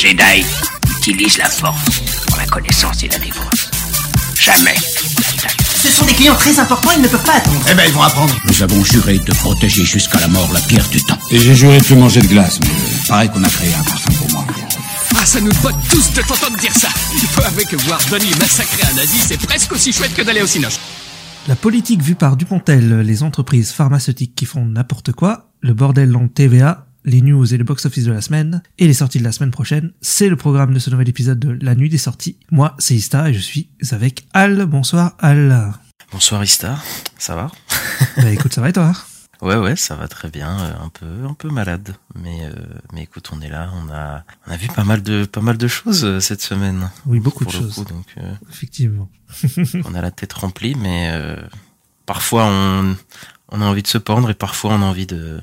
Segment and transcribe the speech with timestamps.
[0.00, 0.46] Jedi
[0.96, 3.68] utilisent la force pour la connaissance et la défense.
[4.38, 7.60] Jamais Ce sont des clients très importants, ils ne peuvent pas attendre.
[7.68, 8.32] Eh ben, ils vont apprendre.
[8.44, 11.18] Nous avons juré de protéger jusqu'à la mort la pierre du temps.
[11.32, 13.82] Et j'ai juré de plus manger de glace, mais euh, pareil qu'on a créé un
[13.82, 14.44] parfum pour moi.
[15.16, 16.90] Ah, ça nous botte tous de t'entendre dire ça.
[17.14, 20.46] Il faut que voir Donnie massacrer un nazi, c'est presque aussi chouette que d'aller au
[20.46, 20.78] cinoche.
[21.48, 26.20] La politique vue par Dupontel, les entreprises pharmaceutiques qui font n'importe quoi, le bordel dans
[26.20, 29.32] le TVA, les news et le box-office de la semaine, et les sorties de la
[29.32, 32.36] semaine prochaine, c'est le programme de ce nouvel épisode de La Nuit des Sorties.
[32.50, 34.66] Moi, c'est Ista et je suis avec Al.
[34.66, 35.72] Bonsoir Al.
[36.12, 36.78] Bonsoir Ista,
[37.18, 37.50] ça va?
[38.16, 38.92] Bah écoute, ça va et toi?
[39.40, 42.52] Ouais ouais, ça va très bien, euh, un peu un peu malade, mais euh,
[42.92, 45.56] mais écoute, on est là, on a on a vu pas mal de pas mal
[45.56, 46.90] de choses euh, cette semaine.
[47.06, 47.76] Oui, beaucoup de choses.
[47.76, 49.08] coup, donc euh, Effectivement.
[49.84, 51.36] on a la tête remplie, mais euh,
[52.04, 52.96] parfois on
[53.50, 55.40] on a envie de se pendre et parfois on a envie de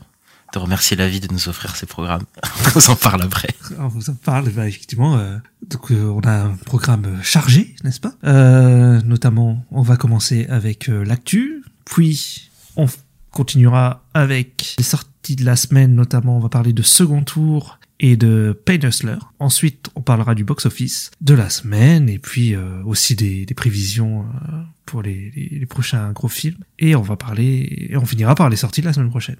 [0.53, 2.23] de remercier la vie de nous offrir ces programmes.
[2.75, 3.49] on vous en parle après.
[3.79, 5.17] On vous en parle, bah, effectivement.
[5.17, 5.37] euh,
[5.67, 8.13] donc euh, on a un programme chargé, n'est-ce pas?
[8.23, 12.85] Euh, Notamment, on va commencer avec l'actu, puis on
[13.31, 18.17] continuera avec les sorties de la semaine, notamment on va parler de second tour et
[18.17, 19.17] de Pain Hustler.
[19.39, 24.21] Ensuite, on parlera du box-office de la semaine et puis euh, aussi des, des prévisions
[24.25, 26.57] euh, pour les, les- les prochains gros films.
[26.79, 29.37] Et on va parler, et on finira par les sorties de la semaine prochaine.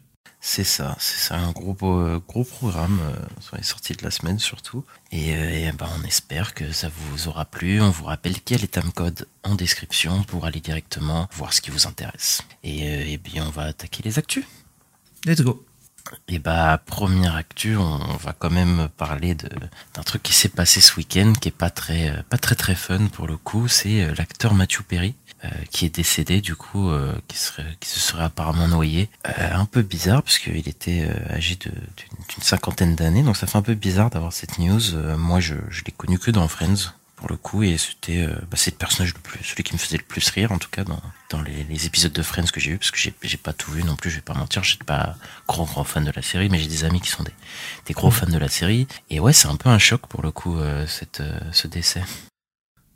[0.48, 4.12] C'est ça, c'est ça, un gros euh, gros programme euh, sur les sorties de la
[4.12, 4.84] semaine surtout.
[5.12, 7.82] Et, et, ben, on espère que ça vous aura plu.
[7.82, 11.52] On vous rappelle qu'il y a les time codes en description pour aller directement voir
[11.52, 12.44] ce qui vous intéresse.
[12.64, 14.46] Et, et bien on va attaquer les actus.
[15.26, 15.66] Let's go.
[16.28, 19.50] Et bah première actu, on va quand même parler de
[19.94, 22.76] d'un truc qui s'est passé ce week-end qui est pas très euh, pas très très
[22.76, 23.68] fun pour le coup.
[23.68, 26.92] C'est euh, l'acteur Matthew Perry euh, qui est décédé du coup,
[27.28, 29.10] qui serait qui se serait apparemment noyé.
[29.24, 33.76] Un peu bizarre parce qu'il était âgé d'une cinquantaine d'années, donc ça fait un peu
[33.76, 34.82] bizarre d'avoir cette news.
[35.18, 36.94] Moi, je je l'ai connu que dans Friends
[37.26, 39.98] pour le coup et c'était euh, bah, le personnage le plus celui qui me faisait
[39.98, 42.78] le plus rire en tout cas dans dans les, épisodes de Friends que j'ai vu
[42.78, 44.84] parce que j'ai j'ai pas tout vu non plus je vais pas mentir je suis
[44.86, 47.34] pas gros gros fan de la série mais j'ai des amis qui sont des
[47.88, 50.30] des gros fans de la série et ouais c'est un peu un choc pour le
[50.30, 52.04] coup euh, cette euh, ce décès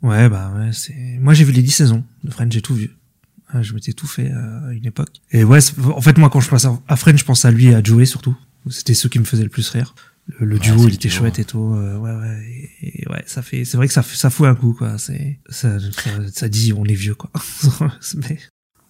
[0.02, 0.94] Ouais, bah ouais, c'est.
[1.20, 2.96] Moi, j'ai vu les 10 saisons de Friends, j'ai tout vu.
[3.50, 5.20] Ah, Je m'étais tout fait euh, à une époque.
[5.30, 5.58] Et ouais,
[5.94, 7.82] en fait, moi, quand je pense à- à Friends, je pense à lui et à
[7.82, 8.34] Joey surtout.
[8.70, 9.94] C'était ceux qui me faisaient le plus rire.
[10.38, 11.18] Le, le Ouais, duo, il était duo.
[11.18, 11.74] chouette et tout.
[11.74, 12.70] euh, ouais, ouais.
[12.82, 13.64] Et, et ouais, ça fait.
[13.64, 14.98] C'est vrai que ça, ça fout un coup, quoi.
[14.98, 17.30] C'est ça, ça, ça dit, on est vieux, quoi.
[18.14, 18.38] Mais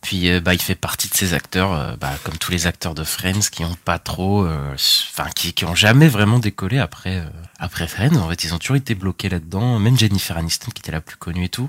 [0.02, 2.94] Puis euh, bah il fait partie de ces acteurs, euh, bah, comme tous les acteurs
[2.94, 7.22] de Friends, qui ont pas trop, enfin qui qui ont jamais vraiment décollé après
[7.58, 8.16] après Friends.
[8.16, 9.78] En fait, ils ont toujours été bloqués là-dedans.
[9.78, 11.68] Même Jennifer Aniston, qui était la plus connue et tout,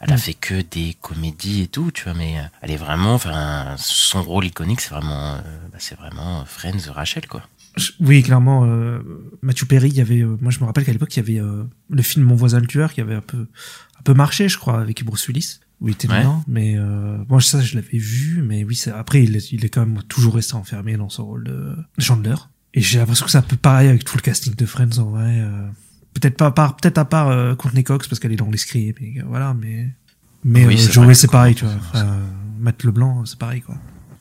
[0.00, 0.18] elle a Mm.
[0.18, 2.14] fait que des comédies et tout, tu vois.
[2.14, 5.34] Mais elle est vraiment, enfin son rôle iconique, c'est vraiment,
[5.72, 7.42] bah, c'est vraiment Friends, Rachel quoi.
[8.00, 8.98] Oui, clairement, euh,
[9.42, 10.22] Matthew Perry, il y avait.
[10.22, 12.60] euh, moi, je me rappelle qu'à l'époque, il y avait euh, le film Mon voisin
[12.60, 13.46] le tueur qui avait un peu
[13.98, 15.58] un peu marché, je crois, avec Bruce Willis.
[15.80, 16.20] où il était Ouais.
[16.20, 19.68] dedans, mais euh, moi ça je l'avais vu, mais oui, après il est, il est
[19.68, 22.36] quand même toujours resté enfermé dans son rôle de Chandler.
[22.74, 25.10] Et j'ai l'impression que c'est un peu pareil avec tout le casting de Friends en
[25.10, 25.40] vrai.
[25.40, 25.66] euh,
[26.14, 28.56] peut-être pas à part, peut-être à part euh, Courtney Cox parce qu'elle est dans les
[28.56, 29.88] scripts, mais voilà, mais
[30.44, 31.74] mais Oui, c'est pareil, tu vois.
[32.60, 33.74] Matt Leblanc c'est pareil quoi.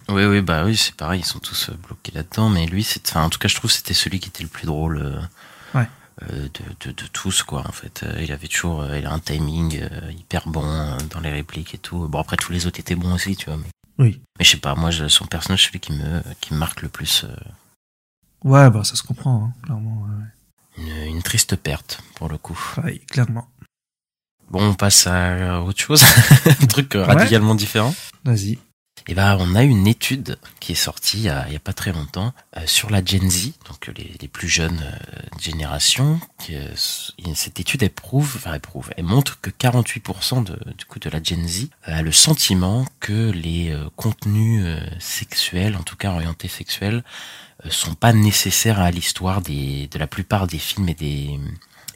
[0.09, 3.07] Oui, oui, bah oui, c'est pareil, ils sont tous euh, bloqués là-dedans, mais lui, c'est,
[3.09, 5.21] enfin, en tout cas, je trouve que c'était celui qui était le plus drôle euh,
[5.79, 5.87] Ouais.
[6.23, 8.05] euh, de, de, de tous, quoi, en fait.
[8.19, 9.79] Il avait toujours, euh, il a un timing
[10.11, 12.07] hyper bon dans les répliques et tout.
[12.09, 13.57] Bon, après, tous les autres étaient bons aussi, tu vois.
[13.57, 14.21] Mais, Oui.
[14.37, 16.89] mais je sais pas, moi, je- son personnage, celui qui me, qui me marque le
[16.89, 17.25] plus.
[18.43, 20.05] Ouais, bah ça se comprend, hein, clairement.
[20.05, 22.59] ouais, une, une triste perte, pour le coup.
[22.75, 23.47] Pareil, clairement.
[24.49, 26.03] Bon, on passe à autre chose,
[26.61, 27.03] un truc Ouais.
[27.03, 27.95] radicalement différent.
[28.25, 28.59] Vas-y.
[29.07, 32.33] Et ben, on a une étude qui est sortie il y a, pas très longtemps
[32.55, 36.21] euh, sur la Gen Z, donc euh, les, plus jeunes euh, générations.
[37.35, 41.09] Cette étude elle prouve, enfin elle prouve, elle montre que 48% de, du coup de
[41.09, 44.65] la Gen Z a le sentiment que les contenus
[44.99, 47.03] sexuels, en tout cas orientés sexuels,
[47.69, 51.39] sont pas nécessaires à l'histoire de la plupart des films et des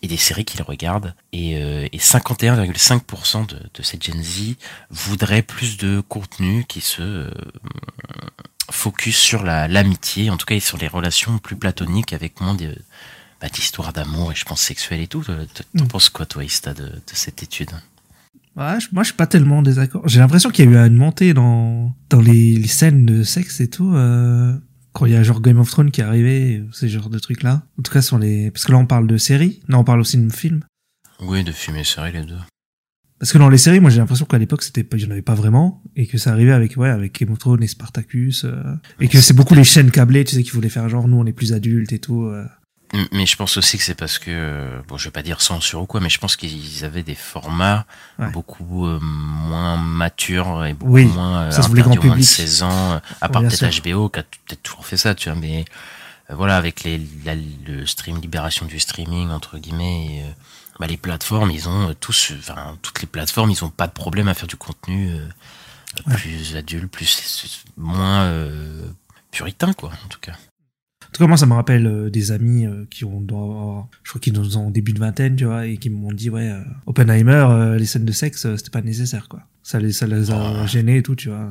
[0.01, 1.13] et des séries qu'ils regardent.
[1.33, 4.55] Et, euh, et 51,5% de, de cette Gen Z
[4.89, 7.31] voudrait plus de contenu qui se euh,
[8.71, 12.53] focus sur la l'amitié, en tout cas et sur les relations plus platoniques avec moins
[12.55, 12.75] de
[13.41, 15.23] bah, d'histoires d'amour et je pense sexuelles et tout.
[15.23, 15.88] T'en Mm.
[15.88, 17.69] penses quoi toi Ista de, de cette étude?
[18.55, 20.01] Ouais, je- moi je suis pas tellement en désaccord.
[20.07, 23.59] J'ai l'impression qu'il y a eu une montée dans dans les, les scènes de sexe
[23.59, 23.94] et tout.
[23.94, 24.53] Euh,
[24.97, 27.44] quand il y a genre Game of Thrones qui est arrivé, ces genres de trucs
[27.44, 27.61] là.
[27.77, 29.99] En tout cas sur les, parce que là on parle de séries, non on parle
[29.99, 30.63] aussi de films.
[31.19, 32.39] Oui, de films et séries les deux.
[33.19, 35.11] Parce que dans les séries, moi j'ai l'impression qu'à l'époque c'était pas, il y en
[35.11, 38.44] avait pas vraiment et que ça arrivait avec ouais avec Game of Thrones et Spartacus
[38.45, 41.17] euh, et que c'est beaucoup les chaînes câblées, tu sais, qui voulaient faire genre nous
[41.17, 42.23] on est plus adultes et tout.
[42.23, 42.45] euh.
[43.12, 45.81] Mais je pense aussi que c'est parce que, euh, bon, je vais pas dire censure
[45.81, 47.86] ou quoi, mais je pense qu'ils avaient des formats
[48.18, 48.30] Ouais.
[48.31, 52.22] beaucoup euh, moins matures et beaucoup Oui, moins euh, ça interdits grand aux moins de
[52.22, 52.25] public.
[52.30, 53.81] 16 ans, à part peut-être.
[53.84, 55.66] HBO qui a peut-être toujours fait ça, tu vois, mais
[56.30, 60.31] euh, voilà, avec les, la- le stream, libération du streaming, entre guillemets, et, euh,
[60.80, 64.30] bah, les plateformes, ils ont tous, enfin, toutes les plateformes, ils ont pas de problème
[64.30, 65.12] à faire du contenu
[66.16, 68.31] plus adulte, plus, moins
[69.31, 70.33] puritain, quoi, en tout cas.
[71.18, 74.10] En tout cas, moi, ça me rappelle euh, des amis euh, qui ont, avoir- je
[74.12, 76.62] crois qu'ils nous ont début de vingtaine, tu vois, et qui m'ont dit, ouais, euh,
[76.86, 79.42] Oppenheimer, euh, les scènes de sexe, euh, c'était pas nécessaire, quoi.
[79.68, 80.66] Ça les, ça les a Oh.
[80.66, 81.50] gênés et tout, tu vois.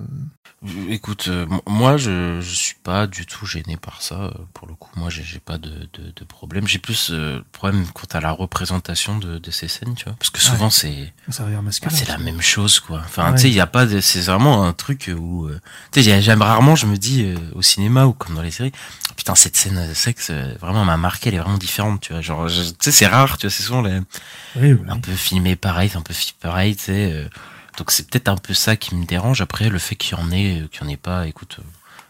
[0.89, 4.15] Écoute, euh, moi je, je suis pas du tout gêné par ça.
[4.15, 6.67] euh, Pour le coup, moi j'ai pas de, de, de problème.
[6.67, 10.31] J'ai plus euh, problème quant à la représentation de, de ces scènes, tu vois, parce
[10.31, 11.13] que souvent c'est
[11.63, 11.95] masculin.
[11.95, 13.03] c'est la même chose, quoi.
[13.05, 13.35] Enfin, Ouais.
[13.37, 15.61] tu sais, il y a pas de, c'est vraiment un truc où, euh,
[15.93, 18.73] tu sais, j'aime rarement, je me dis au cinéma ou comme dans les séries,
[19.15, 22.23] putain cette scène de sexe vraiment m'a marqué, elle est vraiment différente, tu vois.
[22.23, 24.01] Genre, tu sais, c'est rare, tu vois, c'est souvent les,
[24.57, 27.29] Oui, un peu filmé pareil, un peu filmé pareil, tu sais.
[27.77, 29.41] Donc c'est peut-être un peu ça qui me dérange.
[29.41, 31.63] Après, le fait qu'il y en ait, euh, qu'il y en ait pas, écoute, euh,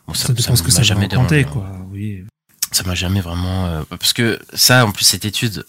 [0.06, 0.32] bon, ça, ça,
[0.62, 1.44] que ça jamais dérangé.
[1.44, 1.70] quoi.
[1.90, 2.24] Oui.
[2.72, 5.64] Ça m'a jamais vraiment, euh, parce que ça, en plus, cette étude,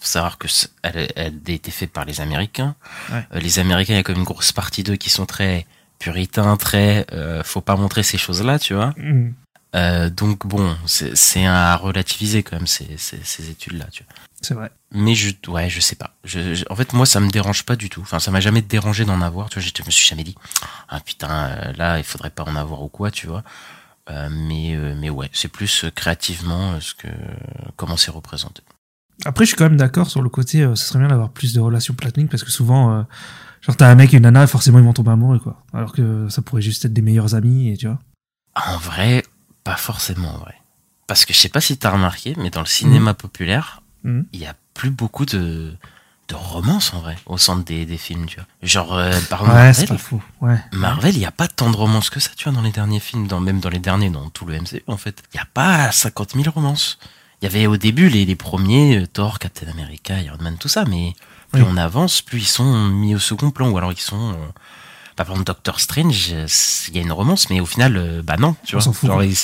[0.00, 0.48] faut savoir que
[0.82, 2.74] elle, elle a été faite par les Américains.
[3.12, 3.24] Ouais.
[3.34, 5.66] Euh, les Américains, il y a comme une grosse partie d'eux qui sont très
[5.98, 8.94] puritains, très, euh, faut pas montrer ces choses-là, tu vois.
[8.96, 9.34] Mm.
[9.76, 14.12] Euh, donc bon, c'est à relativiser quand même ces, ces, ces études-là, tu vois.
[14.42, 14.70] C'est vrai.
[14.92, 16.16] Mais je, ouais, je sais pas.
[16.24, 18.00] Je, je- en fait, moi, ça me dérange pas du tout.
[18.00, 19.48] Enfin, ça m'a jamais dérangé d'en avoir.
[19.50, 20.34] Tu vois, je me suis jamais dit,
[20.88, 23.44] ah putain, euh, là, il faudrait pas en avoir ou quoi, tu vois.
[24.10, 27.06] Euh, mais, euh, mais ouais, c'est plus euh, créativement ce que
[27.76, 28.62] comment c'est représenté.
[29.24, 31.52] Après, je suis quand même d'accord sur le côté, euh, ce serait bien d'avoir plus
[31.52, 33.02] de relations platoniques parce que souvent, euh,
[33.60, 35.62] genre, t'as un mec et une nana, forcément, ils vont tomber amoureux, quoi.
[35.74, 37.98] Alors que ça pourrait juste être des meilleurs amis, et tu vois.
[38.56, 39.22] En vrai,
[39.64, 40.54] pas forcément en vrai.
[41.06, 44.26] Parce que je sais pas si t'as remarqué, mais dans le cinéma populaire, Mhm.
[44.32, 45.74] il y a plus beaucoup de
[46.28, 48.46] de romance en vrai au centre des, des films, tu vois.
[48.62, 50.22] Genre euh, par Ouais, Marvel, pas faux.
[50.40, 50.60] Ouais.
[50.72, 53.00] Marvel, il n'y a pas tant de romances que ça, tu vois, dans les derniers
[53.00, 55.24] films, dans, même dans les derniers, dans tout le MCU, en fait.
[55.34, 57.00] Il n'y a pas 50 000 romances.
[57.42, 60.68] Il y avait au début les, les premiers, euh, Thor, Captain America, Iron Man, tout
[60.68, 61.14] ça, mais
[61.50, 61.68] plus Oui.
[61.68, 64.30] on avance, plus ils sont mis au second plan, ou alors ils sont...
[64.30, 64.36] euh,
[65.16, 66.28] bah, par exemple, Doctor Strange,
[66.88, 68.84] il y a une romance, mais au final, euh, bah non, tu On vois.
[68.84, 69.34] s'en fout, Genre, il-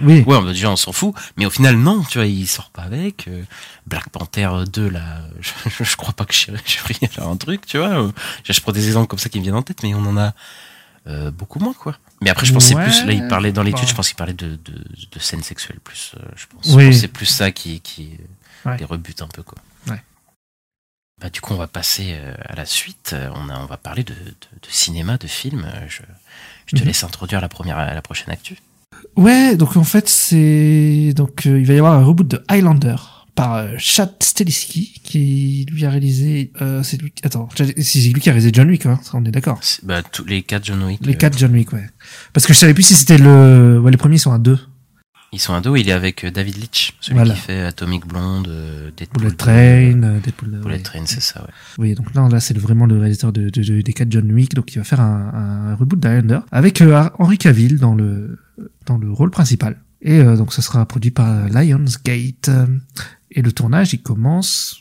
[0.00, 0.22] Oui.
[0.26, 2.82] Ouais, bah, déjà on s'en fout, mais au final non, tu vois, il sort pas
[2.82, 3.28] avec.
[3.28, 3.42] euh,
[3.86, 8.10] Black Panther 2 là, je, je crois pas que elle a un truc, tu vois.
[8.44, 10.16] Je, je prends des exemples comme ça qui me viennent en tête, mais on en
[10.16, 10.32] a
[11.06, 11.96] euh, beaucoup moins quoi.
[12.20, 14.32] Mais après je pensais Ouais, plus, là il parlait dans l'étude, je pense qu'il parlait
[14.32, 14.72] de, de,
[15.12, 16.74] de scènes sexuelles plus, je pense.
[16.74, 16.92] Oui.
[16.94, 18.10] C'est plus ça qui, qui
[18.64, 18.76] Ouais.
[18.78, 19.58] les rebute un peu quoi.
[19.88, 20.02] Ouais.
[21.20, 23.12] Bah, du coup, on va passer euh, à la suite.
[23.14, 25.64] Euh, On, a, on va parler de, de, de cinéma, de film.
[25.64, 26.02] Euh, Je,
[26.66, 26.86] je te Mhm.
[26.88, 28.56] laisse introduire la première, la prochaine actu.
[29.16, 31.12] Ouais, donc en fait, c'est.
[31.16, 32.96] Donc euh, il va y avoir un reboot de Highlander
[33.34, 36.52] par euh, Chad Stahelski qui lui a réalisé.
[36.60, 37.12] Euh, c'est lui.
[37.22, 39.60] Attends, c'est lui qui a réalisé John Wick, hein, on est d'accord.
[39.84, 41.00] Bah, tous les quatre John Wick.
[41.04, 41.86] Les quatre John Wick, ouais.
[42.34, 43.80] Parce que je savais plus si c'était le.
[43.80, 44.58] Ouais, les premiers sont à deux.
[45.36, 47.34] Ils sont à dos, il est avec euh, David Leitch, celui Voilà.
[47.34, 50.54] qui fait Atomic Blonde, euh, Deadpool Bullet 2, Train, euh, Deadpool.
[50.54, 50.82] euh, Bullet ouais.
[50.82, 51.50] Train, c'est ça, ouais.
[51.76, 54.54] Oui, donc là, là c'est vraiment le réalisateur de, de- de- des quatre John Wick,
[54.54, 58.38] donc il va faire un, un reboot d'Highlander avec euh, Henry Cavill dans le
[58.86, 59.76] dans le rôle principal.
[60.00, 62.48] Et euh, donc ça sera produit par Lionsgate.
[62.48, 62.66] euh,
[63.30, 64.78] Et le tournage, il commence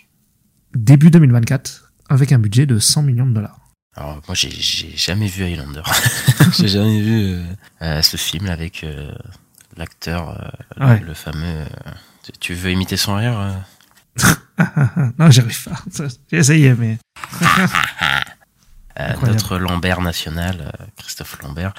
[0.74, 3.59] début 2024 avec un budget de 100 millions de dollars.
[3.97, 5.81] Alors, moi, j'ai- j'ai jamais vu Highlander.
[6.59, 7.43] j'ai jamais vu euh,
[7.81, 9.12] euh, ce film avec euh,
[9.77, 10.29] l'acteur,
[10.79, 11.00] euh, Ouais.
[11.00, 11.46] le, le fameux...
[11.62, 11.65] euh,
[12.24, 13.53] tu- tu veux imiter son rire euh
[15.20, 16.08] non, j'arrive pas.
[16.32, 16.98] J'ai essayé, mais.
[19.24, 21.74] Notre Lambert national, Christophe Lambert.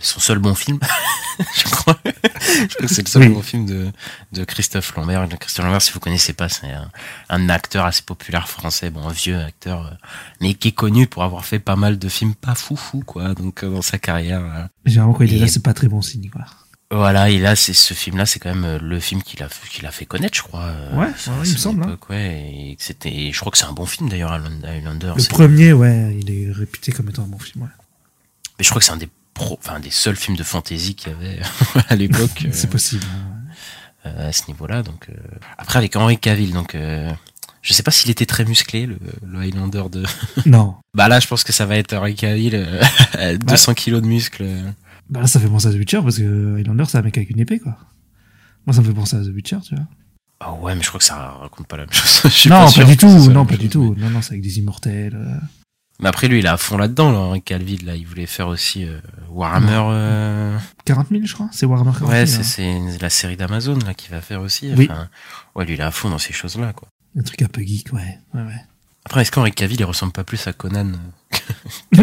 [0.00, 0.78] Son seul bon film,
[1.56, 1.98] je crois.
[2.04, 3.28] je crois que c'est le seul Oui.
[3.28, 3.90] bon film de,
[4.32, 5.26] de Christophe Lambert.
[5.38, 6.90] Christophe Lambert, si vous connaissez pas, c'est un,
[7.28, 9.96] un acteur assez populaire français, bon, un vieux acteur,
[10.40, 13.34] mais qui est connu pour avoir fait pas mal de films pas foufou, quoi.
[13.34, 14.68] Donc, dans sa carrière.
[14.86, 16.44] généralement quand il est là, c'est pas très bon signe, quoi.
[16.90, 19.84] Voilà, et là, c'est ce film-là, c'est quand même euh, le film qu'il a, qu'il
[19.86, 20.62] a fait connaître, je crois.
[20.64, 21.12] euh, Ouais, ouais,
[21.44, 21.96] il me semble, hein.
[22.08, 25.12] ouais, et c'était, je crois que c'est un bon film d'ailleurs, Highlander.
[25.16, 27.70] Le premier, ouais, il est réputé comme étant un bon film, ouais.
[28.58, 31.10] Mais je crois que c'est un des pro, enfin, des seuls films de fantasy qu'il
[31.12, 31.40] y avait
[31.88, 32.42] à l'époque.
[32.44, 33.04] euh, c'est possible.
[33.10, 33.40] hein.
[34.06, 34.82] euh, à ce niveau-là.
[34.84, 35.14] Donc euh,
[35.58, 37.10] après avec Henry Cavill, donc euh,
[37.62, 40.04] je sais pas s'il était très musclé le, le Highlander de.
[40.46, 40.76] Non.
[40.94, 42.80] bah là, je pense que ça va être Henry Cavill, euh,
[43.14, 44.46] à 200 kilos de muscles.
[45.10, 47.30] Bah là, ça fait penser à The Witcher parce que Highlander, c'est un mec avec
[47.30, 47.76] une épée, quoi.
[48.66, 49.84] Moi, ça me fait penser à The Witcher, tu vois.
[50.40, 52.22] Ah ouais, mais je crois que ça raconte pas la même chose.
[52.24, 53.06] Je suis non, pas, du tout.
[53.30, 53.94] Non, pas du chose, tout.
[53.98, 55.14] Non, non, c'est avec des immortels.
[55.14, 55.36] euh.
[56.00, 57.94] Mais après, lui, il est à fond là-dedans, là, Henri Calville, là.
[57.94, 58.98] Il voulait faire aussi euh,
[59.30, 59.80] Warhammer.
[59.92, 61.48] euh, 40 000, je crois.
[61.52, 62.10] C'est Warhammer 40 000.
[62.10, 62.42] Ouais, hein.
[62.42, 64.72] c'est la série d'Amazon, là, qu'il va faire aussi.
[64.76, 64.88] Oui.
[64.90, 65.08] Enfin,
[65.54, 66.88] ouais, lui, il est à fond dans ces choses-là, quoi.
[67.16, 68.18] Un truc un peu geek, ouais.
[68.34, 68.60] ouais, ouais.
[69.04, 71.36] Après, est-ce qu'Henri Cavill, il ressemble pas plus à Conan euh,
[71.94, 72.02] qu'à-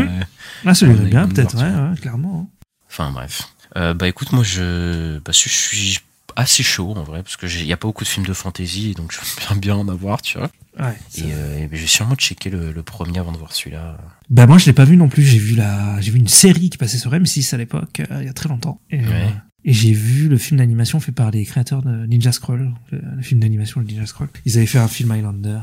[0.65, 2.47] Ah, Ouais, bien, peut-être, ouais, clairement.
[2.49, 2.57] hein.
[2.91, 3.47] Enfin, bref.
[3.77, 5.99] Euh, bah, écoute, moi, je, bah, je suis
[6.35, 8.93] assez chaud, en vrai, parce que il y a pas beaucoup de films de fantasy,
[8.93, 9.13] donc
[9.49, 10.49] j'aime bien en avoir, tu vois.
[10.79, 10.95] Ouais.
[11.17, 13.97] Et, euh, et ben, je vais sûrement checker le, le premier avant de voir celui-là.
[14.29, 16.69] Bah moi je l'ai pas vu non plus, j'ai vu la j'ai vu une série
[16.69, 18.79] qui passait sur M6 à l'époque, euh, il y a très longtemps.
[18.89, 19.33] Et, euh, Ouais.
[19.65, 23.21] et j'ai vu le film d'animation fait par les créateurs de Ninja Scroll, le, le
[23.21, 24.29] film d'animation de Ninja Scroll.
[24.45, 25.59] Ils avaient fait un film Highlander.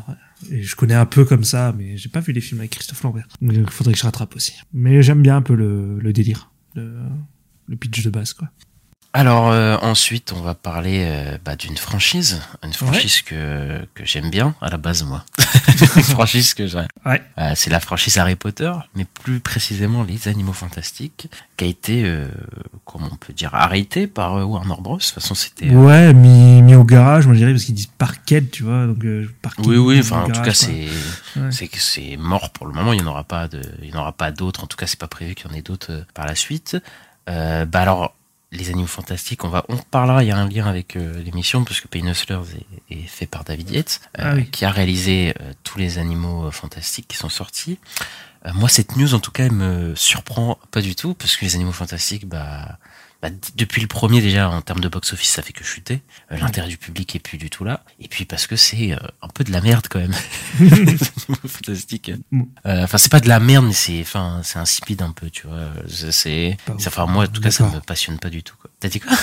[0.50, 3.02] Et je connais un peu comme ça, mais j'ai pas vu les films avec Christophe
[3.02, 3.26] Lambert.
[3.40, 4.52] Donc, Il faudrait que je rattrape aussi.
[4.74, 6.50] Mais j'aime bien un peu le, le délire,
[7.68, 8.48] le, pitch de base, quoi.
[9.14, 14.28] Alors euh, ensuite, on va parler euh, bah, d'une franchise, une franchise que, que j'aime
[14.30, 15.24] bien à la base moi.
[15.96, 16.88] une franchise que j'aime.
[17.06, 17.22] Ouais.
[17.38, 22.14] Euh, c'est la franchise Harry Potter, mais plus précisément les Animaux Fantastiques, qui a été,
[22.84, 24.98] comment on peut dire, arrêté par Warner Bros.
[24.98, 25.70] De toute façon, c'était.
[25.70, 29.02] Ouais, mis, mis au garage, moi je dirais, parce qu'ils disent parquet, tu vois, donc
[29.40, 30.00] parking, Oui, oui.
[30.00, 30.86] Enfin, en tout cas, c'est
[31.36, 31.50] Ouais.
[31.50, 32.92] c'est que c'est mort pour le moment.
[32.92, 34.64] Il n'y en aura pas de, il n'y en aura pas d'autres.
[34.64, 36.76] En tout cas, c'est pas prévu qu'il y en ait d'autres par la suite.
[37.26, 38.14] Bah alors,
[38.50, 40.24] les animaux fantastiques, on va, on parlera.
[40.24, 42.40] Il y a un lien avec euh, l'émission puisque Payne Hustlers
[42.90, 44.48] est, est fait par David Yates, euh, Ah oui.
[44.50, 47.78] qui a réalisé euh, tous les animaux fantastiques qui sont sortis.
[48.54, 51.56] Moi, cette news, en tout cas, elle me surprend pas du tout parce que les
[51.56, 52.78] animaux fantastiques, bah,
[53.20, 56.02] bah, depuis le premier déjà en termes de box-office, ça fait que chuter.
[56.30, 57.82] Euh, L'intérêt du public est plus du tout là.
[57.98, 60.14] Et puis parce que c'est euh, un peu de la merde quand même.
[61.46, 62.12] Fantastiques.
[62.30, 62.42] Mm.
[62.66, 65.46] Euh, Enfin, c'est pas de la merde, mais c'est, enfin, c'est insipide un peu, tu
[65.46, 65.70] vois.
[65.88, 68.54] C'est, enfin, moi, en tout cas, ça me passionne pas du tout.
[68.60, 68.70] Quoi.
[68.78, 69.16] T'as dit quoi?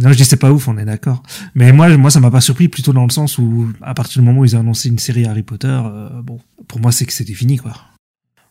[0.00, 1.22] Non, je dis c'est pas ouf, on est d'accord.
[1.54, 4.26] Mais moi, moi, ça m'a pas surpris, plutôt dans le sens où, à partir du
[4.26, 7.12] moment où ils ont annoncé une série Harry Potter, euh, bon, pour moi, c'est que
[7.12, 7.72] c'était fini, quoi.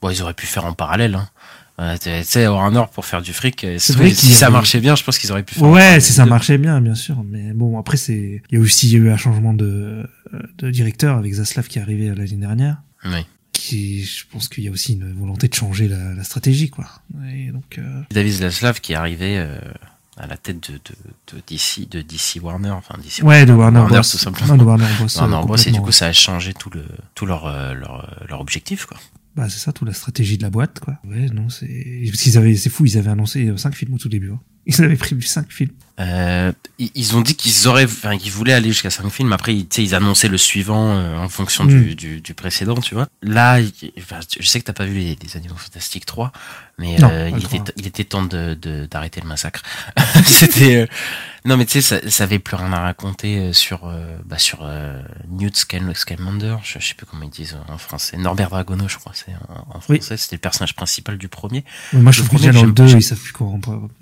[0.01, 1.15] Bon, ils auraient pu faire en parallèle.
[1.15, 1.29] Hein.
[1.79, 3.63] Euh, tu sais, Warner pour faire du fric.
[3.63, 5.63] euh, C'est si- vrai ça marchait bien, je pense qu'ils auraient pu faire.
[5.67, 6.29] Ouais, si ça deux.
[6.31, 7.23] marchait bien, bien sûr.
[7.23, 10.09] Mais bon, après, c'est, il y a aussi eu un changement de,
[10.57, 12.77] de directeur avec Zaslav qui est arrivé l'année dernière.
[13.05, 13.25] Oui.
[13.53, 16.85] Qui, je pense qu'il y a aussi une volonté de changer la, la stratégie, quoi.
[17.31, 19.59] Et donc, euh, David Zaslav qui est arrivé euh,
[20.17, 23.79] à la tête de, de, de DC, de DC Warner, enfin DC ouais, de Warner,
[23.81, 24.01] Warner, Bros.
[24.01, 24.47] tout simplement.
[24.55, 25.07] Non, de Warner Bros.
[25.15, 28.03] Warner euh, Bros, et du coup, ça a changé tout le, tout leur, euh, leur,
[28.03, 28.97] euh, leur objectif, quoi.
[29.37, 30.97] Bah, c'est ça, toute la stratégie de la boîte, quoi.
[31.07, 31.67] Ouais, non, c'est,
[32.09, 34.39] parce qu'ils avaient, c'est fou, ils avaient annoncé 5 films au tout début, hein.
[34.69, 35.71] Ils avaient prévu 5 films.
[36.01, 39.31] Euh, ils ont dit qu'ils auraient, enfin, qu'ils voulaient aller jusqu'à 5 films.
[39.31, 41.67] Après, ils, tu sais, ils annonçaient le suivant euh, en fonction Mm.
[41.69, 43.07] du, du, du précédent, tu vois.
[43.21, 46.33] Là, il- enfin, je sais que t'as pas vu les, les Animaux Fantastiques 3,
[46.79, 47.65] mais Non, euh, il, était, 3.
[47.77, 49.61] il était temps de, de- d'arrêter le massacre.
[50.25, 50.87] C'était, euh,
[51.47, 54.37] non, mais tu sais, ça, ça avait plus rien à raconter euh, sur, euh, bah,
[54.37, 56.57] sur euh, Newt Scal- Scamander.
[56.63, 58.17] Je, je sais plus comment ils disent en français.
[58.17, 59.97] Norbert Dragono, je crois, c'est en, en Oui.
[59.97, 60.17] français.
[60.17, 61.63] C'était le personnage principal du premier.
[61.93, 63.47] Moi, je trouve déjà dans le j'aime- 2, j'aime- ils savent plus quoi.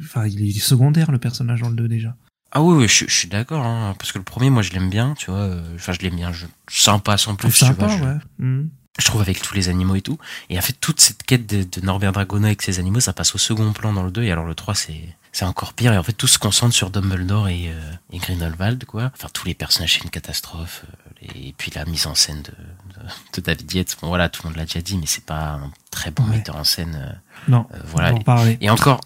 [0.02, 2.16] Enfin, il est secondaire, le personnage dans le 2, déjà.
[2.52, 4.90] Ah oui, oui, je, je suis d'accord, hein, parce que le premier, moi, je l'aime
[4.90, 5.40] bien, tu vois.
[5.42, 7.88] euh, Enfin, je l'aime bien, je sympa sans plus, tu vois.
[7.90, 8.16] Je, ouais.
[8.40, 8.70] Mhm.
[8.98, 10.18] je trouve avec tous les animaux et tout.
[10.50, 13.36] Et en fait, toute cette quête de, de Norbert Dragono avec ses animaux, ça passe
[13.36, 15.02] au second plan dans le 2, et alors le 3, c'est
[15.36, 15.92] c'est encore pire.
[15.92, 19.12] Et en fait, tout se concentre sur Dumbledore et, euh, et Grindelwald, quoi.
[19.13, 20.86] Enfin, tous les personnages, c'est une catastrophe.
[20.86, 24.44] euh, et puis la mise en scène de, de, de David Yates, bon voilà, tout
[24.44, 26.38] le monde l'a déjà dit, mais c'est pas un très bon Ouais.
[26.38, 26.96] metteur en scène.
[26.98, 27.12] euh,
[27.50, 28.13] Non, euh, on voilà.
[28.13, 28.58] en parler.
[28.62, 29.01] Et encore,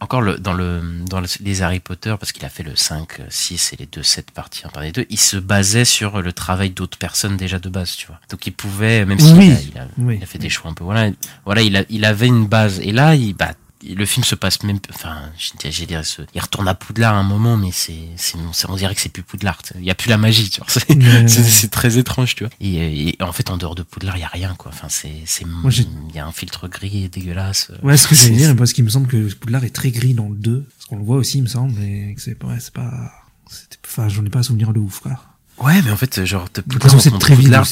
[0.00, 3.18] encore le, dans, le, dans le- les Harry Potter, parce qu'il a fait le 5,
[3.20, 6.22] euh, 6 et les 2, 7 parties un par les deux, il se basait sur
[6.22, 8.20] le travail d'autres personnes déjà de base, tu vois.
[8.30, 10.16] Donc il pouvait, même s'il Oui, a, il a, oui.
[10.18, 11.10] il a fait des choix un peu, voilà,
[11.44, 12.78] voilà il, a, il avait une base.
[12.80, 13.52] Et là, il, bah,
[13.84, 15.30] le film se passe même, enfin,
[15.68, 16.02] j'ai dire,
[16.34, 18.36] il retourne à Poudlard à un moment, mais c'est, c'est,
[18.68, 19.58] on dirait que c'est plus Poudlard.
[19.76, 20.68] Il y a plus la magie, tu vois.
[21.28, 22.52] C'est, très étrange, tu vois.
[22.60, 24.70] Et, et en fait, en dehors de Poudlard, il y a rien, quoi.
[24.72, 27.70] Enfin, c'est, c'est, il y a un filtre gris et dégueulasse.
[27.82, 30.28] Ouais, ce que j'allais dire, parce qu'il me semble que Poudlard est très gris dans
[30.28, 30.62] le 2.
[30.62, 33.10] Parce qu'on le voit aussi, il me semble, mais que c'est pas, ouais, c'est pas,
[33.50, 35.20] c'était- enfin, j'en ai pas un souvenir de ouf, quoi.
[35.58, 37.66] Ouais, mais en fait, genre, te De toute Poudlard, c'est montre très Poudlard,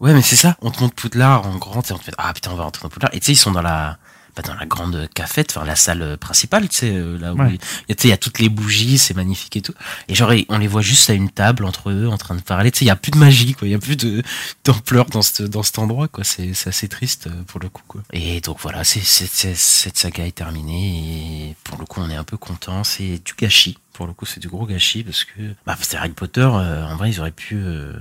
[0.00, 0.56] Ouais, mais c'est ça.
[0.60, 2.82] On te montre Poudlard en grand, et on te fait, ah putain, on va rentrer
[2.82, 3.14] dans Poudlard.
[3.14, 3.98] Et tu sais, ils sont dans la,
[4.36, 7.48] bah, dans la grande cafette, enfin, la salle principale, tu sais, euh, là où Ouais.
[7.48, 9.72] il y a, tu sais, il y a toutes les bougies, c'est magnifique et tout.
[10.08, 12.70] Et genre, on les voit juste à une table entre eux, en train de parler.
[12.70, 13.66] Tu sais, il y a plus de magie, quoi.
[13.66, 14.22] Il y a plus de,
[14.64, 16.22] d'ampleur dans ce, dans cet endroit, quoi.
[16.24, 18.02] C'est, assez triste, euh, pour le coup, quoi.
[18.12, 22.24] Et donc, voilà, c'est, cette saga est terminée, et pour le coup, on est un
[22.24, 22.84] peu content.
[22.84, 23.78] C'est du gâchis.
[23.94, 26.96] Pour le coup, c'est du gros gâchis, parce que, bah, c'est Harry Potter, euh, en
[26.96, 27.94] vrai, ils auraient pu, euh,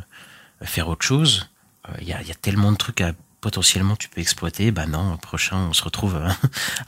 [0.64, 1.48] faire autre chose.
[1.88, 3.14] Euh, Il y, a, il y a tellement de trucs à
[3.46, 4.72] potentiellement tu peux exploiter.
[4.72, 6.36] Bah non, prochain on se retrouve à,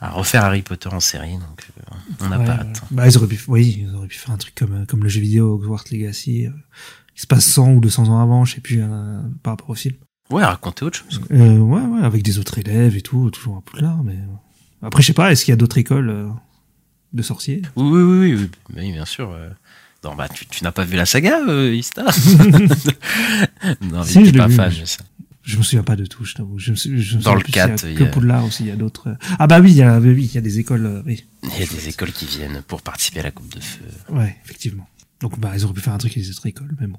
[0.00, 2.58] à refaire Harry Potter en série, donc euh, on n'a Ouais, pas ouais.
[2.60, 2.82] hâte.
[2.90, 5.08] Bah, ils auraient pu, oui, ils auraient pu faire un truc comme, euh, comme le
[5.08, 6.46] jeu vidéo Hogwarts Legacy.
[6.46, 6.50] euh,
[7.16, 9.74] Il se passe 100 ou 200 ans avant, je sais plus, euh, par rapport au
[9.76, 9.94] film.
[10.30, 11.20] Ouais, raconter autre chose.
[11.30, 14.18] Euh, ouais, ouais, avec des autres élèves et tout, toujours à Poudlard, mais...
[14.82, 16.28] Après, je sais pas, est-ce qu'il y a d'autres écoles euh,
[17.12, 17.62] de sorciers?
[17.76, 19.30] Oui, oui, oui, oui, oui, bien sûr.
[19.30, 19.48] euh.
[20.04, 22.04] Non, bah, tu, tu n'as pas vu la saga, euh, Ista?
[23.80, 24.98] Non, Si, je pas vu, fan, mais- je sais.
[25.48, 26.58] Je me souviens pas de tout, je t'avoue.
[26.58, 28.64] Je je Dans le plus s'il y a 4, il que y a- Poudlard aussi,
[28.64, 29.08] il y a d'autres...
[29.08, 29.14] euh.
[29.38, 31.24] Ah bah oui, il y a, oui, il y a des écoles, euh, oui.
[31.42, 33.80] Il y a des écoles qui viennent pour participer à la Coupe de Feu.
[34.10, 34.86] Ouais, effectivement.
[35.20, 36.98] Donc bah ils auraient pu faire un truc avec les autres écoles, mais bon.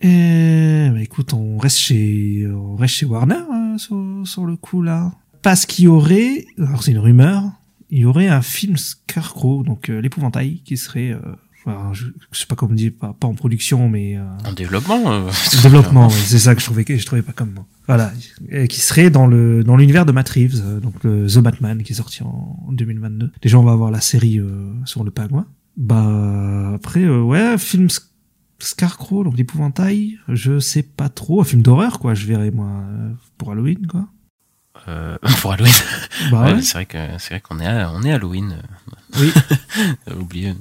[0.00, 4.82] Et bah écoute, on reste chez on reste chez Warner euh, sur, sur le coup
[4.82, 5.12] là.
[5.42, 7.42] Parce qu'il y aurait, alors c'est une rumeur,
[7.90, 11.20] il y aurait un film Scarecrow, donc euh, l'épouvantail, qui serait, euh,
[11.66, 15.12] enfin, je, je sais pas comment dire, pas, pas en production, mais euh, En développement
[15.12, 16.06] euh, en développement.
[16.08, 17.66] ouais, c'est ça que je trouvais que je trouvais pas comme mot.
[17.86, 18.12] Voilà,
[18.50, 21.82] et qui serait dans le dans l'univers de Matt Reeves, euh, donc le The Batman
[21.82, 23.30] qui est sorti en, en 2022.
[23.42, 25.46] Déjà, on va avoir la série euh, sur le pingouin.
[25.76, 28.06] Bah après, euh, ouais, film Sc-
[28.58, 30.18] Scarecrow, donc l'épouvantail.
[30.28, 32.14] Je sais pas trop, un film d'horreur quoi.
[32.14, 34.08] Je verrai moi euh, pour Halloween quoi.
[34.88, 35.72] Euh, pour Halloween.
[36.30, 36.62] Bah Ouais, ouais.
[36.62, 38.52] c'est vrai que c'est vrai qu'on est à, on est Halloween.
[38.52, 39.32] euh, Oui.
[40.10, 40.54] euh, oublié.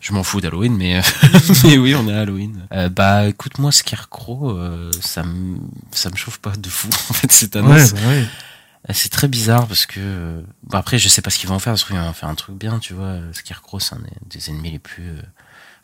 [0.00, 1.02] Je m'en fous d'Halloween, mais euh,
[1.64, 2.66] mais oui, on est à Halloween.
[2.72, 5.58] Euh, bah écoute, moi Scarecrow, euh, ça me
[5.92, 7.92] ça me chauffe pas de fou en fait cette annonce.
[7.94, 8.24] bah ouais.
[8.88, 11.58] Euh, C'est très bizarre parce que bon, après je sais pas ce qu'ils vont en
[11.58, 13.16] faire, parce qu'ils vont en faire un truc bien, tu vois.
[13.32, 15.10] Scarecrow c'est un des ennemis les plus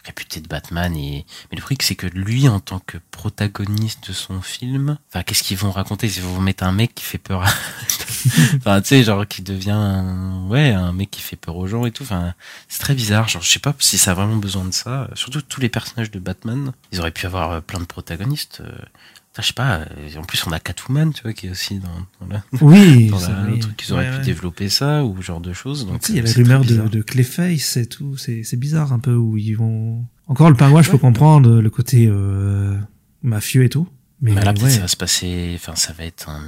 [0.05, 4.09] euh, réputés de Batman et mais le truc c'est que lui en tant que protagoniste
[4.09, 6.07] de son film, enfin qu'est-ce qu'ils vont raconter?
[6.07, 7.47] Ils vont mettre un mec qui fait peur, à...
[8.57, 10.05] enfin tu sais genre qui devient
[10.49, 12.03] ouais un mec qui fait peur aux gens et tout.
[12.03, 12.35] Enfin
[12.69, 13.29] c'est très bizarre.
[13.29, 15.09] Genre je sais pas si ça a vraiment besoin de ça.
[15.15, 18.63] Surtout tous les personnages de Batman, ils auraient pu avoir euh, plein de protagonistes.
[19.39, 21.89] Je sais pas, euh, en plus on a Catwoman, tu vois, qui est aussi dans,
[22.21, 23.07] dans la, Oui.
[23.11, 24.25] dans la- le truc qu'ils auraient Ouais, pu ouais.
[24.25, 25.87] développer ça ou ce genre de choses.
[25.87, 28.17] Donc il y a euh, la rumeur de, de Clayface et tout.
[28.17, 30.05] C'est c'est bizarre un peu où ils vont.
[30.27, 32.77] Encore le pingouin, je peux comprendre le côté euh,
[33.23, 33.89] mafieux et tout.
[34.25, 34.71] Mais, Mais là, peut-être ouais.
[34.71, 36.45] ça va se passer, enfin, ça va être un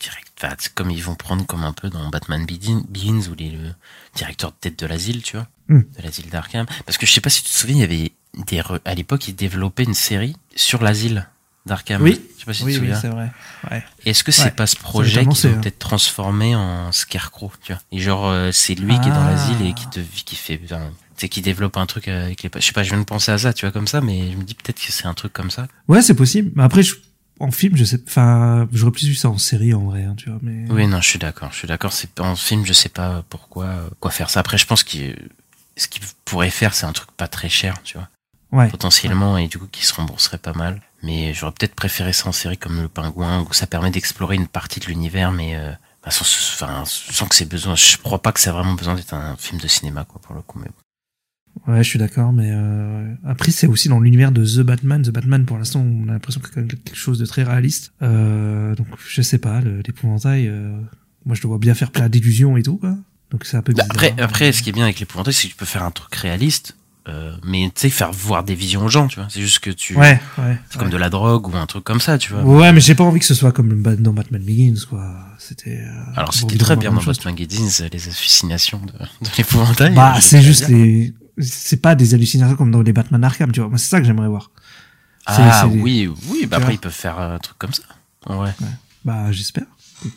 [0.00, 3.70] direct, comme ils vont prendre comme un peu dans Batman Begin- Begins où les, le
[4.14, 5.80] directeur de tête de l'asile, tu vois, Hmm.
[5.80, 6.66] de l'asile d'Arkham.
[6.84, 8.12] Parce que je sais pas si tu te souviens, il y avait
[8.46, 11.26] des, re- à l'époque, ils développaient une série sur l'asile
[11.66, 12.00] d'Arkham.
[12.02, 12.20] Oui.
[12.34, 13.30] Je sais pas si tu oui, te oui, c'est vrai.
[13.70, 13.84] Ouais.
[14.04, 14.50] Est-ce que c'est Ouais.
[14.52, 15.60] pas ce projet qu'ils vont hein.
[15.60, 17.82] peut-être transformer en Scarecrow, tu vois?
[17.92, 19.30] Et genre, euh, c'est lui qui est dans Ah.
[19.30, 22.60] l'asile et qui te, qui fait, enfin, sais, qui développe un truc avec les, je
[22.60, 24.42] sais pas, je viens de penser à ça, tu vois, comme ça, mais je me
[24.44, 25.66] dis peut-être que c'est un truc comme ça.
[25.88, 26.52] Ouais, c'est possible.
[26.54, 26.94] Mais après, je-
[27.40, 28.00] en film, je sais.
[28.06, 30.38] Enfin, j'aurais plus vu ça en série en vrai, hein, tu vois.
[30.42, 31.50] Mais Oui, non, je suis d'accord.
[31.52, 31.92] Je suis d'accord.
[31.92, 34.40] C'est en film, je sais pas pourquoi, quoi faire ça.
[34.40, 35.16] Après, je pense qu'il,
[35.76, 38.08] ce qu'il pourrait faire, c'est un truc pas très cher, tu vois,
[38.52, 38.68] ouais.
[38.68, 40.80] potentiellement, et du coup, qui se rembourserait pas mal.
[41.02, 44.48] Mais j'aurais peut-être préféré ça en série comme Le Pingouin, où ça permet d'explorer une
[44.48, 45.70] partie de l'univers, mais euh,
[46.04, 47.74] bah, sans, enfin, sans que c'est besoin.
[47.76, 50.42] Je crois pas que c'est vraiment besoin d'être un film de cinéma, quoi, pour le
[50.42, 50.58] coup.
[50.58, 51.72] Mais bon.
[51.72, 52.32] Ouais, je suis d'accord.
[52.32, 55.02] Mais euh, après, c'est aussi dans l'univers de The Batman.
[55.02, 57.42] The Batman, pour l'instant, on a l'impression que c'est quand même quelque chose de très
[57.44, 57.92] réaliste.
[58.02, 59.60] Euh, donc, je sais pas.
[59.60, 60.78] L'épouvantail, euh,
[61.24, 62.76] moi, je le vois bien faire plein d'illusions et tout.
[62.78, 62.94] Quoi.
[63.30, 64.10] Donc, c'est un peu Bah, bizarre.
[64.12, 66.14] après, après, ce qui est bien avec l'épouvantail, c'est que tu peux faire un truc
[66.14, 66.76] réaliste,
[67.08, 69.28] euh, mais tu sais, faire voir des visions aux gens, tu vois.
[69.30, 70.58] C'est juste que tu, Ouais, ouais.
[70.70, 72.42] c'est comme de la drogue ou un truc comme ça, tu vois.
[72.42, 75.14] Ouais, mais j'ai pas envie que ce soit comme dans Batman Begins, quoi.
[75.38, 75.78] C'était.
[75.80, 77.02] euh, Alors c'était très bien dans.
[77.02, 79.94] Batman Begins, les hallucinations de, de l'épouvantail.
[79.94, 80.76] Bah, c'est juste bien.
[80.78, 81.14] les.
[81.38, 83.68] C'est pas des hallucinations comme dans les Batman Arkham, tu vois.
[83.68, 84.50] Moi, c'est ça que j'aimerais voir.
[85.26, 87.82] Ah c'est- oui, oui, bah après ils peuvent faire un truc comme ça.
[88.28, 88.50] Ouais.
[89.04, 89.64] Bah, j'espère.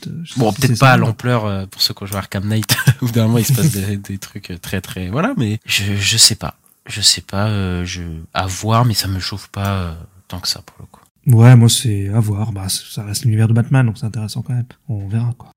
[0.07, 3.09] Euh, Bon, peut-être pas à l'ampleur euh, pour ceux qui ont joué Arkham Knight, où
[3.09, 6.35] d'un moment il se passe des, des trucs très très voilà, mais je je sais
[6.35, 8.01] pas, je sais pas, euh, je
[8.33, 9.93] à voir, mais ça me chauffe pas euh,
[10.27, 11.01] tant que ça pour le coup.
[11.27, 12.51] Ouais, moi, c'est à voir.
[12.51, 14.65] Bah, ça reste l'univers de Batman, donc c'est intéressant quand même.
[14.87, 15.51] On verra, quoi.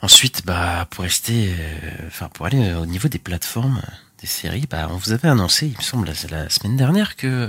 [0.00, 3.80] Ensuite, bah pour rester, euh, enfin pour aller euh, au niveau des plateformes,
[4.20, 7.48] des séries, bah on vous avait annoncé, il me semble la, la semaine dernière que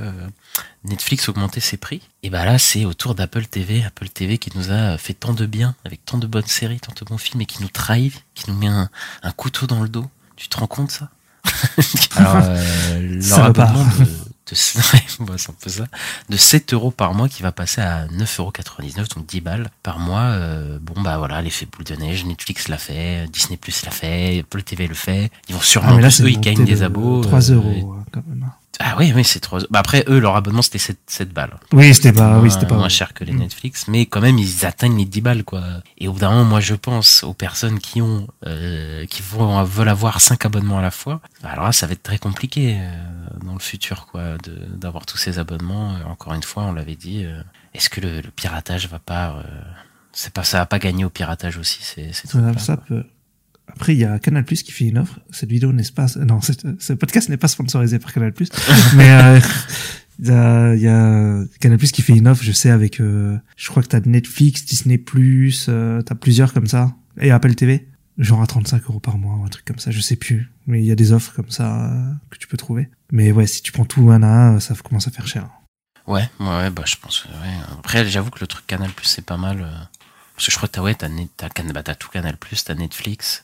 [0.84, 2.08] Netflix augmentait ses prix.
[2.22, 5.34] Et bah là, c'est au tour d'Apple TV, Apple TV qui nous a fait tant
[5.34, 8.24] de bien avec tant de bonnes séries, tant de bons films et qui nous trahit,
[8.36, 8.88] qui nous met un,
[9.24, 10.06] un couteau dans le dos.
[10.36, 11.10] Tu te rends compte ça?
[12.16, 14.56] Alors euh, leur abonnement de, de,
[14.94, 15.86] ouais, bon, c'est un peu ça,
[16.30, 18.52] de 7 euros par mois qui va passer à 9,99 euros,
[19.16, 20.22] donc 10 balles par mois.
[20.22, 24.40] euh, bon bah voilà, l'effet boule de neige, Netflix l'a fait, Disney Plus l'a fait,
[24.40, 25.32] Apple TV le fait.
[25.50, 27.22] Ils vont sûrement Ah, mais là, eux, ils gagnent des de abos.
[27.24, 28.50] 3 euh, euros, hein, quand même.
[28.80, 31.58] Ah oui, oui, c'est 3 Bah après, eux, leur abonnement, c'était 7, 7 balles.
[31.72, 32.76] Oui, c'était pas, moins, oui, c'était pas.
[32.76, 33.40] moins cher que les Mm.
[33.40, 35.64] Netflix, mais quand même, ils atteignent les 10 balles, quoi.
[36.00, 39.64] Et au bout d'un moment, moi, je pense aux personnes qui ont, euh, qui vont,
[39.64, 41.22] veulent avoir 5 abonnements à la fois.
[41.44, 42.92] Alors là, ça va être très compliqué, euh,
[43.46, 45.94] dans le futur, quoi, de, d'avoir tous ces abonnements.
[45.96, 47.42] Euh, Encore une fois, on l'avait dit, euh,
[47.74, 49.44] est-ce que le, le piratage va pas, euh,
[50.14, 52.40] c'est pas, ça va pas gagner au piratage aussi, c'est, c'est tout.
[52.58, 53.06] Ça peut-
[53.74, 55.20] Après, il y a Canal Plus qui fait une offre.
[55.32, 58.50] Cette vidéo n'est pas, non, cette- ce podcast n'est pas sponsorisé par Canal Plus.
[58.96, 59.40] mais euh,
[60.20, 63.00] Il y a, il y a Canal Plus qui fait une offre, je sais, avec,
[63.02, 67.56] euh, je crois que t'as Netflix, Disney Plus, euh, t'as plusieurs comme ça, et Apple
[67.56, 67.88] TV,
[68.20, 70.52] genre à 35 euros par mois, ou un truc comme ça, je sais plus.
[70.68, 72.90] Mais il y a des offres comme ça euh, que tu peux trouver.
[73.12, 75.50] Mais ouais, si tu prends tout un à un, ça commence à faire cher.
[76.06, 77.22] Ouais, ouais, bah je pense.
[77.22, 77.56] que, Ouais.
[77.80, 79.62] Après, j'avoue que le truc Canal Plus c'est pas mal.
[79.62, 79.72] euh,
[80.36, 82.76] Parce que je crois que t'as ouais, t'as t'as bah, t'as tout Canal Plus, t'as
[82.76, 83.44] Netflix.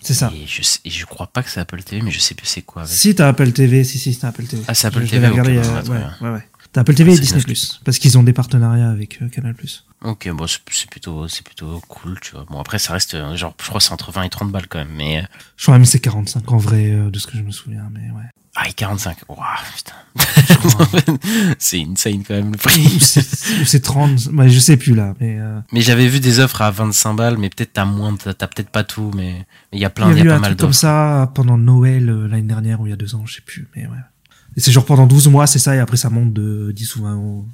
[0.00, 0.30] C'est ça.
[0.34, 2.62] Et je, et je crois pas que c'est Apple TV, mais je sais plus c'est
[2.62, 2.82] quoi.
[2.82, 2.94] Avec.
[2.94, 4.62] Si t'as Apple TV, si si t'as Apple TV.
[4.68, 6.44] Ah, c'est Apple Je TV, regardé, euh, ouais, ouais, ouais.
[6.72, 7.42] T'as Apple TV et C'est Disney.
[7.42, 9.84] Plus parce qu'ils ont des partenariats avec euh, Canal Plus.
[10.02, 12.44] Ok, bon, c'est plutôt, c'est plutôt cool, tu vois.
[12.50, 14.66] Bon, après, ça reste, euh, genre, je crois que c'est entre 20 et 30 balles
[14.66, 15.24] quand même, mais.
[15.56, 17.88] Je crois même que c'est 45 en vrai euh, de ce que je me souviens,
[17.92, 18.28] mais ouais.
[18.56, 19.18] Ah, et 45.
[19.28, 19.40] Waouh,
[19.76, 19.94] putain.
[21.58, 23.00] C'est insane quand même le prix.
[23.00, 23.20] c'est
[23.60, 26.62] ou c'est 30, ouais, je sais plus là, mais euh, mais j'avais vu des offres
[26.62, 29.90] à 25 balles, mais peut-être t'as moins, t'as peut-être pas tout, mais il y a
[29.90, 32.08] plein, y il y a a eu pas un mal truc comme ça pendant Noël
[32.08, 33.96] euh, l'année dernière ou il y a deux ans, je sais plus, mais ouais.
[34.56, 37.02] Et c'est genre pendant 12 mois, c'est ça, et après ça monte de 10 ou
[37.02, 37.46] 20 euros.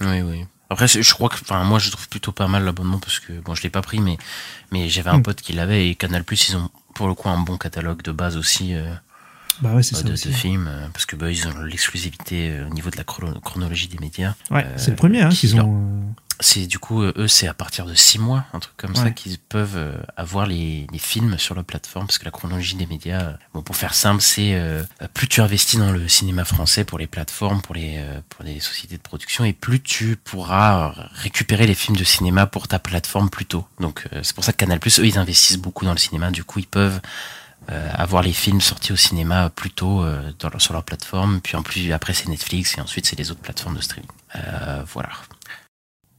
[0.00, 0.44] Oui, oui.
[0.70, 3.54] Après, je crois que, enfin, moi, je trouve plutôt pas mal l'abonnement parce que, bon,
[3.54, 4.18] je l'ai pas pris, mais,
[4.72, 5.22] mais j'avais un Mm.
[5.22, 8.10] pote qui l'avait et Canal Plus, ils ont pour le coup un bon catalogue de
[8.10, 8.92] base aussi euh,
[9.60, 12.66] Bah ouais, c'est euh, ça de, de euh, parce que bah, ils ont l'exclusivité euh,
[12.66, 14.34] au niveau de la chrono- chronologie des médias.
[14.50, 16.02] Ouais, euh, c'est le premier hein, qui qu'ils leur- ont.
[16.40, 19.38] C'est du coup, eux, c'est à partir de 6 mois, un truc comme ça, qu'ils
[19.38, 23.62] peuvent avoir les, les films sur la plateforme, parce que la chronologie des médias, bon,
[23.62, 24.82] pour faire simple, c'est euh,
[25.14, 28.98] plus tu investis dans le cinéma français pour les plateformes, pour les, pour les sociétés
[28.98, 33.46] de production, et plus tu pourras récupérer les films de cinéma pour ta plateforme plus
[33.46, 33.66] tôt.
[33.80, 36.58] Donc c'est pour ça que Canal+, eux, ils investissent beaucoup dans le cinéma, du coup,
[36.58, 37.00] ils peuvent
[37.68, 41.56] avoir les films sortis au cinéma plus tôt euh, dans leur- sur leur plateforme, puis
[41.56, 44.08] en plus, après, c'est Netflix, et ensuite, c'est les autres plateformes de streaming.
[44.36, 45.10] Euh, voilà.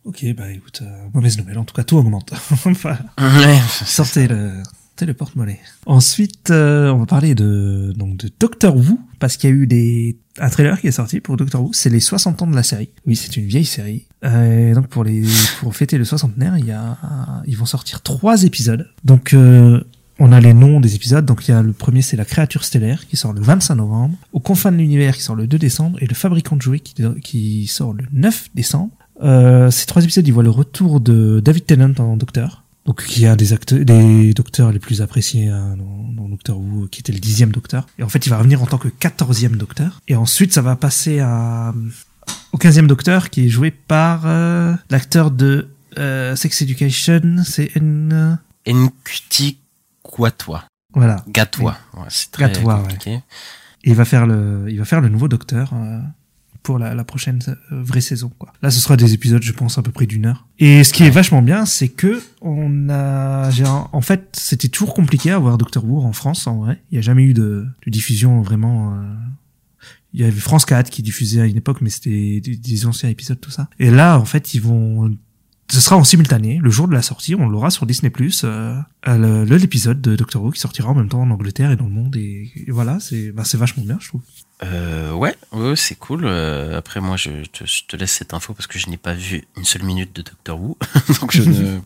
[0.06, 1.58] Ok, bah écoute, euh, mauvaise nouvelle.
[1.58, 2.32] En tout cas, tout augmente.
[2.66, 4.64] Enfin, Ouais, sortez le,
[5.02, 5.60] le porte-monnaie.
[5.86, 9.68] Ensuite, euh, on va parler de donc de Doctor Who parce qu'il y a eu
[9.68, 11.74] des un trailer qui est sorti pour Doctor Who.
[11.74, 12.90] C'est les 60 ans de la série.
[13.06, 14.06] Oui, c'est une vieille série.
[14.24, 15.24] Euh, donc pour les
[15.60, 16.98] pour fêter le soixantenaire, il y a
[17.46, 18.90] ils vont sortir trois épisodes.
[19.04, 19.84] Donc euh,
[20.20, 21.26] on a les noms des épisodes.
[21.26, 24.18] Donc il y a le premier, c'est la créature stellaire qui sort le 25 novembre.
[24.34, 26.96] Aux confins de l'univers qui sort le 2 décembre et le fabricant de jouets qui,
[27.24, 28.92] qui sort le 9 décembre.
[29.24, 32.64] Euh, ces trois épisodes, ils voient le retour de David Tennant en Docteur.
[32.86, 36.58] Donc, qui est un des acteurs, des docteurs les plus appréciés hein, dans, dans Doctor
[36.58, 37.86] Who, qui était le dixième docteur.
[38.00, 40.00] Et en fait, il va revenir en tant que quatorzième docteur.
[40.08, 41.74] Et ensuite, ça va passer à,
[42.54, 47.44] au quinzième docteur, qui est joué par euh, l'acteur de euh, Sex Education.
[47.44, 48.40] C'est N...
[48.66, 49.58] Nkuti
[50.08, 50.64] Kwatwa.
[50.94, 51.24] Voilà.
[51.28, 51.78] Gatwa.
[51.96, 52.64] Ouais, c'est très ouais.
[52.64, 53.12] compliqué.
[53.84, 56.00] Et il va faire le, il va faire le nouveau docteur euh,
[56.64, 58.32] pour la, la prochaine euh, vraie saison.
[58.40, 58.52] Quoi.
[58.62, 60.48] Là, ce sera des épisodes, je pense, à peu près d'une heure.
[60.60, 64.94] Et ce qui est vachement bien, c'est que on a, un- en fait, c'était toujours
[64.94, 66.48] compliqué à voir Doctor Who en France.
[66.48, 68.94] En vrai, il n'y a jamais eu de, de diffusion vraiment.
[68.96, 69.14] euh,
[70.14, 73.10] Il y avait France 4 qui diffusait à une époque, mais c'était des, des anciens
[73.10, 73.70] épisodes, tout ça.
[73.80, 75.16] Et là, en fait, ils vont
[75.70, 78.12] ce sera en simultané, le jour de la sortie, on l'aura sur Disney+,
[78.46, 81.92] euh, l'épisode de Doctor Who qui sortira en même temps en Angleterre et dans le
[81.92, 84.22] monde, et, voilà, c'est bah, vachement bien, je trouve.
[84.64, 86.22] Euh, ouais, ouais, c'est cool.
[86.24, 89.14] Euh, après, moi, je te, je te laisse cette info parce que je n'ai pas
[89.14, 90.78] vu une seule minute de Doctor Who,
[91.22, 91.80] donc je ne,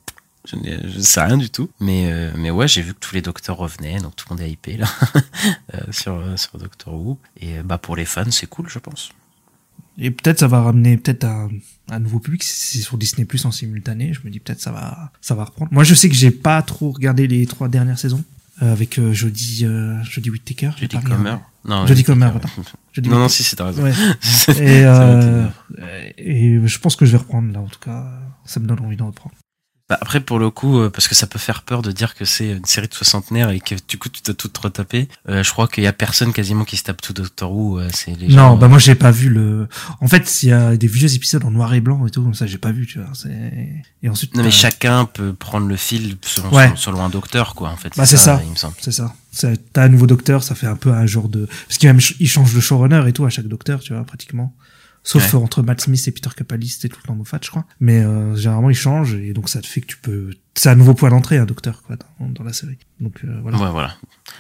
[0.46, 1.70] je, ne sais rien du tout.
[1.80, 4.46] Mais, euh, mais ouais, j'ai vu que tous les docteurs revenaient, donc tout le monde
[4.46, 4.88] est hypé là
[5.74, 7.18] euh, sur sur Doctor Who.
[7.38, 9.12] Et bah pour les fans, c'est cool, je pense.
[9.98, 11.50] Et peut-être ça va ramener peut-être un,
[11.90, 14.14] un nouveau public si c'est sur Disney Plus en simultané.
[14.14, 15.72] Je me dis peut-être ça va ça va reprendre.
[15.74, 18.24] Moi je sais que j'ai pas trop regardé les trois dernières saisons
[18.62, 20.72] euh, avec euh, Jodie euh, Jodie Whittaker.
[20.80, 21.36] Jodie Comer.
[21.66, 22.50] Non, Jodie Comer, attends.
[22.94, 23.84] Jodie Non, non, si, si, t'as raison.
[23.84, 23.94] Ouais.
[24.22, 25.48] C'est- Et, euh,
[26.18, 28.06] et je pense que je vais reprendre là en tout cas.
[28.46, 29.36] Ça me donne envie d'en reprendre.
[29.92, 32.24] Bah, après, pour le coup, euh, parce que ça peut faire peur de dire que
[32.24, 35.10] c'est une série de soixantenaires et que du coup tu t'as tout retapé.
[35.28, 37.78] Euh, je crois qu'il y a personne quasiment qui se tape tout Doctor Who.
[37.78, 39.68] euh, c'est les Non, bah moi j'ai pas vu le.
[40.00, 42.34] En fait, s'il y a des vieux épisodes en noir et blanc et tout comme
[42.34, 43.10] ça, j'ai pas vu, tu vois.
[43.14, 44.34] C'est et ensuite.
[44.34, 46.72] Non, mais chacun peut prendre le fil selon, Ouais.
[46.78, 47.92] selon, un docteur, quoi, en fait.
[47.98, 48.40] Bah, c'est ça.
[48.46, 48.76] Il me semble.
[48.80, 49.14] C'est ça.
[49.74, 51.50] T'as un nouveau docteur, ça fait un peu un genre de.
[51.68, 54.56] Parce qu'il même il change de showrunner et tout à chaque docteur, tu vois, pratiquement.
[55.04, 55.40] Sauf Ouais.
[55.42, 57.66] entre Matt Smith et Peter Capaldi, c'était tout le temps Moffat, je crois.
[57.80, 60.30] Mais euh, généralement, il change et donc ça te fait que tu peux.
[60.54, 62.78] C'est un nouveau point d'entrée, un docteur, quoi, dans, dans la série.
[63.00, 63.58] Donc euh, voilà.
[63.58, 63.96] Ouais, voilà.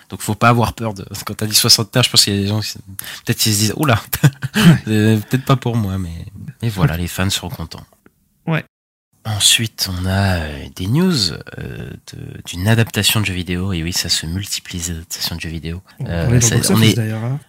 [0.10, 1.04] Donc faut pas avoir peur de.
[1.26, 2.78] Quand t'as dit soixantenaire, je pense qu'il y a des gens qui.
[3.26, 4.00] Peut-être qu'ils se disent, oula,
[4.88, 6.26] Euh, peut-être pas pour moi, mais.
[6.62, 7.86] Mais voilà, les fans seront contents.
[8.46, 8.64] Ouais.
[9.26, 11.92] Ensuite, on a euh, des news euh,
[12.46, 13.72] d'une adaptation de jeux vidéo.
[13.74, 15.82] Et oui, ça se multiplie les adaptations de jeux vidéo.
[16.00, 17.24] On Euh, ça- on est- d'ailleurs.
[17.24, 17.40] hein.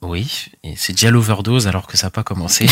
[0.00, 2.66] Oui, et c'est déjà l'overdose alors que ça n'a pas commencé.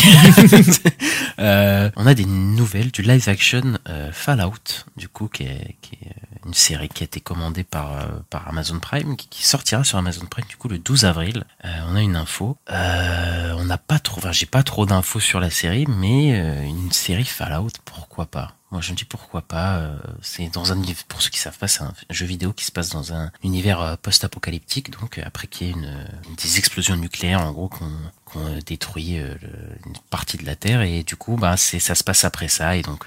[1.39, 5.95] euh, on a des nouvelles du live action euh, Fallout, du coup, qui est, qui
[5.95, 9.83] est, une série qui a été commandée par, euh, par Amazon Prime, qui, qui, sortira
[9.83, 11.43] sur Amazon Prime du coup le 12 avril.
[11.65, 12.57] Euh, on a une info.
[12.69, 16.29] on n'a pas trop, enfin j'ai pas trop d'infos sur la série, mais
[16.65, 19.77] une série Fallout, pourquoi pas moi, je me dis pourquoi pas.
[19.77, 22.71] Euh, c'est dans un pour ceux qui savent pas, c'est un jeu vidéo qui se
[22.71, 24.91] passe dans un univers euh, post-apocalyptique.
[24.91, 26.05] Donc, euh, après qu'il y ait une,
[26.37, 27.91] des explosions nucléaires, en gros, qu'on
[28.25, 32.25] qu'on détruit une partie de la Terre, et du coup, bah, c'est ça se passe
[32.25, 33.05] après ça, et donc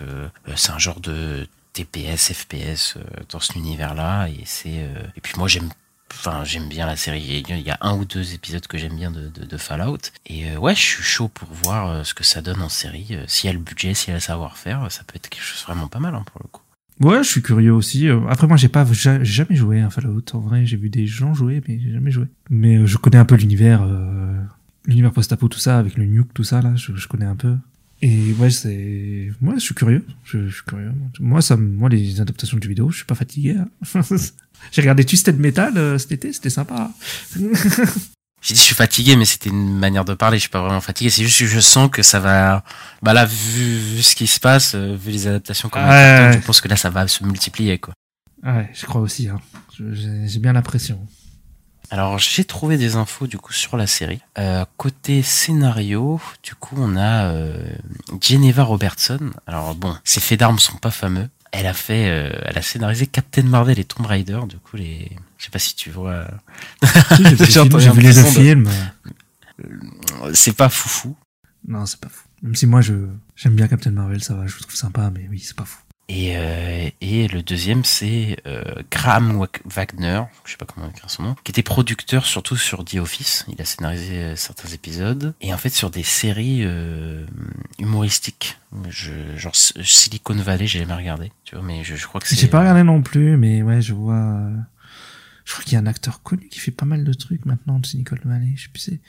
[0.57, 2.96] c'est un genre de TPS, FPS
[3.29, 5.68] dans cet univers-là, et c'est et puis moi j'aime
[6.12, 7.44] enfin j'aime bien la série.
[7.49, 9.99] Il y a un ou deux épisodes que j'aime bien de, de, de, Fallout.
[10.27, 13.09] Et euh, ouais, je suis chaud pour voir euh, ce que ça donne en série.
[13.12, 15.44] Euh, s'il y a le budget, s'il y a le savoir-faire, ça peut être quelque
[15.44, 16.62] chose vraiment pas mal hein, pour le coup.
[17.01, 18.09] Ouais, je suis curieux aussi.
[18.29, 20.23] Après, moi, j'ai pas, jamais joué à Fallout.
[20.35, 22.27] En vrai, j'ai vu des gens jouer, mais j'ai jamais joué.
[22.51, 24.35] Mais je connais un peu l'univers, euh,
[24.85, 26.75] l'univers post-apo, tout ça, avec le nuke, tout ça là.
[26.77, 27.57] Je connais un peu.
[28.02, 30.06] Et ouais, c'est, moi, je suis curieux.
[30.24, 30.92] Je, je, suis curieux.
[31.18, 33.56] Moi, ça, moi, les adaptations de jeux vidéo, je suis pas fatigué.
[33.58, 34.00] Hein.
[34.72, 36.90] J'ai regardé Twisted Metal euh, cet été, c'était sympa.
[38.42, 40.38] J'ai dit je suis fatigué, mais c'était une manière de parler.
[40.38, 41.10] Je suis pas vraiment fatigué.
[41.10, 42.64] C'est juste que je sens que ça va.
[43.02, 46.46] Bah là, vu, vu ce qui se passe, euh, vu les adaptations comme ouais, je
[46.46, 47.92] pense que là, ça va se multiplier quoi.
[48.42, 49.28] Ouais, je crois aussi.
[49.28, 49.40] Hein.
[49.78, 51.06] J'ai bien l'impression.
[51.90, 54.20] Alors j'ai trouvé des infos du coup sur la série.
[54.38, 57.68] Euh, côté scénario, du coup on a euh,
[58.20, 59.31] Geneva Robertson.
[59.46, 61.29] Alors bon, ses faits d'armes sont pas fameux.
[61.53, 64.40] Elle a fait, euh, elle a scénarisé Captain Marvel et Tomb Raider.
[64.48, 66.26] Du coup les, je sais pas si tu vois.
[67.18, 68.70] J'ai vu les deux films.
[69.61, 71.16] Euh, c'est pas foufou.
[71.66, 72.26] Non, c'est pas fou.
[72.42, 72.94] Même si moi je
[73.35, 75.81] j'aime bien Captain Marvel, ça va, je trouve sympa, mais oui, c'est pas fou.
[76.12, 81.23] Et, euh, et le deuxième, c'est euh, Graham Wagner, je sais pas comment écrire son
[81.23, 83.46] nom, qui était producteur surtout sur The Office.
[83.46, 85.35] Il a scénarisé euh, certains épisodes.
[85.40, 87.25] Et en fait, sur des séries euh,
[87.79, 88.59] humoristiques.
[88.88, 91.31] Je, genre Silicon Valley, j'ai jamais regardé.
[91.44, 92.35] Tu vois, mais je, je crois que c'est.
[92.35, 94.14] J'ai pas regardé non plus, mais ouais, je vois.
[94.16, 94.51] Euh,
[95.44, 97.79] je crois qu'il y a un acteur connu qui fait pas mal de trucs maintenant
[97.79, 98.55] de Silicon Valley.
[98.57, 99.01] Je sais plus c'est.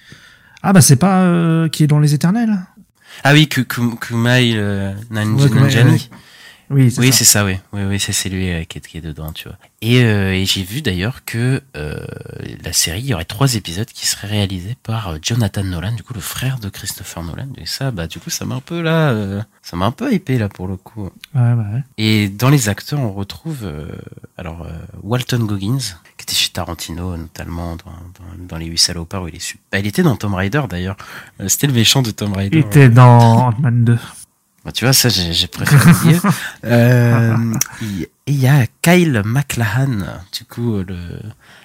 [0.62, 2.60] Ah bah c'est pas euh, qui est dans les Éternels.
[3.24, 4.56] Ah oui, Kumail
[5.10, 6.10] Nanjiani.
[6.72, 7.40] Oui, c'est ça.
[7.40, 7.58] ça, oui.
[7.74, 9.58] Oui, oui, c'est lui euh, qui, est, qui est dedans, tu vois.
[9.82, 12.06] Et, euh, et j'ai vu d'ailleurs que euh,
[12.64, 16.14] la série, il y aurait trois épisodes qui seraient réalisés par Jonathan Nolan, du coup
[16.14, 17.48] le frère de Christopher Nolan.
[17.58, 20.38] Et ça, bah du coup, ça m'a un peu là, ça m'a un peu hypé
[20.38, 21.04] là pour le coup.
[21.04, 21.84] Ouais, bah ouais.
[21.98, 23.72] Et dans les acteurs, on retrouve
[24.38, 24.68] alors
[25.02, 25.80] Walton Goggins,
[26.18, 29.64] qui était chez Tarantino, notamment dans, dans, dans les huit salopards où il est super.
[29.72, 30.98] Bah, il était dans Tomb Raider d'ailleurs.
[31.48, 32.58] C'était le méchant de Tomb Raider.
[32.58, 33.98] Il était dans Ant-Man 2.
[34.64, 36.22] Bah, tu vois, ça, j'ai préféré dire.
[36.64, 37.36] Euh,
[37.82, 40.96] il y a Kyle MacLachlan, du coup, le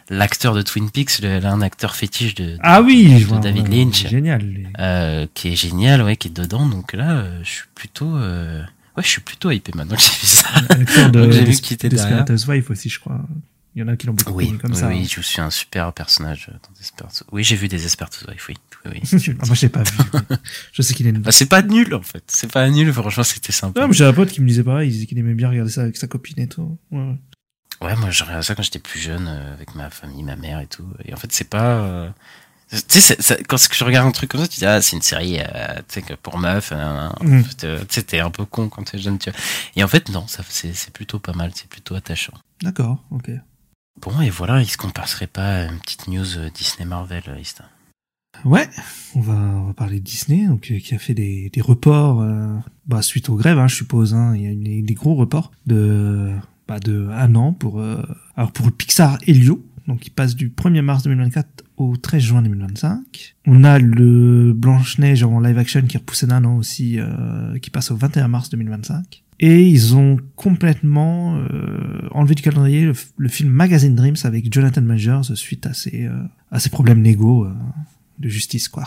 [0.09, 3.38] l'acteur de Twin Peaks, le, un acteur fétiche de, de ah oui, de, je vois,
[3.38, 4.44] David Lynch, génial,
[4.78, 6.66] euh, qui est génial, ouais, qui est dedans.
[6.66, 8.62] Donc là, euh, je suis plutôt, euh,
[8.96, 11.09] ouais, je suis plutôt hypé maintenant que j'ai vu ça.
[11.09, 12.24] de, j'ai vu qu'il était derrière.
[12.48, 13.20] Wife aussi, je crois.
[13.76, 14.88] Il y en a qui l'ont beaucoup oui, comme oui, ça.
[14.88, 17.24] Oui, je suis un super personnage dans Desperate.
[17.30, 18.56] Oui, j'ai vu des Desperate Wife, oui.
[18.86, 19.02] oui.
[19.38, 19.98] ah, moi, j'ai pas vu.
[20.72, 21.12] je sais qu'il est.
[21.12, 22.24] Bah, c'est pas nul en fait.
[22.26, 22.90] C'est pas nul.
[22.90, 23.86] Franchement, c'était sympa.
[23.90, 24.88] J'ai un pote qui me disait pareil.
[24.88, 26.78] Il disait qu'il aimait bien regarder ça avec sa copine et tout.
[26.90, 27.16] Ouais.
[27.82, 30.60] Ouais, moi, je regardais ça quand j'étais plus jeune, euh, avec ma famille, ma mère
[30.60, 30.88] et tout.
[31.04, 31.80] Et en fait, c'est pas.
[31.80, 32.10] Euh...
[32.88, 35.38] Tu sais, quand je regarde un truc comme ça, tu dis ah c'est une série,
[35.38, 35.44] euh,
[35.86, 36.70] tu sais pour meuf.
[36.72, 37.42] Euh, Mm.
[37.58, 39.38] Tu sais, t'es un peu con quand t'es jeune, tu vois.
[39.76, 42.32] Et en fait, non, ça c'est plutôt pas mal, c'est plutôt attachant.
[42.62, 43.30] D'accord, ok.
[44.00, 47.38] Bon, et voilà, est-ce qu'on passerait pas à une petite news euh, Disney Marvel, euh,
[47.38, 47.64] Ista
[48.44, 48.68] Ouais,
[49.14, 52.20] on va, on va parler de Disney, donc euh, qui a fait des, des reports
[52.20, 52.54] euh,
[52.87, 54.14] bah, suite aux grèves, hein, je suppose.
[54.14, 56.32] Hein, il y a eu des gros reports de
[56.68, 58.02] bah, de un an pour euh,
[58.37, 62.42] alors pour le Pixar Helio, donc qui passe du 1er mars 2024 au 13 juin
[62.42, 63.37] 2025.
[63.46, 67.59] On a le Blanche Neige en live action qui est repoussé d'un an aussi, euh,
[67.59, 69.22] qui passe au 21 mars 2025.
[69.38, 75.27] Et ils ont complètement euh, enlevé du calendrier le, film Magazine Dreams avec Jonathan Majors
[75.37, 77.53] suite à ses, euh, à ses problèmes légaux euh,
[78.18, 78.85] de justice, quoi.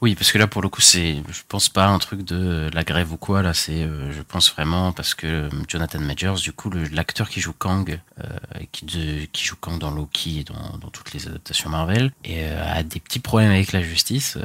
[0.00, 2.84] Oui, parce que là, pour le coup, c'est, je pense pas un truc de la
[2.84, 3.42] grève ou quoi.
[3.42, 7.52] Là, c'est, euh, je pense vraiment parce que Jonathan Majors, du coup, l'acteur qui joue
[7.52, 8.24] Kang, euh,
[8.72, 8.86] qui,
[9.32, 12.82] qui joue Kang dans Loki et dans, dans toutes les adaptations Marvel, et euh, a
[12.82, 14.44] des petits problèmes avec la justice euh,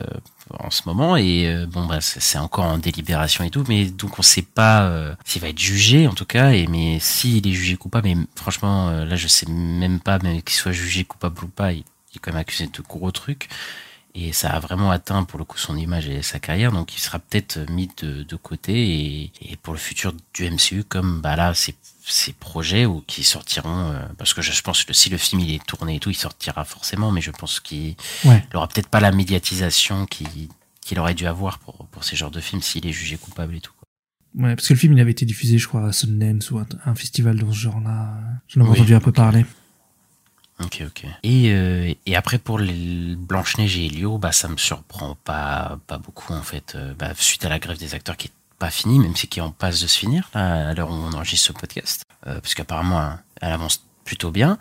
[0.59, 1.15] en ce moment.
[1.17, 4.83] Et euh, bon, bah, c'est encore en délibération et tout, mais donc on sait pas
[4.83, 6.51] euh, s'il va être jugé en tout cas.
[6.51, 10.41] Et mais s'il est jugé coupable, mais franchement, euh, là, je sais même pas, même
[10.41, 13.49] qu'il soit jugé coupable ou pas, il, il est quand même accusé de gros trucs.
[14.13, 16.99] Et ça a vraiment atteint pour le coup son image et sa carrière, donc il
[16.99, 21.35] sera peut-être mis de, de côté et, et, pour le futur du MCU, comme bah
[21.35, 25.09] là ces, ces projets ou qui sortiront, euh, parce que je, je, pense que si
[25.09, 27.95] le film il est tourné et tout, il sortira forcément, mais je pense qu'il
[28.25, 28.43] Ouais.
[28.53, 32.61] aura peut-être pas la médiatisation qu'il aurait dû avoir pour, pour ces genres de films
[32.61, 33.71] s'il est jugé coupable et tout.
[33.77, 33.87] Quoi.
[34.45, 36.65] Ouais, parce que le film, il avait été diffusé, je crois, à Sundance ou un,
[36.85, 38.13] un festival dans ce genre-là.
[38.47, 39.15] J'en avais Oui, entendu un peu ok.
[39.15, 39.45] parler.
[40.63, 41.05] Ok, ok.
[41.23, 46.33] Et, euh, et après pour Blanche-Neige et Elio, bah ça me surprend pas, pas beaucoup
[46.33, 46.73] en fait.
[46.75, 49.39] Euh, bah, suite à la grève des acteurs qui est pas finie, même si qui
[49.39, 52.39] est en passe de se finir là, à l'heure où on enregistre ce podcast, euh,
[52.39, 54.57] parce qu'apparemment elle avance plutôt bien.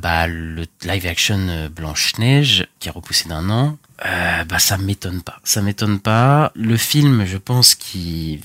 [0.00, 5.40] Bah le live action Blanche-Neige qui est repoussé d'un an, bah ça m'étonne pas.
[5.42, 6.52] Ça m'étonne pas.
[6.54, 8.40] Le film, je pense qu'il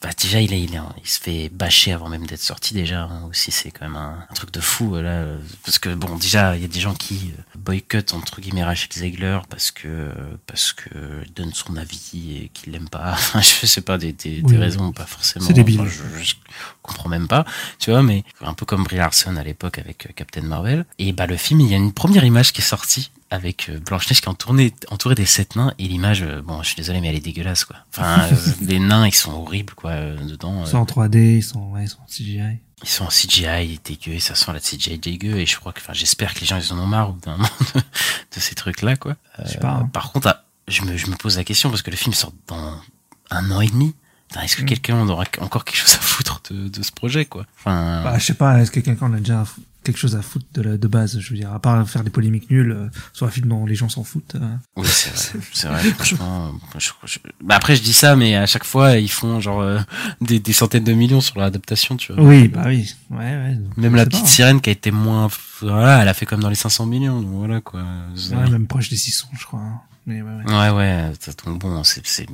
[0.00, 3.02] bah déjà il, est, il, est, il se fait bâcher avant même d'être sorti déjà
[3.02, 6.16] hein, aussi c'est quand même un, un, truc de fou là euh, parce que bon
[6.16, 9.88] déjà il y a des gens qui euh, boycottent entre guillemets Rachel Zegler parce que
[9.88, 10.12] euh,
[10.46, 10.88] parce que
[11.34, 13.12] donne son avis et qu'il l'aime pas.
[13.12, 15.46] Enfin je sais pas des, des, Oui, des raisons pas forcément.
[15.46, 15.80] C'est débile.
[15.80, 16.34] enfin, je, je,
[16.82, 17.44] comprends même pas
[17.78, 20.86] tu vois mais un peu comme Brie Larson à l'époque avec euh, Captain Marvel.
[20.98, 23.78] Et bah le film il y a une première image qui est sortie avec euh,
[23.78, 27.00] Blanche-Neige qui est entourée, entourée des sept nains et l'image, euh, bon, je suis désolé,
[27.00, 27.76] mais elle est dégueulasse, quoi.
[27.90, 30.62] Enfin, euh, les nains, ils sont horribles, quoi, euh, dedans.
[30.64, 32.58] Ils sont en 3D, ils sont, ouais, ils sont en CGI.
[32.82, 35.80] Ils sont en CGI dégueu et ça sent la CGI dégueu et je crois que,
[35.80, 38.40] enfin, j'espère que les gens, ils en ont marre au bout d'un moment de, de,
[38.40, 39.16] ces trucs-là, quoi.
[39.44, 39.72] Je sais pas.
[39.72, 39.90] Hein.
[39.92, 42.32] Par contre, ah, je me, je me pose la question parce que le film sort
[42.46, 42.80] dans
[43.30, 43.94] un an et demi.
[44.42, 44.66] Est-ce que mmh.
[44.66, 47.46] quelqu'un aura encore quelque chose à foutre de, de ce projet, quoi?
[47.58, 48.02] Enfin...
[48.04, 49.44] Bah, je sais pas, est-ce que quelqu'un en a déjà
[49.88, 52.10] quelque chose à foutre de, la, de base, je veux dire, à part faire des
[52.10, 54.34] polémiques nulles euh, sur un film dont les gens s'en foutent.
[54.34, 54.56] Euh...
[54.76, 56.52] Oui, c'est vrai, c'est vrai, franchement.
[56.76, 57.18] Je, je...
[57.42, 59.78] Bah après, je dis ça, mais à chaque fois, ils font genre euh,
[60.20, 62.22] des, des, centaines de millions sur l'adaptation, tu vois.
[62.22, 63.58] Oui, bah oui, ouais, ouais.
[63.78, 65.28] Même la petite pas, sirène qui a été moins,
[65.62, 67.80] voilà, elle a fait comme dans les 500 millions, donc voilà quoi.
[67.80, 69.60] Ouais, même proche des 600, je crois.
[69.60, 69.80] Hein.
[70.04, 70.52] Mais ouais, ouais.
[70.52, 71.12] Ouais, ouais,
[71.46, 72.26] donc bon, c'est, c'est.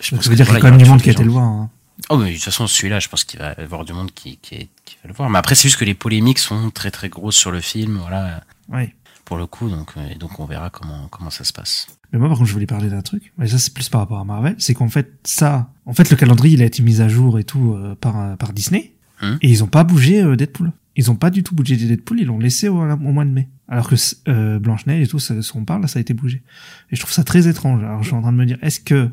[0.00, 1.24] Je pense ça veut dire qu'il y a quand même du monde qui a été
[1.24, 1.44] le voir.
[1.44, 1.70] Hein.
[2.10, 4.36] Oh, mais de toute façon, celui-là, je pense qu'il va y avoir du monde qui,
[4.38, 5.28] qui, qui, va le voir.
[5.30, 8.42] Mais après, c'est juste que les polémiques sont très très grosses sur le film, voilà.
[8.68, 8.90] Oui.
[9.24, 11.86] Pour le coup, donc, et donc on verra comment, comment ça se passe.
[12.12, 13.32] Mais moi, par contre, je voulais parler d'un truc.
[13.36, 14.54] Mais ça, c'est plus par rapport à Marvel.
[14.58, 17.44] C'est qu'en fait, ça, en fait, le calendrier, il a été mis à jour et
[17.44, 18.94] tout euh, par, par Disney.
[19.20, 19.38] Hum.
[19.42, 20.72] Et ils ont pas bougé euh, Deadpool.
[20.96, 23.48] Ils ont pas du tout bougé Deadpool, ils l'ont laissé au, au, mois de mai.
[23.68, 23.94] Alors que
[24.28, 26.42] euh, Blanche-Neige et tout, ce qu'on parle, là, ça a été bougé.
[26.90, 27.84] Et je trouve ça très étrange.
[27.84, 29.10] Alors, je suis en train de me dire, est-ce que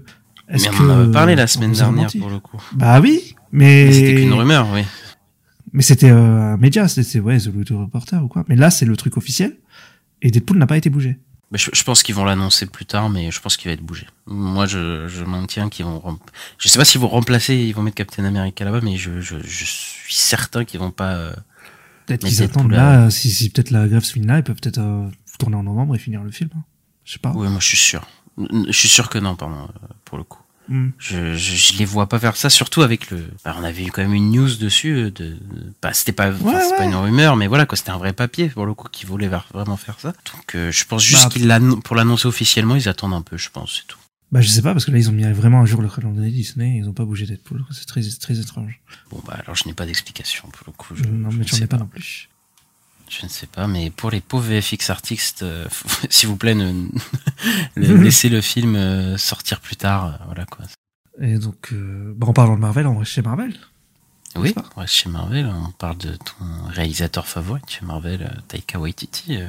[0.49, 2.61] mais on en avait parlé la semaine dernière pour le coup.
[2.73, 4.83] Bah oui, mais, mais c'était qu'une rumeur, oui.
[5.73, 8.45] Mais c'était euh, un média, c'était ouais, The Louis Reporter ou quoi.
[8.47, 9.57] Mais là, c'est le truc officiel
[10.21, 11.19] et Deadpool n'a pas été bougé.
[11.51, 14.07] Je, je pense qu'ils vont l'annoncer plus tard, mais je pense qu'il va être bougé.
[14.25, 16.19] Moi, je, je maintiens qu'ils vont.
[16.57, 19.35] Je sais pas s'ils vont remplacer, ils vont mettre Captain America là-bas, mais je, je,
[19.41, 21.13] je suis certain qu'ils vont pas.
[21.13, 21.33] Euh,
[22.05, 24.79] peut-être qu'ils attendent là, si, si peut-être la grève se finit là, ils peuvent peut-être
[24.79, 26.49] euh, tourner en novembre et finir le film.
[26.55, 26.63] Hein.
[27.03, 27.31] Je sais pas.
[27.35, 28.07] Oui, moi je suis sûr.
[28.37, 29.67] Je suis sûr que non, pardon,
[30.03, 30.41] pour le coup.
[30.67, 30.89] Mm.
[30.97, 33.23] Je, je, je, les vois pas faire ça, surtout avec le.
[33.45, 34.95] On avait eu quand même une news dessus.
[34.95, 35.37] De, de
[35.81, 36.77] bah, c'était pas, ouais, ouais.
[36.77, 39.29] pas une rumeur, mais voilà quoi, c'était un vrai papier pour le coup qui voulait
[39.53, 40.13] vraiment faire ça.
[40.33, 43.49] Donc euh, je pense juste bah, qu'ils pour l'annoncer officiellement, ils attendent un peu, je
[43.49, 43.99] pense, c'est tout.
[44.31, 46.31] Bah je sais pas parce que là ils ont mis vraiment un jour le calendrier
[46.31, 48.81] Disney, ils ont pas bougé Deadpool, c'est très très étrange.
[49.11, 50.95] Bon bah alors je n'ai pas d'explication pour le coup.
[50.95, 52.27] Je, non mais j'en ai pas non plus.
[53.09, 55.67] Je ne sais pas, mais pour les pauvres VFX artistes, euh,
[56.09, 56.87] s'il vous plaît, ne,
[57.75, 60.65] laissez le film euh, sortir plus tard, euh, voilà quoi.
[61.21, 63.55] Et donc, bah en parlant de Marvel, on reste chez Marvel.
[64.35, 65.47] Oui, on reste chez Marvel.
[65.47, 69.37] On parle de ton réalisateur favori chez Marvel, Taika Waititi.
[69.37, 69.47] Euh,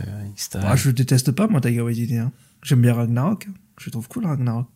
[0.54, 2.18] bah, je déteste pas moi Taika Waititi.
[2.18, 2.30] Hein.
[2.62, 3.48] J'aime bien Ragnarok.
[3.78, 4.68] Je trouve cool Ragnarok.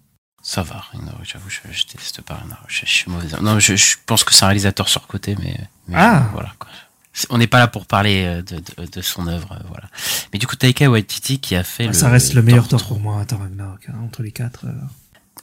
[0.42, 1.20] Ça va, Ragnarok.
[1.22, 2.66] J'avoue, je, je, déteste pas Ragnarok.
[2.66, 3.28] Je, je suis mauvais.
[3.40, 6.28] Non, je, je pense que c'est un réalisateur surcoté, mais, mais ah.
[6.32, 6.70] voilà quoi.
[7.28, 9.88] On n'est pas là pour parler de, de, de, son œuvre, voilà.
[10.32, 11.84] Mais du coup, Taika Waititi qui a fait.
[11.84, 14.66] Ah, le, ça reste le meilleur Thor pour moi, Thor Ragnarok, hein, entre les quatre.
[14.66, 14.72] Euh...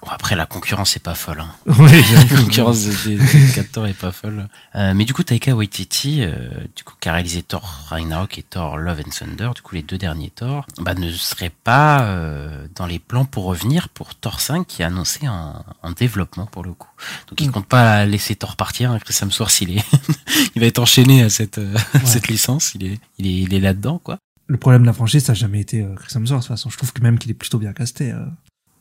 [0.04, 1.40] Bon, après, la concurrence est pas folle.
[1.40, 1.50] Hein.
[1.80, 4.48] Oui, la concurrence des, des 4 Thor est pas folle.
[4.76, 8.44] Euh, mais du coup, Taika Waititi, euh, du coup, qui a réalisé Thor Ragnarok et
[8.44, 12.68] Thor Love and Thunder, du coup, les deux derniers Thor, bah, ne serait pas euh,
[12.76, 16.64] dans les plans pour revenir pour Thor 5 qui est annoncé en, en développement pour
[16.64, 16.90] le coup.
[17.30, 17.52] Donc, il Mm.
[17.52, 18.92] compte pas laisser Thor partir.
[18.92, 19.86] Hein, Chris Hemsworth, il est,
[20.56, 22.02] il va être enchaîné à cette, euh, Ouais.
[22.06, 22.74] cette licence.
[22.76, 24.20] Il est, il est, il est là-dedans, quoi.
[24.46, 26.44] Le problème de la franchise, ça n'a jamais été euh, Chris Hemsworth.
[26.44, 28.14] De toute façon, je trouve que même qu'il est plutôt bien casté.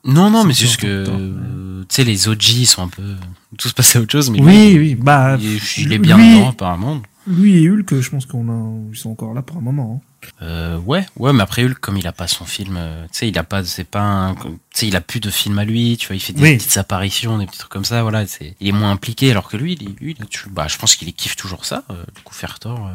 [0.07, 3.17] Non, non, mais C'est juste que, euh, tu sais, les OG sont un peu,
[3.59, 5.37] tous passés à autre chose, mais Oui, lui, oui, bah.
[5.41, 7.03] il, est- il est bien lui- dedans, apparemment.
[7.29, 10.01] Lui et Hulk, je pense qu'on a, ils sont encore là pour un moment.
[10.01, 10.29] hein.
[10.43, 13.29] Euh, ouais, ouais, mais après Hulk, comme il a pas son film, euh, tu sais,
[13.29, 15.97] il a pas, c'est pas un, tu sais, il a plus de film à lui,
[15.99, 16.57] tu vois, il fait des Oui.
[16.57, 19.57] petites apparitions, des petits trucs comme ça, voilà, c'est, il est moins impliqué, alors que
[19.57, 22.59] lui, il, lui, tu- bah, je pense qu'il kiffe toujours ça, euh, du coup, faire
[22.61, 22.91] tort,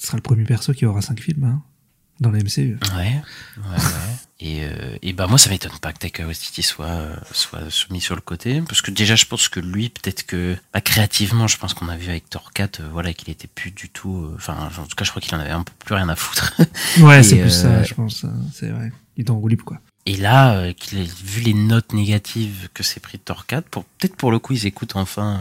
[0.00, 1.62] Ce sera le premier perso qui aura cinq films hein,
[2.20, 2.78] dans la MCU.
[2.96, 3.22] ouais, ouais,
[3.76, 4.16] ouais.
[4.38, 8.02] Et, euh, et bah moi ça m'étonne pas que Taika Waititi soit euh, soit soumis
[8.02, 11.56] sur le côté parce que déjà je pense que lui peut-être que bah, créativement je
[11.56, 14.34] pense qu'on a vu avec Thor 4 euh, voilà qu'il était plus du tout euh,
[14.36, 16.52] enfin en tout cas je crois qu'il en avait un peu plus rien à foutre
[17.00, 18.24] Ouais, c'est plus ça, je pense.
[18.24, 18.92] euh, C'est vrai.
[19.16, 19.78] Il est en roue libre, quoi.
[20.04, 23.84] et là qu'il ait vu les notes négatives que c'est pris de Thor 4 pour
[23.84, 25.40] peut-être pour le coup ils écoutent enfin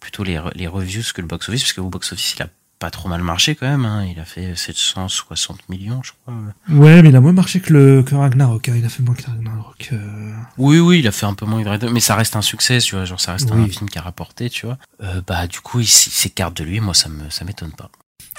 [0.00, 2.48] plutôt les les reviews que le box office parce que au box office il a
[2.78, 4.04] pas trop mal marché quand même hein.
[4.04, 6.34] il a fait 760 millions je crois
[6.70, 8.68] Ouais, mais il a moins marché que, le, que Ragnarok.
[8.68, 8.74] hein.
[8.76, 9.90] Il a fait moins que Ragnarok.
[9.92, 10.32] euh.
[10.58, 12.94] Oui, oui, il a fait un peu moins hybride, mais ça reste un succès, tu
[12.94, 14.78] vois, genre ça reste un film qui a rapporté, tu vois.
[15.02, 17.90] Euh, bah, du coup, il, s'écarte de lui, moi, ça me, ça m'étonne pas.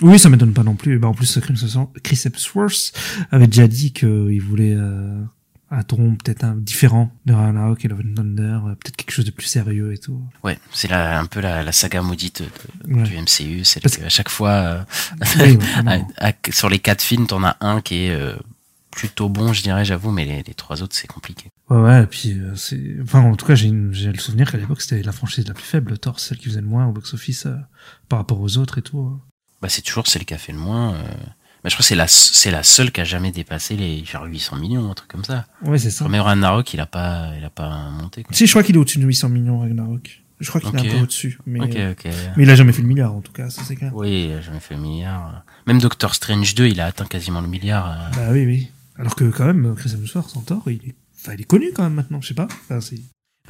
[0.02, 1.00] Oui, ça m'étonne pas non plus.
[1.00, 1.60] Bah, en plus, Chris
[2.04, 2.94] Chris Hemsworth
[3.32, 5.22] avait déjà dit qu'il voulait euh,
[5.72, 9.26] un ton peut-être un différent de Ragnarok et Love and Thunder, euh, peut-être quelque chose
[9.26, 10.22] de plus sérieux et tout.
[10.44, 12.42] Ouais, c'est un peu la, la saga maudite
[12.86, 13.04] de- Ouais.
[13.04, 14.84] du MCU, c'est Parce- à chaque fois, euh,
[15.22, 16.08] Oui, ouais, vraiment.
[16.18, 18.36] à- à- sur les quatre films, t'en as un qui est euh,
[18.92, 21.50] plutôt bon, je dirais, j'avoue, mais les, les trois autres, c'est compliqué.
[21.70, 22.98] Ouais, ouais, et puis euh, c'est.
[23.04, 25.64] Enfin, en tout cas, j'ai j'ai le souvenir qu'à l'époque, c'était la franchise la plus
[25.64, 27.56] faible, Thor, celle qui faisait le moins au box-office euh,
[28.10, 29.00] par rapport aux autres et tout.
[29.00, 29.22] hein.
[29.62, 30.96] Bah, c'est toujours celle qui a fait le moins.
[31.64, 34.26] Mais je crois que c'est la, c'est la seule qui a jamais dépassé les genre
[34.26, 35.46] 800 millions, un truc comme ça.
[35.64, 36.08] Ouais, c'est ça.
[36.08, 38.24] Même Ragnarok, il a pas, il a pas monté.
[38.24, 38.34] Quoi.
[38.36, 40.22] Si, je crois qu'il est au-dessus de 800 millions, Ragnarok.
[40.40, 41.38] Je crois qu'il est un peu au-dessus.
[41.46, 43.92] Mais, mais il a jamais fait le milliard, en tout cas, ça c'est clair.
[43.94, 45.44] Oui, il a jamais fait le milliard.
[45.68, 47.90] Même Doctor Strange 2, il a atteint quasiment le milliard.
[47.92, 48.16] euh.
[48.16, 48.72] Bah oui, oui.
[48.98, 51.84] Alors que quand même, Chris Hemsworth en Thor, il est, enfin, il est connu quand
[51.84, 52.48] même maintenant, je sais pas.
[52.50, 53.00] Enfin, c'est...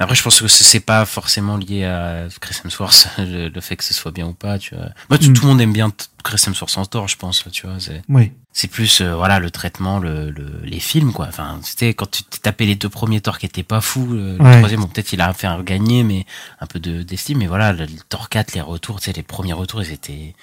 [0.02, 3.84] Après, je pense que c'est pas forcément lié à Chris Hemsworth, le, le fait que
[3.84, 4.86] ce soit bien ou pas, tu vois.
[5.10, 5.32] Moi, tout, Mm.
[5.34, 5.92] tout le monde aime bien
[6.24, 7.78] Chris Hemsworth en Thor, je pense, tu vois.
[7.78, 8.32] C'est, Oui.
[8.52, 11.26] c'est plus, euh, voilà, le traitement, le, le- les films, quoi.
[11.28, 14.40] Enfin, c'était quand tu t'es tapé les deux premiers Thor qui étaient pas fous, le,
[14.40, 14.56] Ouais.
[14.58, 16.24] troisième, bon, peut-être il a fait un gagner, mais
[16.60, 19.52] un peu de, d'estime, mais voilà, le, Thor 4, les retours, tu sais, les premiers
[19.52, 20.34] retours, ils étaient,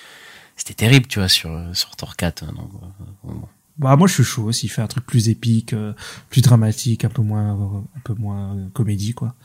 [0.55, 2.43] c'était terrible, tu vois, sur, sur Thor 4.
[2.43, 3.41] hein, Donc, euh, bon.
[3.79, 5.93] Bah moi je suis chaud s'il fait un truc plus épique, euh,
[6.31, 9.35] plus dramatique, un peu moins, euh, un peu moins euh, comédie quoi.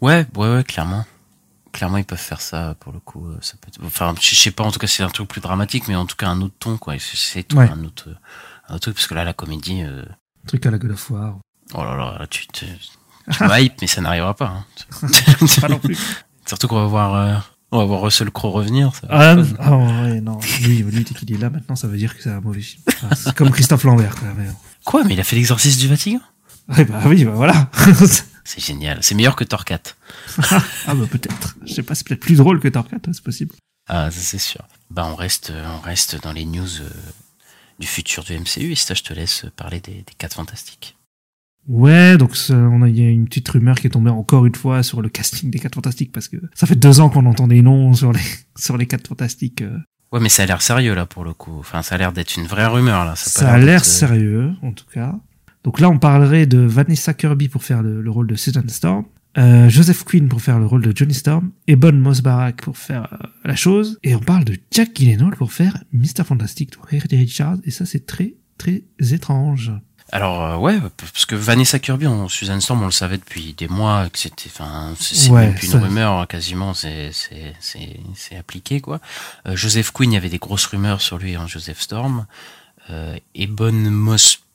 [0.00, 1.04] Ouais, ouais, ouais, clairement.
[1.72, 3.26] Clairement, ils peuvent faire ça pour le coup.
[3.28, 4.64] euh, Ça peut être- Enfin, je sais pas.
[4.64, 6.76] En tout cas, c'est un truc plus dramatique, mais en tout cas un autre ton,
[6.78, 6.94] quoi.
[6.98, 7.68] C'est- Ouais.
[7.70, 8.08] un autre,
[8.68, 9.82] un autre truc parce que là, la comédie.
[9.82, 10.02] euh,
[10.44, 11.38] Un truc à la God of War.
[11.74, 12.66] Oh là là, là, tu te, tu
[13.40, 14.46] hype, mais ça n'arrivera pas.
[14.46, 14.64] hein.
[15.60, 15.96] Pas non plus.
[16.46, 17.36] Surtout qu'on va voir, euh,
[17.70, 18.92] on va voir Russell Crowe revenir.
[18.96, 19.06] Ça.
[19.08, 20.40] Ah, ah ouais, non.
[20.62, 22.82] Lui, lui dès qu'il est là maintenant, ça veut dire que c'est un mauvais film.
[22.88, 24.28] Enfin, c'est comme Christophe Lambert quoi.
[24.36, 24.48] Mais...
[24.84, 26.20] Quoi Mais il a fait l'exorcisme du Vatican?
[26.70, 27.70] Ouais, bah oui, bah voilà.
[28.50, 28.98] C'est génial.
[29.00, 29.96] C'est meilleur que Thor 4.
[30.88, 31.56] ah bah peut-être.
[31.64, 33.54] Je sais pas, c'est peut-être plus drôle que Thor 4, c'est possible.
[33.88, 34.66] Ah, ça c'est sûr.
[34.90, 36.90] Bah, on reste, euh, on reste dans les news euh,
[37.78, 38.72] du futur du MCU.
[38.72, 40.96] Et ça, je te laisse parler des, des 4 fantastiques.
[41.68, 44.46] Ouais, donc ça, on a, il y a une petite rumeur qui est tombée encore
[44.46, 47.26] une fois sur le casting des 4 Fantastiques parce que ça fait deux ans qu'on
[47.26, 48.20] entend des noms sur les
[48.58, 49.62] sur les 4 Fantastiques.
[49.62, 49.78] euh.
[50.10, 51.56] Ouais, mais ça a l'air sérieux là pour le coup.
[51.60, 53.14] Enfin, ça a l'air d'être une vraie rumeur là.
[53.14, 55.14] Ça, pas a l'air sérieux, en tout cas.
[55.64, 59.04] Donc là, on parlerait de Vanessa Kirby pour faire le, le rôle de Susan Storm,
[59.38, 63.26] euh, Joseph Quinn pour faire le rôle de Johnny Storm, Ebon Moss-Barack pour faire euh,
[63.44, 66.24] la chose, et on parle de Jack Gyllenhaal pour faire Mr.
[66.24, 68.82] Fantastic, donc Harry Richards, et ça c'est très très
[69.12, 69.70] étrange.
[70.12, 73.68] Alors euh, ouais, parce que Vanessa Kirby en Susan Storm, on le savait depuis des
[73.68, 77.52] mois que c'était, enfin, c'est Ouais, même plus ça- une rumeur hein, quasiment, c'est c'est
[77.60, 79.00] c'est c'est appliqué quoi.
[79.46, 82.26] Euh, Joseph Quinn, il y avait des grosses rumeurs sur lui en Joseph Storm.
[82.90, 84.49] Euh, Ebon Moss, euh, bah, bah,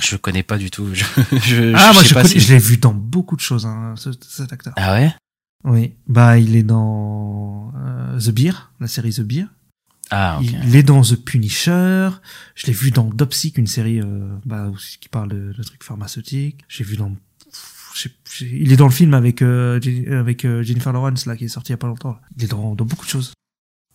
[0.00, 0.88] je connais pas du tout.
[0.94, 1.04] Je,
[1.38, 3.66] je, ah, je moi sais je, pas si- je l'ai vu dans beaucoup de choses,
[3.66, 4.72] hein, ce- cet acteur.
[4.76, 5.14] Ah ouais?
[5.64, 9.46] Oui, bah il est dans euh, The Beer, la série The Beer.
[10.10, 10.46] Ah ok.
[10.64, 12.10] Il est dans The Punisher.
[12.54, 16.64] Je l'ai vu dans Dopsic, une série euh, bah, qui parle de, de trucs pharmaceutiques.
[16.68, 17.12] J'ai vu dans.
[18.40, 19.78] il est dans le film avec euh,
[20.20, 22.18] avec Jennifer Lawrence là qui est sorti il y a pas longtemps.
[22.36, 23.32] Il est dans, dans beaucoup de choses.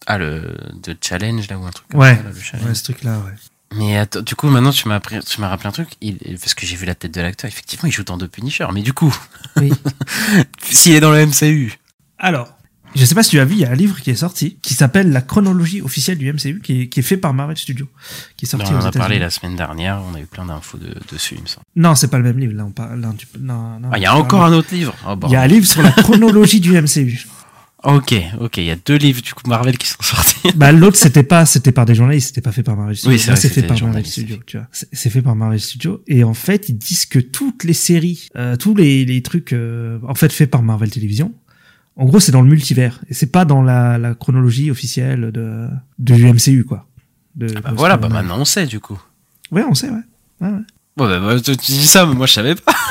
[0.05, 1.88] Ah le de challenge là ou un truc.
[1.89, 2.15] Comme Ouais.
[2.15, 2.68] ça, là, le challenge.
[2.70, 3.34] Ouais, ce truc là, ouais.
[3.76, 6.53] Mais attends, du coup, maintenant, tu m'as appris- tu m'as rappelé un truc, il, parce
[6.53, 8.93] que j'ai vu la tête de l'acteur, effectivement, il joue dans The Punisher, mais du
[8.93, 9.13] coup,
[9.57, 9.72] Oui.
[10.63, 11.74] s'il est dans le MCU,
[12.18, 12.53] Alors,
[12.95, 14.57] je sais pas si tu as vu, il y a un livre qui est sorti
[14.61, 17.89] qui s'appelle La chronologie officielle du MCU, qui est, qui est fait par Marvel Studios,
[18.38, 20.45] qui est sorti on aux en a parlé la semaine dernière, on a eu plein
[20.45, 21.65] d'infos de- dessus, il me semble.
[21.76, 22.53] Non, c'est pas le même livre.
[22.53, 23.01] Là, on parle.
[23.01, 24.95] là, tu- non, non, Ah, il y a on encore parle- un autre livre.
[25.07, 25.28] Oh, bon.
[25.28, 27.28] Il y a un livre sur la chronologie du MCU.
[27.84, 30.52] Ok, ok, il y a deux livres du coup Marvel qui sont sortis.
[30.56, 33.12] Bah l'autre c'était pas c'était par des journalistes, c'était pas fait par Marvel Studios.
[33.14, 34.68] Oui, c'est fait c'était par Marvel Studios, tu vois.
[34.72, 38.56] C'est fait par Marvel Studios et en fait, ils disent que toutes les séries, euh,
[38.56, 41.34] tous les, les trucs euh, en fait faits par Marvel Télévision,
[41.96, 45.68] en gros, c'est dans le multivers et c'est pas dans la, la chronologie officielle de
[46.00, 46.88] de du MCU quoi.
[47.36, 49.00] De, Ah bah voilà, bah maintenant on sait du coup.
[49.52, 50.02] Ouais, on sait ouais.
[50.42, 50.62] ouais, ouais.
[50.98, 52.74] Bon, bah, bah, tu dis ça, mais moi je savais pas.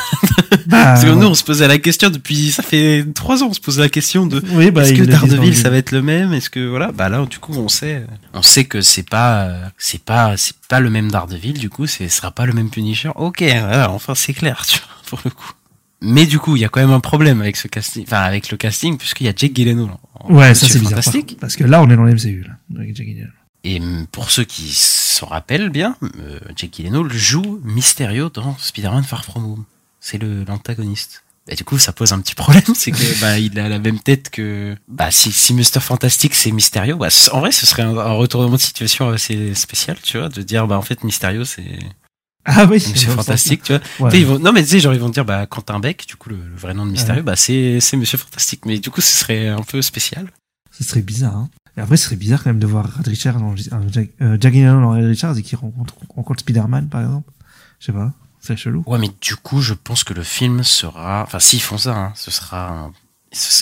[0.69, 3.53] Bah, Parce que nous, on se posait la question depuis, ça fait trois ans, on
[3.53, 6.33] se posait la question de oui, bah, est-ce que Daredevil ça va être le même?
[6.33, 8.05] Est-ce que voilà Bah là, du coup, on sait,
[8.35, 9.49] on sait que c'est pas,
[9.79, 11.55] c'est pas, c'est pas le même Daredevil.
[11.55, 13.11] Du coup, c'est, ce sera pas le même Punisher.
[13.15, 15.53] Ok, voilà, enfin c'est clair, tu vois, pour le coup.
[16.01, 18.51] Mais du coup, il y a quand même un problème avec ce casting, enfin avec
[18.51, 19.91] le casting, puisqu'il y a Jake Gyllenhaal.
[20.21, 21.01] en- Ouais, ça c'est bizarre.
[21.41, 22.55] Parce que là, on est dans l'MCU, là.
[22.81, 23.33] avec Jack Gyllenhaal.
[23.69, 23.81] Et
[24.13, 29.45] pour ceux qui se rappellent bien, euh, Jake Gyllenhaal joue Mysterio dans Spider-Man Far From
[29.45, 29.65] Home.
[30.01, 31.25] C'est l'antagoniste.
[31.49, 33.99] Bah, du coup, ça pose un petit problème, c'est que bah il a la même
[34.01, 37.97] tête que bah si si Mister Fantastic c'est Mysterio, bah en vrai ce serait un,
[37.97, 41.79] un retournement de situation assez spécial, tu vois, de dire bah en fait Mysterio c'est
[42.45, 43.81] Ah oui, le Fantastique, tu vois.
[43.81, 44.11] sens- ouais.
[44.11, 46.07] Tu sais, ils vont, non mais tu sais genre ils vont dire bah Quentin Beck,
[46.07, 48.91] du coup le, le vrai nom de Mysterio, bah c'est c'est Monsieur Fantastique, mais du
[48.91, 50.31] coup ce serait un peu spécial.
[50.77, 51.37] Ce serait bizarre.
[51.37, 51.49] Hein.
[51.77, 54.39] Et après, ce serait bizarre quand même de voir Red Richard dans un Jack, euh,
[54.41, 57.31] Jack dans Red Richards et qui rencontre, rencontre Spider-Man, par exemple.
[57.81, 58.13] Je sais pas.
[58.41, 58.83] C'est chelou.
[58.87, 61.23] Ouais, mais du coup, je pense que le film sera.
[61.23, 62.91] Enfin, s'ils font ça, hein, ce sera.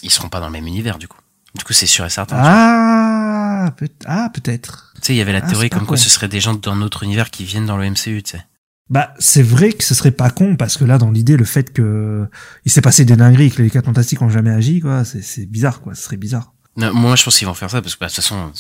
[0.02, 1.18] Ils seront pas dans le même univers, du coup.
[1.56, 2.36] Du coup, c'est sûr et certain.
[2.38, 4.92] Ah, peut ah peut-être.
[4.96, 6.02] Tu sais, il y avait la Ah, théorie comme quoi con.
[6.02, 8.44] ce serait des gens d'un autre univers qui viennent dans le MCU, tu sais.
[8.90, 11.72] Bah, c'est vrai que ce serait pas con parce que là, dans l'idée, le fait
[11.72, 12.28] que
[12.66, 15.22] il s'est passé des dingueries et que les quatre fantastiques ont jamais agi, quoi, c'est,
[15.22, 15.94] c'est bizarre, quoi.
[15.94, 16.52] Ce serait bizarre.
[16.76, 18.50] Non, moi, je pense qu'ils vont faire ça parce que bah, de toute façon,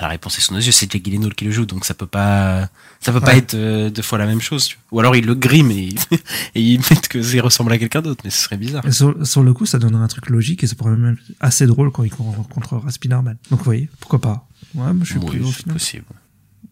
[0.00, 0.72] la réponse est sous nos yeux.
[0.72, 2.68] C'est Jake Gyllenhaal qui le joue, donc ça peut pas,
[3.00, 4.66] ça peut pas être euh, deux fois la même chose.
[4.66, 4.96] Tu vois.
[4.96, 5.88] Ou alors ils le griment et,
[6.54, 8.82] et ils mettent que ça ressemble à quelqu'un d'autre, mais ce serait bizarre.
[8.90, 11.66] Sur, sur le coup, ça donnerait un truc logique et ça pourrait même être assez
[11.66, 13.36] drôle quand il rencontrera Spider-Man.
[13.50, 14.48] Donc, vous voyez, pourquoi pas.
[14.74, 15.74] Ouais, moi, je suis Oui, plus au final.
[15.74, 16.04] possible.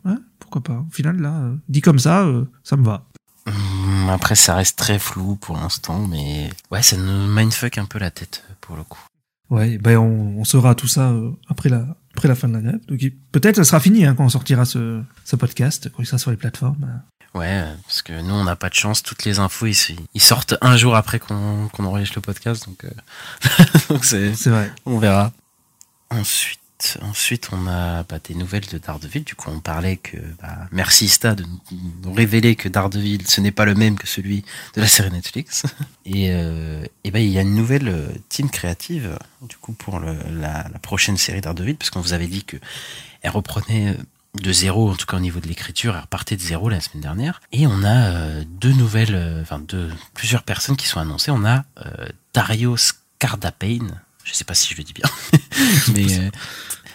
[0.06, 0.84] Ouais, pourquoi pas.
[0.88, 3.04] Au final, là, euh, dit comme ça, euh, ça me va.
[3.46, 7.98] Hum, Après, ça reste très flou pour l'instant, mais ouais, ça nous mindfuck un peu
[7.98, 9.00] la tête pour le coup.
[9.52, 11.84] Ouais, ben on, on saura tout ça euh, après la
[12.16, 12.80] après la fin de la grève.
[12.88, 13.00] Donc
[13.32, 16.30] peut-être ça sera fini hein, quand on sortira ce, ce podcast, quand il sera sur
[16.30, 17.02] les plateformes.
[17.34, 19.02] Ouais, euh, parce que nous, on n'a pas de chance.
[19.02, 22.90] Toutes les infos, ils, sortent un jour après qu'on qu'on enregistre le podcast, donc, euh,
[23.90, 24.72] donc c'est, C'est vrai.
[24.86, 25.32] on verra.
[26.08, 26.60] Ensuite,
[27.02, 29.24] ensuite, on a bah, des nouvelles de Daredevil.
[29.24, 33.52] Du coup, on parlait que bah, merci Sta de nous, révéler que Daredevil, ce n'est
[33.52, 35.64] pas le même que celui de la série Netflix.
[36.04, 40.00] Et, euh, et ben, il y a une nouvelle euh, team créative, du coup, pour
[40.00, 42.56] la, prochaine série Daredevil, parce qu'on vous avait dit que
[43.22, 44.02] elle reprenait euh,
[44.42, 47.02] de zéro, en tout cas au niveau de l'écriture, elle repartait de zéro la semaine
[47.02, 47.40] dernière.
[47.52, 51.30] Et on a deux nouvelles, enfin deux, plusieurs personnes qui sont annoncées.
[51.30, 52.76] On a euh, Dario
[54.24, 55.08] je sais pas si je le dis bien,
[55.94, 56.30] mais euh,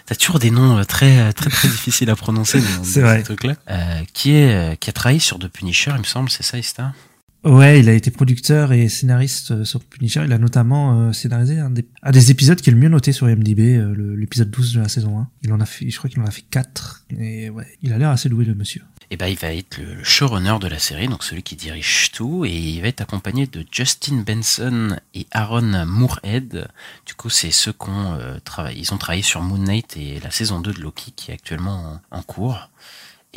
[0.06, 3.20] t'as toujours des noms euh, très très très difficiles à prononcer dans, vrai.
[3.20, 3.56] ce truc-là.
[3.70, 6.58] Euh, qui est euh, qui a travaillé sur The Punisher, il me semble, c'est ça,
[6.58, 6.94] Ista?
[7.44, 10.24] Ouais, il a été producteur et scénariste euh, sur Punisher.
[10.26, 13.12] Il a notamment euh, scénarisé un des, un des épisodes qui est le mieux noté
[13.12, 15.30] sur IMDb, euh, l'épisode 12 de la saison 1.
[15.44, 17.06] Il en a fait, je crois qu'il en a fait 4.
[17.18, 18.82] Et ouais, il a l'air assez doué le monsieur.
[19.10, 22.44] Et ben, il va être le, showrunner de la série, donc celui qui dirige tout,
[22.44, 26.68] et il va être accompagné de Justin Benson et Aaron Moorhead.
[27.06, 30.20] Du coup, c'est ceux qui ont euh, travaillé, ils ont travaillé sur Moon Knight et
[30.20, 32.70] la saison 2 de Loki, qui est actuellement en, en cours.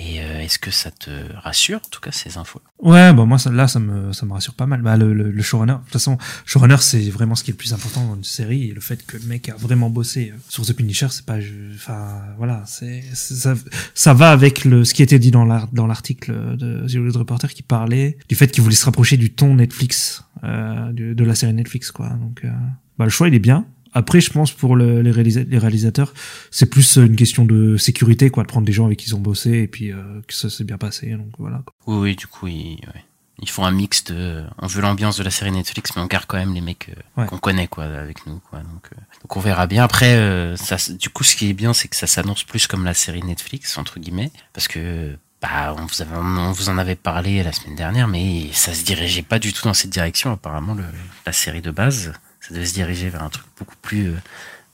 [0.03, 3.39] Et euh, est-ce que ça te rassure, en tout cas, ces infos Ouais, bah moi
[3.39, 4.81] ça, là ça me ça me rassure pas mal.
[4.81, 7.59] Bah le, le, le showrunner, de toute façon, showrunner c'est vraiment ce qui est le
[7.59, 10.39] plus important dans une série et le fait que le mec a vraiment bossé euh,
[10.49, 11.37] sur The Punisher, c'est pas
[11.75, 13.55] enfin voilà, c'est ça
[13.95, 17.17] ça va avec le ce qui était dit dans l'art dans l'article de The Hollywood
[17.17, 21.25] Reporter qui parlait du fait qu'il voulait se rapprocher du ton Netflix euh, de, de
[21.25, 22.09] la série Netflix quoi.
[22.09, 22.51] Donc euh,
[22.97, 23.67] bah le choix il est bien.
[23.93, 26.15] Après, je pense pour le- les, réalisa- les réalisateurs,
[26.51, 29.21] c'est plus une question de sécurité, quoi, de prendre des gens avec qui ils ont
[29.21, 31.11] bossé et puis euh, que ça s'est bien passé.
[31.13, 31.63] Donc voilà.
[31.65, 31.75] quoi.
[31.87, 33.05] Oui, oui, du coup, ils, ouais.
[33.43, 34.45] ils font un mix de.
[34.59, 37.21] On veut l'ambiance de la série Netflix, mais on garde quand même les mecs euh,
[37.23, 37.27] Ouais.
[37.27, 38.61] qu'on connaît, quoi, avec nous, quoi.
[38.61, 39.83] Donc, euh, donc on verra bien.
[39.85, 42.85] Après, euh, ça, du coup, ce qui est bien, c'est que ça s'annonce plus comme
[42.85, 45.17] la série Netflix, entre guillemets, parce que.
[45.43, 48.85] Bah, on vous, avait- on vous en avait parlé la semaine dernière, mais ça se
[48.85, 50.31] dirigeait pas du tout dans cette direction.
[50.33, 50.85] Apparemment, le,
[51.25, 54.17] la série de base, ça devait se diriger vers un truc beaucoup plus euh,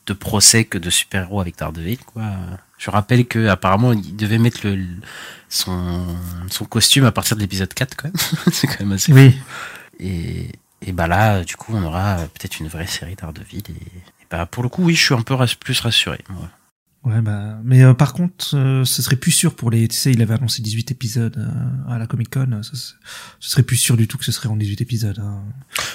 [0.07, 2.25] de procès que de super-héros avec Daredevil, quoi.
[2.79, 4.85] Je rappelle que apparemment, il devait mettre le,
[5.49, 6.07] son,
[6.51, 8.17] son costume à partir de l'épisode 4 quand même.
[8.53, 9.13] c'est quand même assez.
[9.13, 9.35] Oui,
[9.99, 10.51] Et,
[10.83, 13.65] et bah là, du coup, on aura peut-être une vraie série d'Ardeville.
[13.69, 16.21] Et, et bah pour le coup, oui, je suis un peu plus rassuré.
[16.29, 16.49] moi.
[17.07, 19.87] Ouais, bah, mais euh, par contre, euh, ce serait plus sûr pour les.
[19.87, 22.61] Tu sais, il avait annoncé 18 épisodes euh, à la Comic Con.
[22.65, 22.95] Ce, ce
[23.39, 25.21] serait plus sûr du tout que ce serait en 18 épisodes.
[25.21, 25.45] hein.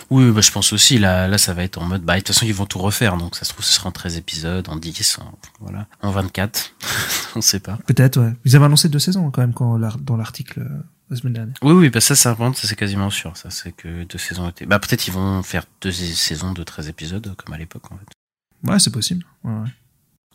[0.10, 2.30] Oui, bah je pense aussi, là, là, ça va être en mode, bah de toute
[2.30, 3.18] façon, ils vont tout refaire.
[3.18, 6.76] Donc ça se trouve, ce sera en 13 épisodes, en 10, en, voilà, en 24.
[7.36, 7.78] on sait pas.
[7.88, 8.32] Peut-être, ouais.
[8.46, 10.66] Ils avaient annoncé deux saisons quand même quand, dans l'article
[11.10, 11.56] la semaine dernière.
[11.62, 13.36] Oui, oui, bah ça, ça, ça c'est quasiment sûr.
[13.36, 14.66] Ça, c'est que deux saisons étaient.
[14.66, 18.72] Bah peut-être ils vont faire deux saisons de 13 épisodes, comme à l'époque, en fait.
[18.72, 19.26] Ouais, c'est possible.
[19.44, 19.68] Ouais, ouais.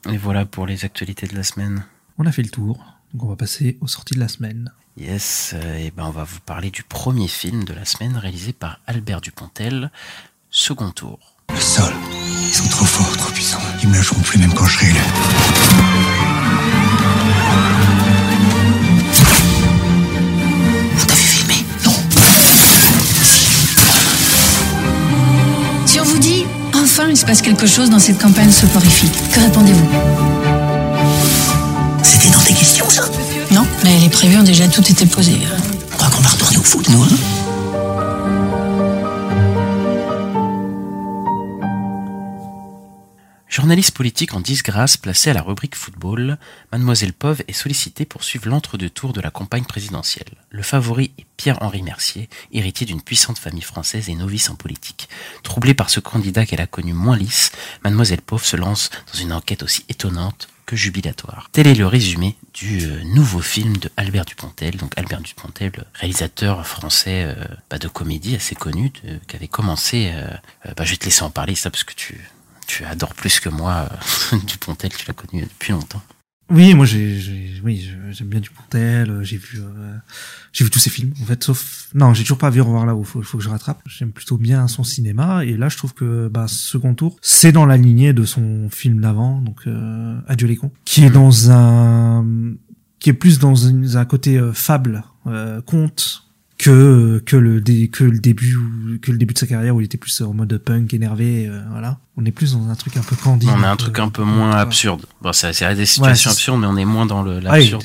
[0.09, 1.85] Et voilà pour les actualités de la semaine.
[2.19, 2.85] On a fait le tour.
[3.13, 4.73] Donc on va passer aux sorties de la semaine.
[4.97, 8.53] Yes, euh, et ben on va vous parler du premier film de la semaine réalisé
[8.53, 9.91] par Albert Dupontel,
[10.51, 11.19] Second Tour.
[11.51, 13.61] Le sol, ils sont trop forts, trop puissants.
[13.83, 14.93] Ils me lâcheront plus même quand je serai
[27.17, 29.89] il se passe quelque chose dans cette campagne soporifique, que répondez-vous
[32.03, 33.05] C'était dans tes questions, ça?
[33.53, 35.41] Non, mais les prévus ont déjà tout été posés.
[35.95, 37.36] On croit qu'on va retourner au foot, nous, hein?
[43.57, 46.37] Journaliste politique en disgrâce placée à la rubrique football,
[46.73, 50.29] Mademoiselle Pove est sollicitée pour suivre l'entre-deux tours de la campagne présidentielle.
[50.51, 55.09] Le favori est Pierre-Henri Mercier, héritier d'une puissante famille française et novice en politique.
[55.43, 57.51] Troublée par ce candidat qu'elle a connu moins lisse,
[57.83, 61.49] Mademoiselle Pove se lance dans une enquête aussi étonnante que jubilatoire.
[61.51, 64.77] Tel est le résumé du euh, nouveau film de Albert Dupontel.
[64.77, 67.35] Donc Albert Dupontel, réalisateur français euh,
[67.71, 70.13] bah, de comédie assez connu, qui avait commencé.
[70.13, 72.21] euh, bah, je vais te laisser en parler ça parce que tu
[72.67, 73.89] tu adores plus que moi
[74.33, 74.91] euh, Dupontel.
[74.93, 76.03] Tu l'as connu depuis longtemps.
[76.49, 79.11] Oui, moi j'ai, oui, j'aime bien Dupontel.
[79.11, 79.97] euh, J'ai vu, euh,
[80.53, 82.95] j'ai vu tous ses films en fait, sauf non, j'ai toujours pas vu Revoir là
[82.95, 83.81] où faut, faut que je rattrape.
[83.87, 87.67] J'aime plutôt bien son cinéma et là je trouve que bah second tour, c'est dans
[87.67, 89.65] la lignée de son film d'avant, donc
[90.29, 92.25] Adieu les cons, qui est dans un,
[93.01, 95.03] qui est plus dans un, côté fable,
[95.67, 96.26] conte
[96.59, 98.57] que que le dé- que le début
[99.03, 101.61] que le début de sa carrière où il était plus en mode punk énervé euh,
[101.71, 104.09] voilà on est plus dans un truc un peu candide on a un truc un
[104.09, 105.05] peu moins absurde.
[105.21, 107.85] Bon, ça c'est des situations absurdes, mais on est moins dans le Ah l'absurde.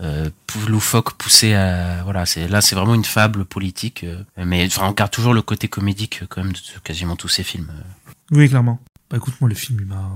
[0.00, 4.64] euh, pou- loufoque poussé à voilà c'est là c'est vraiment une fable politique euh, mais
[4.66, 7.68] enfin on garde toujours le côté comédique euh, quand même de quasiment tous ces films
[7.70, 8.10] euh.
[8.30, 8.78] Oui, clairement.
[9.10, 10.10] Bah écoute, moi le film, il m'a,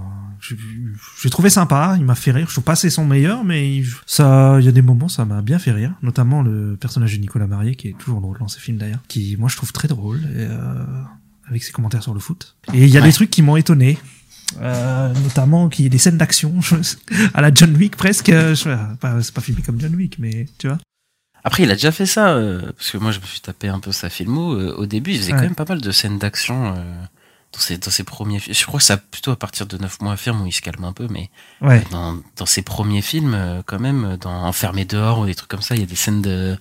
[1.22, 2.47] j'ai trouvé sympa, il m'a fait rire.
[2.49, 5.24] Je trouve pas c'est son meilleur, mais il- ça, il y a des moments, ça
[5.24, 5.95] m'a bien fait rire.
[6.03, 9.36] Notamment le personnage de Nicolas Marié, qui est toujours drôle dans ces films d'ailleurs, qui,
[9.38, 10.84] moi, je trouve très drôle, et, euh,
[11.49, 12.55] avec ses commentaires sur le foot.
[12.74, 13.07] Et il y a Ouais.
[13.07, 13.99] des trucs qui m'ont étonné.
[14.61, 16.53] Euh, notamment qu'il y ait des scènes d'action
[17.32, 18.68] à la John Wick presque euh, je-
[19.22, 20.76] c'est pas filmé comme John Wick mais tu vois
[21.43, 23.80] après il a déjà fait ça euh, parce que moi je me suis tapé un
[23.80, 25.38] peu sa filmo euh, au début il faisait Ouais.
[25.38, 26.82] quand même pas mal de scènes d'action euh,
[27.53, 30.00] dans ses dans ses premiers films je crois que ça plutôt à partir de 9
[30.00, 31.30] mois affirme où il se calme un peu mais
[31.61, 35.50] ouais dans, dans ses premiers films, euh, quand même, dans Enfermé dehors ou des trucs
[35.50, 36.57] comme ça, il y a des scènes de,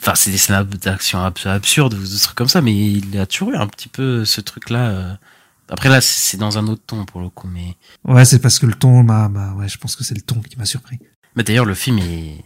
[0.00, 3.26] enfin, c'est des scènes d'action abs- absurdes ou des trucs comme ça, mais il a
[3.26, 4.88] toujours eu un petit peu ce truc-là.
[4.90, 5.14] euh.
[5.68, 8.66] Après là, c'est dans un autre ton pour le coup, mais, ouais c'est parce que
[8.66, 10.98] le ton m'a m'a- ouais je pense que c'est le ton qui m'a surpris
[11.34, 12.36] mais d'ailleurs le film est,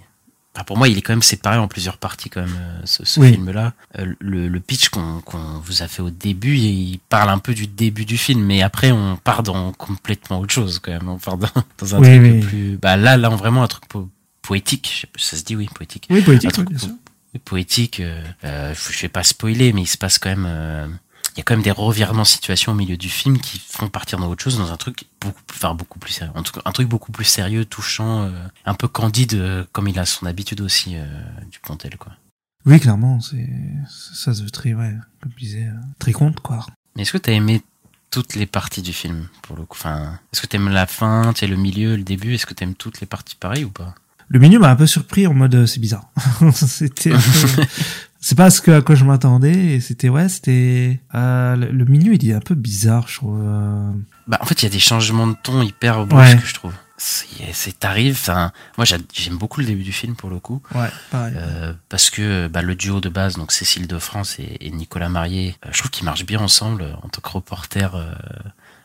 [0.55, 2.57] enfin, pour moi, il est quand même séparé en plusieurs parties quand même.
[2.59, 3.33] euh, Ce, ce Oui.
[3.33, 7.39] film-là, Euh, le, le pitch qu'on qu'on vous a fait au début, il parle un
[7.39, 11.09] peu du début du film, mais après on part dans complètement autre chose quand même.
[11.09, 11.49] On part dans,
[11.79, 12.41] dans un Oui, truc oui.
[12.41, 14.09] plus, bah là, là, vraiment un truc po-
[14.43, 14.91] poétique.
[14.95, 16.07] Je sais pas Ça se dit oui, poétique.
[16.11, 16.91] oui Un truc bien sûr
[17.45, 18.01] poétique.
[18.01, 20.99] Euh, euh, je vais pas spoiler, mais il se passe quand même.
[21.35, 23.89] Il y a quand même des revirements de situation au milieu du film qui font
[23.89, 26.63] partir dans autre chose, dans un truc beaucoup, enfin beaucoup plus sérieux, en tout cas,
[26.65, 28.31] un truc beaucoup plus sérieux, touchant, euh,
[28.65, 31.05] un peu candide, euh, comme il a son habitude aussi euh,
[31.51, 32.13] du Pontel, quoi.
[32.67, 33.49] Oui, clairement, c'est
[33.89, 35.69] ça se veut très, ouais, comme je disais,
[35.99, 36.67] très compte, quoi.
[36.95, 37.63] Mais est-ce que t'as aimé
[38.11, 39.79] toutes les parties du film pour le coup?
[39.79, 42.35] Enfin, est-ce que t'aimes la fin, le milieu, le début?
[42.35, 43.95] Est-ce que t'aimes toutes les parties pareilles ou pas?
[44.29, 46.09] Le milieu m'a un peu surpris en mode euh, c'est bizarre.
[46.55, 47.13] c'était,
[48.31, 49.53] c'est pas ce que à quoi je m'attendais.
[49.75, 53.41] Et c'était ouais, c'était euh, le, le milieu il est un peu bizarre, je trouve.
[53.43, 53.91] euh.
[54.29, 56.41] Bah, en fait, il y a des changements de ton hyper brusques, Ouais.
[56.47, 56.73] je trouve.
[56.97, 60.63] C'est, t'arrives, enfin, moi j'a- j'aime beaucoup le début du film pour le coup.
[60.75, 61.33] Ouais, pareil.
[61.37, 65.09] Euh, parce que bah, le duo de base, donc Cécile de France et, et Nicolas
[65.09, 67.95] Marié, euh, je trouve qu'ils marchent bien ensemble euh, en tant que reporter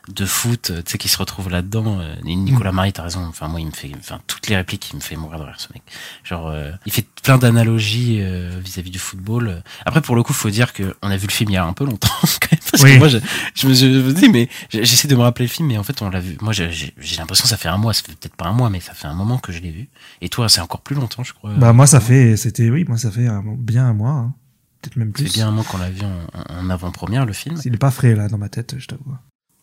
[0.08, 1.98] de foot, euh, tu sais, qui se retrouvent là-dedans.
[2.00, 4.90] euh, et Nicolas Marié, t'as raison, enfin moi, il me fait, enfin toutes les répliques,
[4.92, 5.82] il me fait mourir de rire, ce mec.
[6.24, 9.62] Genre, euh, il fait plein d'analogies euh, vis-à-vis du football.
[9.84, 11.64] Après, pour le coup, faut dire que on a vu le film il y a
[11.64, 12.94] un peu longtemps, quand même, parce Oui.
[12.94, 13.18] que moi, je,
[13.54, 16.20] je me suis mais j'essaie de me rappeler le film, mais en fait, on l'a
[16.20, 16.36] vu.
[16.40, 18.52] Moi, j'ai j'ai- j'ai l'impression que ça fait un mois, ça fait peut-être pas un
[18.52, 19.88] mois, mais ça fait un moment que je l'ai vu.
[20.20, 21.52] Et toi, c'est encore plus longtemps, je crois.
[21.54, 24.34] Bah moi ça fait, c'était oui, moi ça fait un- bien un mois, hein.
[24.82, 25.26] peut-être même plus.
[25.26, 27.60] C'est bien un mois qu'on l'a vu en, en avant-première, le film.
[27.64, 29.14] Il est pas frais là dans ma tête, je t'avoue.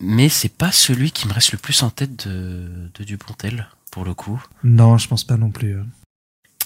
[0.05, 4.03] Mais c'est pas celui qui me reste le plus en tête de, de Dupontel, pour
[4.03, 4.43] le coup.
[4.63, 5.77] Non, je pense pas non plus.
[5.77, 5.83] euh.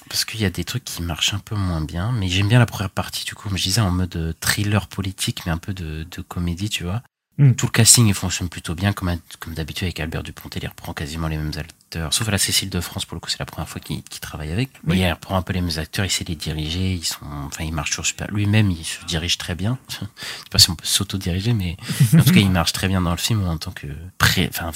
[0.09, 2.11] Parce qu'il y a des trucs qui marchent un peu moins bien.
[2.13, 4.87] Mais j'aime bien la première partie, du coup, comme je disais, en mode euh, thriller
[4.87, 7.03] politique, mais un peu de, de comédie, tu vois.
[7.37, 7.51] Mm.
[7.53, 10.93] Tout le casting il fonctionne plutôt bien, comme, comme d'habitude avec Albert Dupontel, il reprend
[10.93, 12.11] quasiment les mêmes acteurs.
[12.13, 14.51] Sauf à la Cécile de France, pour le coup, c'est la première fois qu'il travaille
[14.51, 14.69] avec.
[14.83, 17.63] Mais il reprend un peu les mêmes acteurs, il sait les diriger, ils sont, enfin,
[17.63, 18.27] il marche toujours super.
[18.31, 19.77] Lui-même, il se dirige très bien.
[19.89, 20.05] Je sais
[20.51, 21.77] pas si on peut s'auto-diriger, mais
[22.15, 24.71] en tout cas, il marche très bien dans le film en tant que pré, enfin,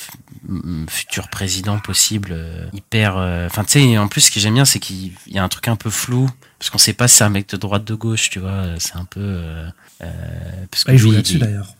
[0.87, 4.65] futur président possible, euh, hyper, euh, enfin, tu sais, en plus, ce que j'aime bien,
[4.65, 7.23] c'est qu'il y a un truc un peu flou, parce qu'on sait pas si c'est
[7.23, 9.67] un mec de droite, de gauche, tu vois, c'est un peu, euh,
[10.03, 11.73] euh, parce Bah, il joue là-dessus il- d'ailleurs.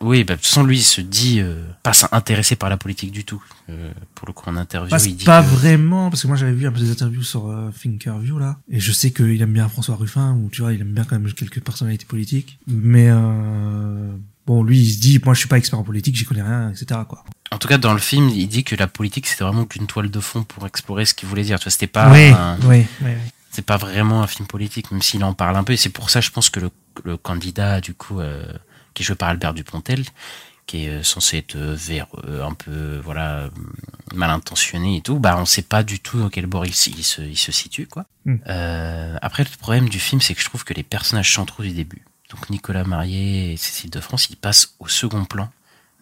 [0.00, 3.10] Oui, bah, de toute façon, lui, il se dit euh, pas intéressé par la politique
[3.12, 3.42] du tout.
[3.70, 6.36] Euh, pour le coup, en interview, Pas, il dit pas que- vraiment, parce que moi
[6.36, 9.52] j'avais vu un peu des interviews sur euh, Thinkerview là, et je sais qu'il aime
[9.52, 13.08] bien François Ruffin, ou tu vois, il aime bien quand même quelques personnalités politiques, mais
[13.08, 14.12] euh,
[14.46, 16.70] bon, lui il se dit, moi je suis pas expert en politique, j'y connais rien,
[16.70, 17.00] etc.
[17.08, 17.24] quoi.
[17.50, 20.10] En tout cas, dans le film, il dit que la politique, c'était vraiment qu'une toile
[20.10, 21.58] de fond pour explorer ce qu'il voulait dire.
[21.60, 23.10] Tu vois, c'était pas, oui, un- oui, oui, oui.
[23.52, 25.72] c'est pas vraiment un film politique, même s'il en parle un peu.
[25.72, 26.70] Et c'est pour ça, je pense que le,
[27.04, 28.44] le candidat, du coup, euh,
[28.94, 30.04] qui est joué par Albert Dupontel,
[30.66, 33.50] qui est euh, censé être euh, véreux, un peu, voilà, euh,
[34.14, 36.90] mal intentionné et tout, bah, on sait pas du tout dans quel bord il, se,
[36.90, 38.06] il se situe, quoi.
[38.24, 38.36] Mm.
[38.48, 41.72] Euh, après, le problème du film, c'est que je trouve que les personnages centraux du
[41.72, 45.50] début, donc Nicolas Marié et Cécile de France, ils passent au second plan.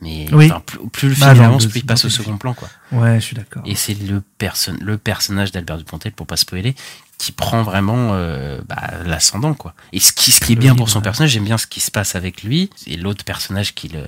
[0.01, 0.51] Mais Oui.
[0.67, 2.69] plus, plus le Bah, film avance, plus il passe au second plan, quoi.
[2.91, 3.63] Ouais, je suis d'accord.
[3.67, 6.75] Et c'est le, perso le personnage d'Albert Dupontel, pour pas spoiler,
[7.23, 9.75] qui prend vraiment euh, bah, l'ascendant, quoi.
[9.93, 11.93] Et ce qui, ce qui est bien pour son personnage, j'aime bien ce qui se
[11.93, 14.03] passe avec lui, et l'autre personnage qui, le,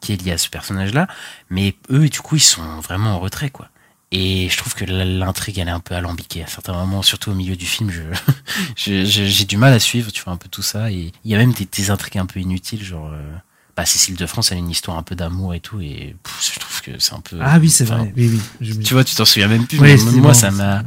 [0.00, 1.06] qui est lié à ce personnage-là,
[1.50, 3.68] mais eux, du coup, ils sont vraiment en retrait, quoi.
[4.12, 7.34] Et je trouve que l'intrigue, elle est un peu alambiquée à certains moments, surtout au
[7.34, 7.92] milieu du film.
[8.76, 10.90] Je, j'ai du mal à suivre, tu vois, un peu tout ça.
[10.90, 13.36] Et il y a même des, des intrigues un peu inutiles, genre, euh,
[13.76, 16.52] bah, Cécile de France, elle a une histoire un peu d'amour et tout, et pff,
[16.54, 17.38] je trouve que c'est un peu.
[17.42, 18.78] Ah oui, c'est vrai, oui, oui.
[18.80, 20.82] tu vois, tu t'en souviens même plus, Oui, mais moi, bon, ça m'a.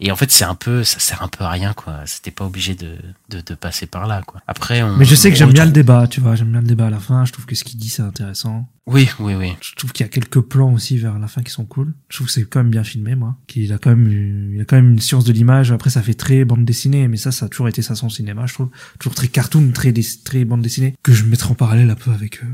[0.00, 2.00] Et en fait, c'est un peu, ça sert un peu à rien, quoi.
[2.06, 2.96] C'était pas obligé de,
[3.30, 4.40] de, de passer par là, quoi.
[4.46, 4.96] Après, on.
[4.96, 6.90] Mais je sais que j'aime bien le débat, tu vois, j'aime bien le débat à
[6.90, 8.68] la fin, je trouve que ce qu'il dit c'est intéressant.
[8.88, 9.52] Oui, oui, oui.
[9.62, 11.92] Je trouve qu'il y a quelques plans aussi vers la fin qui sont cool.
[12.08, 13.36] Je trouve que c'est quand même bien filmé, moi.
[13.48, 15.72] Qu'il a quand même, eu- il a quand même une science de l'image.
[15.72, 18.46] Après, ça fait très bande dessinée, mais ça, ça a toujours été ça son cinéma,
[18.46, 18.68] je trouve.
[19.00, 19.92] Toujours très cartoon, très,
[20.24, 20.94] très bande dessinée.
[21.02, 22.46] Que je mettrais en parallèle un peu avec euh,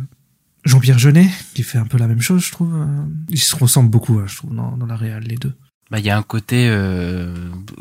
[0.64, 2.74] Jean-Pierre Jeunet, qui fait un peu la même chose, je trouve.
[2.76, 2.86] euh.
[3.28, 5.52] Ils se ressemblent beaucoup, hein, je trouve, dans, dans la réal, les deux.
[5.92, 7.34] Bah, il y a un côté euh,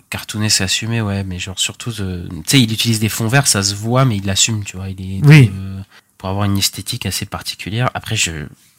[0.09, 3.47] cartooné, c'est assumé, ouais, mais genre surtout, euh, tu sais, il utilise des fonds verts,
[3.47, 4.89] ça se voit, mais il l'assume, tu vois.
[4.89, 5.49] Il est Oui.
[5.57, 5.80] euh,
[6.18, 7.89] pour avoir une esthétique assez particulière.
[7.93, 8.32] Après, je,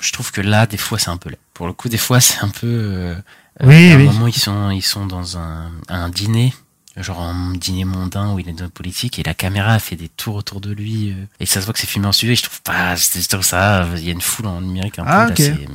[0.03, 1.39] je trouve que là, des fois, c'est un peu laid.
[1.55, 3.15] Pour le coup, des fois, c'est un peu.
[3.63, 4.05] Oui, à un oui.
[4.05, 6.53] moment, ils sont, ils sont dans un, un dîner.
[6.99, 10.11] Genre un dîner mondain où il est dans la politique et la caméra fait des
[10.11, 12.37] tours autour de lui euh, et ça se voit que c'est filmé en studio et
[12.37, 15.23] je trouve pas je trouve ça il y a une foule en numérique un Ah,
[15.25, 15.67] peu là, c'est-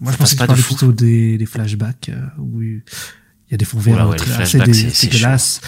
[0.00, 2.82] Moi, je pensais que tu parlais plutôt des, des flashbacks, euh, où il
[3.50, 4.58] y a des fonds verts ouais, assez
[5.08, 5.60] dégueulasses.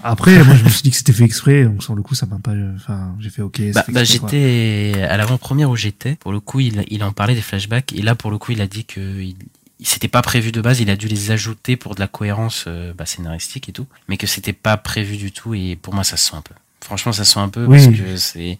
[0.00, 2.26] Après, moi, je me suis dit que c'était fait exprès, donc sur le coup, ça
[2.26, 3.60] m'a pas, enfin, j'ai fait ok.
[3.74, 6.14] Bah, bah, j'étais à l'avant-première où j'étais.
[6.16, 7.92] Pour le coup, il, il en parlait des flashbacks.
[7.94, 9.34] Et là, pour le coup, il a dit que il,
[9.80, 10.78] il- c'était pas prévu de base.
[10.80, 13.86] Il a dû les ajouter pour de la cohérence euh, bah, scénaristique et tout.
[14.08, 15.54] Mais que c'était pas prévu du tout.
[15.54, 16.54] Et pour moi, ça se sent un peu.
[16.80, 17.84] Franchement, ça se sent un peu Oui.
[17.84, 18.58] parce que c'est,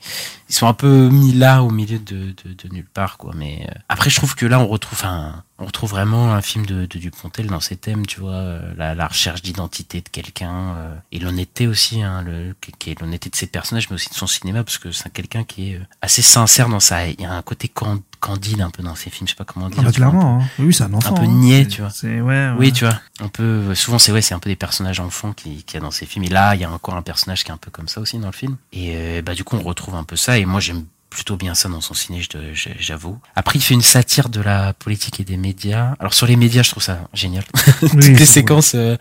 [0.48, 3.32] ils sont un peu mis là au milieu de, de, de nulle part, quoi.
[3.34, 6.66] Mais euh, après, je trouve que là, on retrouve un, on retrouve vraiment un film
[6.66, 10.74] de, de Dupontel dans ses thèmes, tu vois, euh, la, la recherche d'identité de quelqu'un
[10.76, 14.14] euh, et l'honnêteté aussi, hein, le, qui est l'honnêteté de ses personnages, mais aussi de
[14.14, 17.06] son cinéma, parce que c'est quelqu'un qui est euh, assez sincère dans ça.
[17.06, 19.44] Il y a un côté can- candide un peu dans ses films, je sais pas
[19.44, 19.78] comment dire.
[19.80, 20.48] Ah bah, tu vois, un peu- clairement, hein.
[20.58, 21.14] oui, c'est un enfant.
[21.14, 21.26] peu hein.
[21.26, 22.24] niais, C'est- tu vois.
[22.24, 23.74] Ouais, Oui, tu vois, un peu.
[23.74, 26.06] Souvent, c'est ouais, c'est un peu des personnages enfants qui qu'il y a dans ces
[26.06, 26.24] films.
[26.24, 28.18] Et là, il y a encore un personnage qui est un peu comme ça aussi
[28.18, 28.56] dans le film.
[28.72, 30.38] Et euh, bah du coup, on retrouve un peu ça.
[30.38, 32.20] Et moi, j'aime plutôt bien ça dans son ciné,
[32.78, 33.18] j'avoue.
[33.34, 35.94] Après, il fait une satire de la politique et des médias.
[36.00, 37.44] Alors sur les médias, je trouve ça génial.
[37.82, 38.96] Oui, Toutes les séquences euh,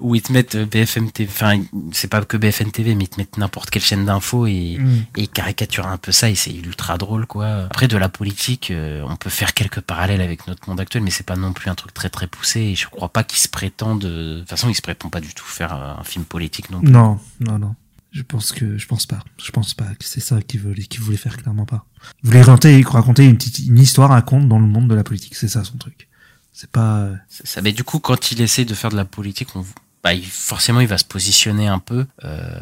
[0.00, 1.60] où ils te mettent euh, BFM TV, enfin,
[1.92, 5.04] c'est pas que BFM TV, mais ils te mettent n'importe quelle chaîne d'infos et Mm.
[5.16, 7.64] et il caricature un peu ça et c'est ultra drôle quoi.
[7.64, 11.10] Après de la politique, euh, on peut faire quelques parallèles avec notre monde actuel, mais
[11.10, 13.48] c'est pas non plus un truc très très poussé et je crois pas qu'il se
[13.48, 14.00] prétende.
[14.00, 16.80] De toute façon, il se prétend pas du tout faire euh, un film politique non
[16.80, 16.90] plus.
[16.90, 17.74] Non, non, non.
[18.12, 19.20] Je pense que, je pense pas.
[19.38, 21.84] Je pense pas que c'est ça qu'il voulait, qu'il voulait faire clairement pas.
[22.24, 25.04] Il voulait raconter, raconter une petite, une histoire, un conte dans le monde de la
[25.04, 25.36] politique.
[25.36, 26.08] C'est ça son truc.
[26.52, 29.54] C'est pas, euh, Ça, mais du coup, quand il essaie de faire de la politique,
[29.54, 29.64] on,
[30.02, 32.60] bah, il- forcément, il va se positionner un peu, euh,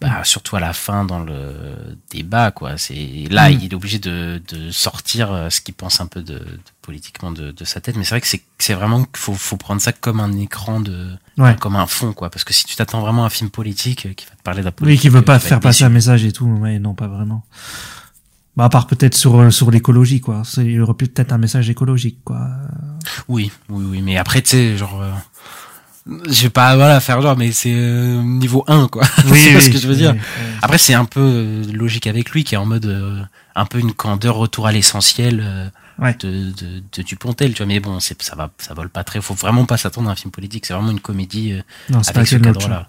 [0.00, 1.52] bah, surtout à la fin dans le
[2.10, 2.78] débat, quoi.
[2.78, 3.52] C'est là, Mm.
[3.60, 7.30] il est obligé de, de sortir euh, ce qu'il pense un peu de, de politiquement
[7.30, 7.96] de, de sa tête.
[7.96, 10.80] Mais c'est vrai que c'est c'est vraiment qu'il faut, faut prendre ça comme un écran
[10.80, 11.54] de, Ouais.
[11.60, 12.30] comme un fond, quoi.
[12.30, 14.60] Parce que si tu t'attends vraiment à un film politique euh, qui va te parler
[14.60, 16.46] de la oui, politique, qui veut euh, pas vas faire passer un message et tout.
[16.46, 17.44] Ouais, non, pas vraiment.
[18.56, 20.42] Bah, à part peut-être sur, euh, sur l'écologie, quoi.
[20.56, 22.48] Il y aurait peut-être un message écologique, quoi.
[23.28, 24.02] Oui, oui, oui.
[24.02, 25.04] Mais après, tu sais, genre.
[26.08, 29.02] Je vais pas voilà faire genre, mais c'est euh, niveau 1 quoi.
[29.26, 30.12] Oui, c'est oui, ce que je veux dire?
[30.14, 30.20] oui.
[30.62, 33.20] Après c'est un peu euh, logique avec lui qui est en mode euh,
[33.54, 36.14] un peu une candeur retour à l'essentiel euh, Ouais.
[36.20, 37.66] de, de, de Dupontel, tu vois.
[37.66, 39.20] Mais bon, c'est ça va ça vole pas très.
[39.20, 40.64] Faut vraiment pas s'attendre à un film politique.
[40.64, 42.58] C'est vraiment une comédie euh, Non, avec ce Ken Loach.
[42.58, 42.88] cadre-là.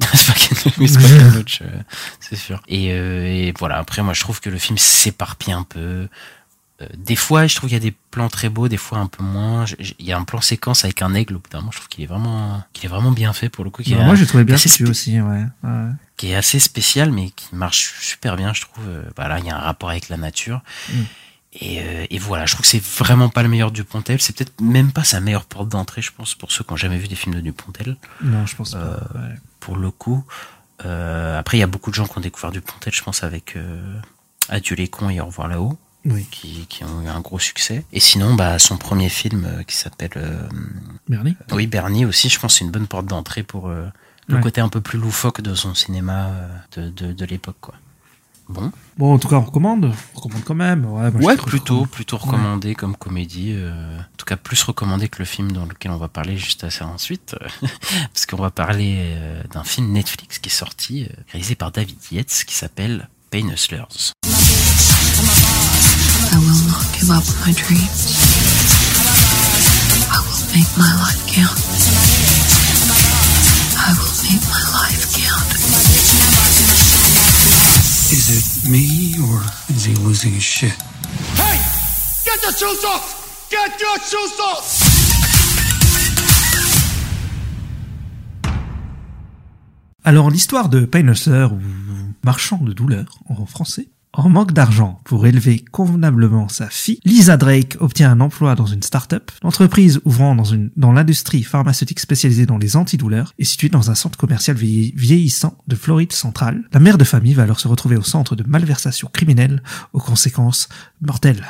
[0.14, 1.06] c'est pas oui, c'est pas
[1.64, 1.82] euh,
[2.18, 2.60] c'est sûr.
[2.66, 3.76] Et, euh, et voilà.
[3.78, 6.08] Après, moi, je trouve que le film s'éparpille un peu.
[6.82, 9.06] Euh, des fois, je trouve qu'il y a des plans très beaux, des fois un
[9.06, 9.64] peu moins.
[9.98, 11.36] Il y a un plan séquence avec un aigle.
[11.36, 13.64] Au bout d'un moment, je trouve qu'il est vraiment, qu'il est vraiment bien fait pour
[13.64, 13.82] le coup.
[13.82, 15.44] qui Non, est- moi, j'ai trouvé bien spé- aussi, ouais.
[15.64, 15.90] ouais.
[16.16, 18.84] qui est assez spécial, mais qui marche super bien, je trouve.
[18.88, 20.60] Euh, Voilà, il y a un rapport avec la nature.
[20.90, 20.94] Mm.
[21.54, 24.20] Et, euh, et voilà, je trouve que c'est vraiment pas le meilleur Dupontel.
[24.20, 26.96] C'est peut-être même pas sa meilleure porte d'entrée, je pense, pour ceux qui ont jamais
[26.98, 27.96] vu des films de Dupontel.
[28.22, 29.00] Non, je pense pas.
[29.14, 29.34] Ouais.
[29.60, 30.24] Pour le coup.
[30.84, 33.56] Euh, après, il y a beaucoup de gens qui ont découvert Dupontel, je pense, avec
[34.48, 37.84] Adieu les cons et Au revoir là-haut, Oui, qui, qui ont eu un gros succès.
[37.92, 40.48] Et sinon, bah, son premier film euh, qui s'appelle euh,
[41.08, 41.36] Bernie.
[41.52, 43.86] oui, Bernie aussi, je pense, c'est une bonne porte d'entrée pour euh,
[44.26, 44.40] le Ouais.
[44.42, 47.74] côté un peu plus loufoque de son cinéma euh, de, de, de l'époque, quoi.
[48.48, 49.92] Bon, Bon, en tout cas, on recommande.
[50.14, 50.84] On recommande quand même.
[50.84, 52.22] Ouais, moi, plutôt, plutôt Ouais.
[52.24, 53.52] recommandé comme comédie.
[53.54, 56.64] euh, en tout cas, plus recommandé que le film dans lequel on va parler juste
[56.64, 57.36] assez ensuite,
[58.12, 61.98] parce qu'on va parler euh, d'un film Netflix qui est sorti, euh, réalisé par David
[62.10, 63.84] Yates, qui s'appelle Pain Hustlers.
[66.32, 68.14] I will not give up my dreams.
[70.10, 71.58] I will make my life count.
[73.76, 75.50] I will make my life count.
[78.12, 79.42] Is it me or
[79.74, 80.76] is he losing his shit?
[81.34, 81.58] Hey!
[82.24, 83.48] Get your shoes off!
[83.50, 84.80] Get your shoes off!
[90.04, 91.60] Alors, l'histoire de Pain Hustler, ou
[92.24, 97.76] marchand de douleur en français, en manque d'argent pour élever convenablement sa fille, Lisa Drake
[97.80, 99.30] obtient un emploi dans une start-up.
[99.42, 103.94] L'entreprise ouvrant dans une, dans l'industrie pharmaceutique spécialisée dans les antidouleurs est située dans un
[103.94, 106.64] centre commercial vieilli- vieillissant de Floride centrale.
[106.72, 110.68] La mère de famille va alors se retrouver au centre de malversation criminelle aux conséquences
[111.00, 111.44] mortelles.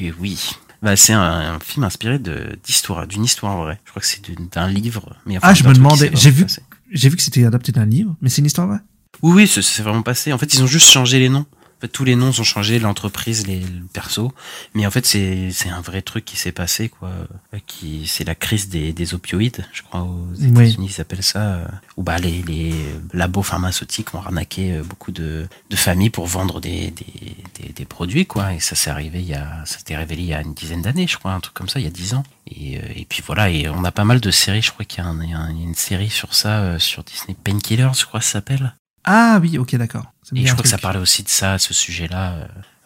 [0.00, 0.50] Et oui.
[0.80, 1.20] Bah, c'est un,
[1.54, 3.80] un film inspiré de d'histoire, d'une histoire vraie.
[3.84, 4.22] Je crois que c'est
[4.54, 5.16] d'un livre.
[5.26, 6.62] Mais enfin, Ah, je me demandais, j'ai vu, passé.
[6.92, 8.78] j'ai vu que c'était adapté d'un livre, mais c'est une histoire vraie?
[9.22, 10.32] Oui, oui, ça s'est vraiment passé.
[10.32, 11.46] En fait, ils ont juste changé les noms.
[11.78, 14.32] En fait, tous les noms ont changé, l'entreprise, les le perso.
[14.74, 17.08] Mais en fait, c'est c'est un vrai truc qui s'est passé, quoi.
[17.54, 20.48] Euh, Qui c'est la crise des, des opioïdes, je crois aux Oui.
[20.48, 21.40] États-Unis, ils appellent ça.
[21.54, 21.66] euh,
[21.96, 22.74] Où bah les, les
[23.12, 27.84] labos pharmaceutiques ont arnaqué euh, beaucoup de, de familles pour vendre des, des, des, des
[27.84, 28.54] produits, quoi.
[28.54, 30.82] Et ça s'est arrivé il y a, ça s'était révélé il y a une dizaine
[30.82, 32.24] d'années, je crois, un truc comme ça, il y a dix ans.
[32.50, 34.62] Et, euh, et puis voilà, et on a pas mal de séries.
[34.62, 36.58] Je crois qu'il y, a y a un- il y a une série sur ça
[36.60, 38.74] euh, sur Disney, Painkillers, je crois que ça s'appelle.
[39.10, 40.12] Ah oui, ok, d'accord.
[40.34, 42.32] Et je crois que ça parlait aussi de ça, ce sujet-là.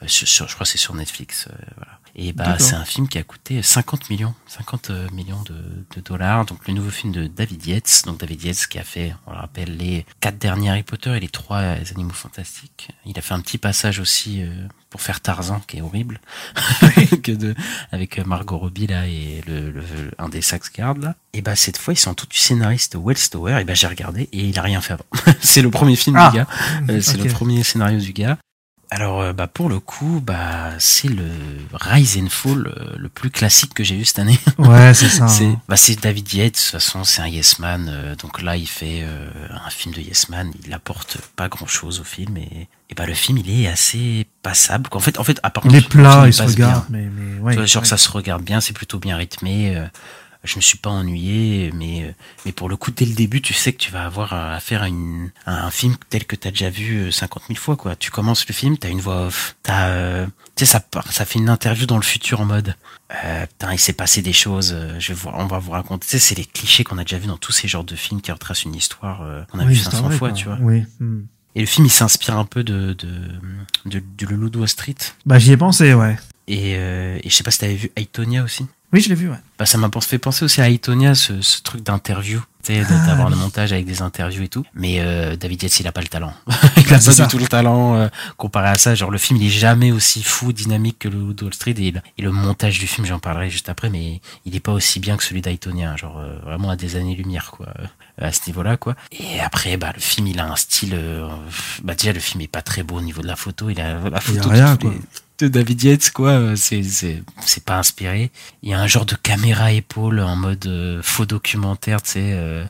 [0.02, 1.48] euh, sur, sur- je crois que c'est sur Netflix.
[1.50, 1.98] euh, voilà.
[2.14, 5.54] Et bah, c'est un film qui a coûté 50 millions, 50 euh, millions de,
[5.96, 6.44] de dollars.
[6.44, 8.02] Donc le nouveau film de David Yates.
[8.04, 11.20] Donc David Yates qui a fait, on le rappelle, les quatre derniers Harry Potter et
[11.20, 12.90] les trois Animaux Fantastiques.
[13.06, 14.50] Il a fait un petit passage aussi euh,
[14.90, 16.20] pour faire Tarzan, qui est horrible,
[17.26, 17.54] de,
[17.92, 19.82] avec euh, Margot Robbie là et le, le-
[20.18, 21.14] un des Saxguard là.
[21.32, 23.58] Et bah cette fois ils sont tous du scénariste Wells Tower.
[23.60, 25.06] Et bah j'ai regardé et il a rien fait avant.
[25.40, 26.30] c'est le premier film Ah.
[26.30, 26.46] du gars.
[26.90, 28.36] Euh, c'est le premier scénario du gars.
[28.94, 31.24] Alors, euh, bah, pour le coup, bah, c'est le
[31.72, 34.38] Rise and Fall euh, le plus classique que j'ai vu cette année.
[34.58, 35.28] Ouais, c'est ça.
[35.28, 35.60] c'est, hein.
[35.66, 37.88] bah, c'est David Yates, de toute façon, c'est un Yes Man.
[37.90, 39.30] euh, donc là, il fait euh,
[39.64, 40.52] un film de Yes Man.
[40.66, 42.36] Il apporte pas grand chose au film.
[42.36, 44.90] Et, et bah, le film, il est assez passable.
[44.92, 47.00] En fait, en fait, à part Il est plat, il se regarde, bien.
[47.00, 47.66] mais, mais ouais.
[47.66, 47.88] Genre, ouais.
[47.88, 49.74] ça se regarde bien, c'est plutôt bien rythmé.
[49.74, 49.86] euh,
[50.44, 52.12] je me suis pas ennuyé, mais, euh,
[52.44, 54.82] mais pour le coup, dès le début, tu sais que tu vas avoir euh, affaire
[54.82, 57.76] à, une, à un film tel que tu as déjà vu euh, 50 000 fois.
[57.76, 57.94] Quoi.
[57.96, 59.54] Tu commences le film, tu as une voix off.
[59.62, 60.26] T'as, euh,
[60.56, 62.74] tu sais, ça, part- ça fait une interview dans le futur en mode
[63.24, 66.04] euh, Putain, il s'est passé des choses, euh, je vais vous, on va vous raconter.
[66.06, 68.20] Tu sais, c'est les clichés qu'on a déjà vu dans tous ces genres de films
[68.20, 70.36] qui retracent une histoire euh, qu'on a Oui, vu c'est 500 vrai, fois, quoi.
[70.38, 70.58] tu vois.
[70.60, 70.82] Oui.
[71.00, 71.20] hmm.
[71.54, 73.08] Et le film, il s'inspire un peu de, de,
[73.84, 74.94] de, du Le Loup de Wall Street.
[75.26, 76.16] Bah, j'y ai pensé, ouais.
[76.48, 78.66] Et, euh, et je sais pas si t'avais vu Aitonia aussi.
[78.92, 79.36] Oui, je l'ai vu, ouais.
[79.58, 82.42] Bah, ça m'a fait penser aussi à Aitonia, ce, ce truc d'interview.
[82.62, 84.64] Tu sais, de- Ah, d'avoir le montage avec des interviews et tout.
[84.74, 86.32] Mais euh, David Yates, il a pas le talent.
[86.76, 87.22] il Bah, a c'est pas ça.
[87.24, 88.94] du tout le talent euh, comparé à ça.
[88.94, 91.74] Genre, le film, il est jamais aussi fou, dynamique que le Wall Street.
[91.78, 94.72] Et, le- et le montage du film, j'en parlerai juste après, mais il est pas
[94.72, 95.96] aussi bien que celui d'Aitonia.
[95.96, 97.66] Genre, euh, vraiment à des années-lumière, quoi.
[97.80, 97.86] euh,
[98.26, 98.94] À ce niveau-là, quoi.
[99.10, 100.96] Et après, bah, le film, il a un style.
[101.82, 103.70] bah, déjà, le film est pas très beau au niveau de la photo.
[103.70, 104.92] Il a la Il y a photo rien, quoi.
[105.42, 106.30] De David Yates, quoi.
[106.30, 107.22] euh, C'est,
[107.64, 108.30] pas inspiré.
[108.62, 112.20] Il y a un genre de caméra épaule en mode euh, faux documentaire, tu sais,
[112.32, 112.64] euh,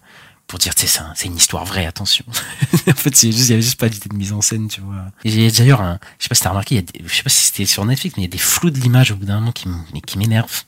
[0.47, 2.25] pour dire, tu sais, c'est un- c'est une histoire vraie, attention.
[2.89, 5.07] en fait, il y avait juste pas d'idée de mise en scène, tu vois.
[5.25, 5.81] Et il y a d'ailleurs
[6.19, 7.85] je sais pas si t'as remarqué, y a des- je sais pas si c'était sur
[7.87, 10.63] Netflix, mais il y a des flous de l'image au bout d'un moment qui m'énervent.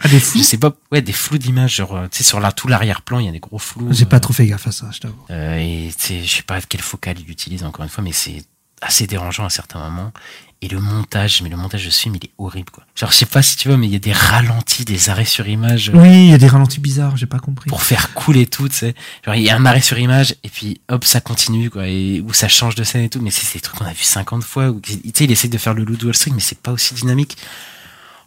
[0.00, 2.50] Ah, des flous je sais pas, ouais, des flous d'image, genre, tu sais, sur la,
[2.50, 3.88] tout l'arrière-plan, il y a des gros flous.
[3.92, 5.24] J'ai euh, pas trop fait gaffe à ça, je t'avoue.
[5.30, 8.42] et tu sais, je sais pas quelle focale il utilise encore une fois, mais c'est
[8.82, 10.10] assez dérangeant à certains moments.
[10.62, 12.84] Et le montage, mais le montage de ce film, il est horrible, quoi.
[12.94, 15.24] Genre, je sais pas si tu vois, mais il y a des ralentis, des arrêts
[15.24, 17.70] sur image euh, Oui, il y a des ralentis bizarres, j'ai pas compris.
[17.70, 18.94] pour faire couler tout, tu sais.
[19.24, 22.20] Genre, il y a un arrêt sur image, et puis hop, ça continue, quoi, et
[22.20, 23.22] où ça change de scène et tout.
[23.22, 25.56] Mais c'est des trucs qu'on a vu 50 fois, où, tu sais, il essaie de
[25.56, 27.38] faire le loup de Wall Street, mais c'est pas aussi dynamique.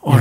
[0.06, 0.16] Oh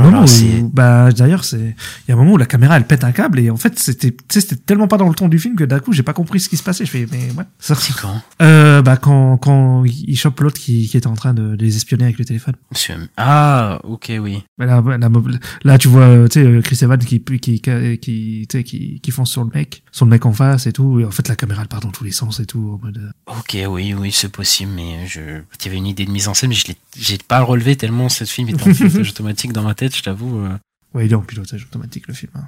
[0.73, 3.41] bah, d'ailleurs, c'est, il y a un moment où la caméra, elle pète un câble
[3.41, 5.93] et en fait, c'était, c'était tellement pas dans le ton du film que d'un coup,
[5.93, 6.85] j'ai pas compris ce qui se passait.
[6.85, 7.45] Je fais, mais ouais.
[7.59, 11.57] C'est quand euh, bah, quand, quand il chope l'autre qui, qui était en train de
[11.59, 12.55] les espionner avec le téléphone.
[12.71, 12.95] Monsieur...
[13.17, 14.43] Ah, ok, oui.
[14.59, 15.09] Bah, Là, là,
[15.65, 18.65] là, tu vois, euh, tu sais, euh, Chris Evans qui, qui, qui, qui, tu sais,
[18.65, 21.01] qui, qui fonce sur le mec, sur le mec en face et tout.
[21.01, 22.99] Et en fait, la caméra, elle part dans tous les sens et tout, en mode,
[22.99, 26.29] euh, Ok, oui, oui, c'est possible, mais je, il y avait une idée de mise
[26.29, 29.63] en scène, mais je l'ai, j'ai pas relevé tellement ce film était en automatique dans
[29.63, 30.39] ma tête, je t'avoue.
[30.45, 30.57] euh.
[30.95, 32.33] ouais, il est en pilotage automatique, le film.
[32.37, 32.47] hein.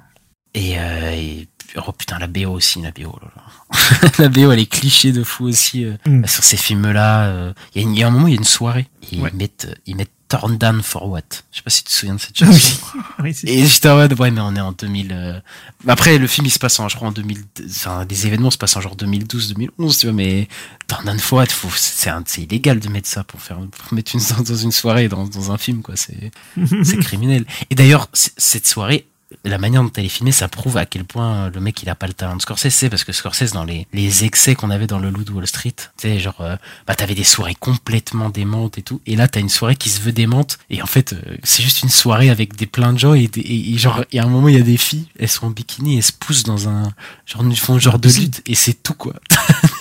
[0.53, 1.47] Et, euh, et-
[1.85, 4.09] oh putain, la BO aussi, la BO, là, là.
[4.19, 6.25] la BO, elle est cliché de fou aussi euh, Mm.
[6.27, 7.25] sur ces films-là.
[7.25, 7.53] euh.
[7.75, 9.29] Il y, a y un moment, il y a une soirée, et Ouais.
[9.33, 11.21] ils mettent, ils mettent Torn Down for What.
[11.51, 12.77] Je sais pas si tu te souviens de cette Ah chanson.
[13.23, 15.11] oui, Et j'étais en mode, ouais, mais on est en 2000.
[15.13, 15.39] euh,
[15.87, 17.43] Après, le film, il se passe en, je crois, en 2000.
[17.69, 20.47] Enfin, des événements se passent en genre 2012, 2011, tu vois, mais
[20.87, 24.21] dans une fois, faut, c'est, un- illégal de mettre ça pour faire, pour mettre une,
[24.43, 25.95] dans une soirée, dans, dans un film, quoi.
[25.95, 26.31] C'est,
[27.01, 27.45] criminel.
[27.69, 29.07] Et d'ailleurs, cette soirée,
[29.43, 31.89] la manière dont elle est filmée, ça prouve à quel point euh, le mec il
[31.89, 34.69] a pas le talent de Scorsese, c'est parce que Scorsese dans les, les excès qu'on
[34.69, 36.55] avait dans le Loup de Wall Street, tu sais genre euh,
[36.87, 39.99] bah t'avais des soirées complètement démentes et tout, et là t'as une soirée qui se
[40.01, 40.57] veut démente.
[40.69, 43.41] Et en fait euh, c'est juste une soirée avec des plein de gens et, des-
[43.41, 45.47] et, et genre il y a un moment il y a des filles, elles sont
[45.47, 46.91] en bikini, elles se poussent dans un
[47.25, 49.13] genre ils font genre de lutte et c'est tout quoi.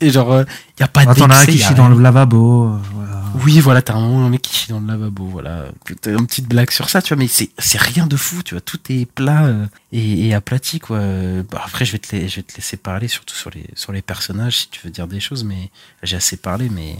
[0.00, 0.44] et genre euh,
[0.78, 2.78] il y a pas Ah, t'en as un d'excès, qui chie dans le lavabo, euh,
[2.94, 3.22] voilà.
[3.44, 5.66] Oui, voilà, t'as un mec qui chie dans le lavabo, voilà.
[6.02, 8.54] T'as une petite blague sur ça, tu vois, mais c'est, c'est rien de fou, tu
[8.54, 10.96] vois, tout est plat euh, et, et aplati, quoi.
[10.98, 13.92] Euh, Bah, après, je vais, te, je vais te laisser parler, surtout sur les, sur
[13.92, 15.70] les personnages, si tu veux dire des choses, mais
[16.02, 16.96] j'ai assez parlé, mais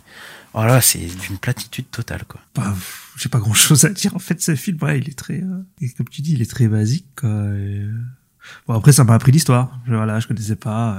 [0.54, 2.40] voilà, c'est d'une platitude totale, quoi.
[2.54, 2.74] Bah,
[3.16, 4.14] j'ai pas grand chose à dire.
[4.14, 6.68] En fait, ce film, ouais, il est très, euh, comme tu dis, il est très
[6.68, 7.28] basique, quoi.
[7.28, 7.92] et, euh,
[8.66, 9.78] Bon, après, ça m'a appris l'histoire.
[9.86, 10.94] Je- Voilà, je connaissais pas.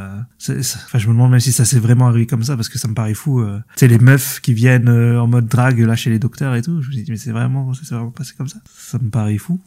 [0.50, 2.78] euh, Enfin, je me demande même si ça s'est vraiment arrivé comme ça, parce que
[2.78, 3.40] ça me paraît fou.
[3.42, 6.56] euh, Tu sais, les meufs qui viennent euh, en mode drague là chez les docteurs
[6.56, 6.82] et tout.
[6.82, 8.60] Je me dis, mais c'est vraiment, c'est vraiment passé comme ça.
[8.78, 9.60] Ça me paraît fou.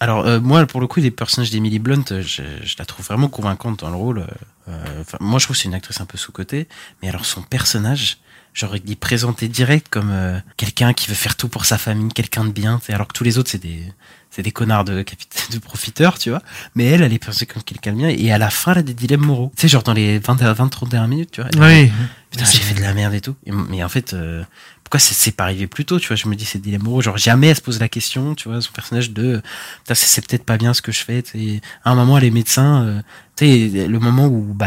[0.00, 2.42] Alors euh, moi pour le coup les personnages d'Emily Blunt je,
[2.78, 4.26] la trouve vraiment convaincante dans le rôle.
[4.68, 6.66] euh, moi je trouve c'est une actrice un peu sous cotée
[7.00, 8.18] mais alors son personnage
[8.54, 12.08] genre il est présenté direct comme euh, quelqu'un qui veut faire tout pour sa famille,
[12.12, 13.82] quelqu'un de bien, alors que tous les autres c'est des
[14.30, 15.04] c'est des connards de
[15.52, 16.42] de profiteurs, tu vois.
[16.74, 18.82] Mais elle elle est présentée comme quelqu'un de bien et à la fin elle a
[18.82, 19.52] des dilemmes moraux.
[19.56, 21.50] Tu sais genre dans les 20 à 20 30 dernières minutes, tu vois.
[21.68, 21.90] Oui.
[22.30, 23.36] Putain, j'ai fait de la merde et tout.
[23.46, 24.42] Et- mais en fait, euh,
[24.82, 27.00] pourquoi c'est- pas arrivé plus tôt, tu vois Je me dis, c'est des dilemmes moraux.
[27.00, 29.40] Genre, jamais elle se pose la question, tu vois, son personnage de,
[29.84, 31.22] putain, c'est c'est peut-être pas bien ce que je fais.
[31.24, 31.60] sais.
[31.84, 33.02] À un moment, elle est médecin, euh,
[33.36, 34.66] tu sais, le moment où, bah,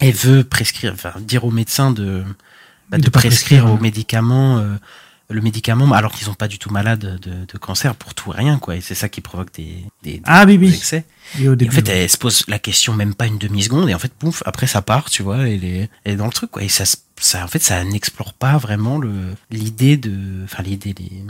[0.00, 2.24] elle veut prescrire, enfin, dire au médecin de,
[2.92, 4.76] bah, de, prescrire, prescrire, aux médicaments, euh,
[5.30, 8.36] le médicament, alors qu'ils sont pas du tout malades de, de cancer pour tout et
[8.36, 8.76] rien, quoi.
[8.76, 10.68] Et c'est ça qui provoque des, des, des Ah oui, oui.
[10.74, 11.04] excès.
[11.40, 11.98] Et au Et début, en fait, ouais.
[12.04, 14.82] elle se pose la question même pas une demi-seconde, et en fait, pouf, après ça
[14.82, 16.62] part, tu vois, elle est, elle est dans le truc, quoi.
[16.62, 20.94] Et ça, se- ça, en fait, ça n'explore pas vraiment le, l'idée de, enfin, l'idée,
[20.98, 21.24] les,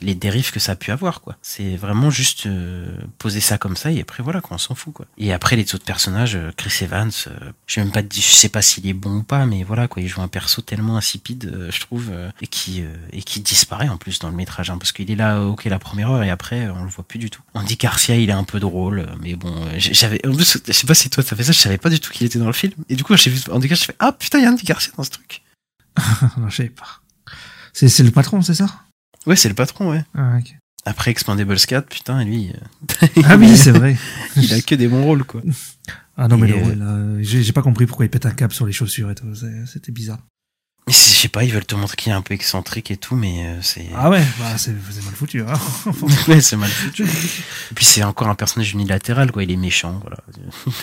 [0.00, 1.36] les dérives que ça a pu avoir, quoi.
[1.42, 4.92] C'est vraiment juste euh, poser ça comme ça, et après, voilà, quoi, on s'en fout,
[4.92, 5.06] quoi.
[5.18, 8.62] Et après, les autres personnages, euh, Chris Evans, euh, je même pas, je sais pas
[8.62, 11.70] s'il est bon ou pas, mais voilà, quoi, il joue un perso tellement insipide, euh,
[11.70, 12.82] je trouve, et qui,
[13.12, 15.78] et qui disparaît en plus dans le métrage, hein, parce qu'il est là, ok, la
[15.78, 17.42] première heure, et après, on le voit plus du tout.
[17.54, 20.94] Andy Garcia, il est un peu drôle, mais bon, j'avais, en plus, je sais pas
[20.94, 22.72] si toi ça fait ça, je savais pas du tout qu'il était dans le film,
[22.88, 24.92] et du coup, j'ai vu Andy je fais, ah putain, il y a Andy Garcia
[24.96, 25.42] dans ce truc.
[26.38, 27.00] non, je sais pas.
[27.72, 28.66] C'est le patron, c'est ça?
[29.26, 30.04] Ouais, c'est le patron, ouais.
[30.14, 30.56] Ah, ok.
[30.86, 33.96] Après Expandables 4, putain, lui, euh, Ah oui, c'est vrai.
[34.36, 35.42] il a que des bons rôles, quoi.
[36.16, 38.52] Ah non, mais le euh, rôle, là, j'ai, pas compris pourquoi il pète un câble
[38.52, 39.26] sur les chaussures et tout.
[39.66, 40.20] C'était bizarre.
[40.88, 43.44] Je sais pas, ils veulent te montrer qu'il est un peu excentrique et tout, mais
[43.46, 43.86] euh, c'est.
[43.94, 45.52] Ah ouais, bah, c'est, mal foutu, hein.
[46.28, 47.04] ouais, c'est mal foutu.
[47.70, 49.44] Et puis c'est encore un personnage unilatéral, quoi.
[49.44, 50.16] Il est méchant, voilà.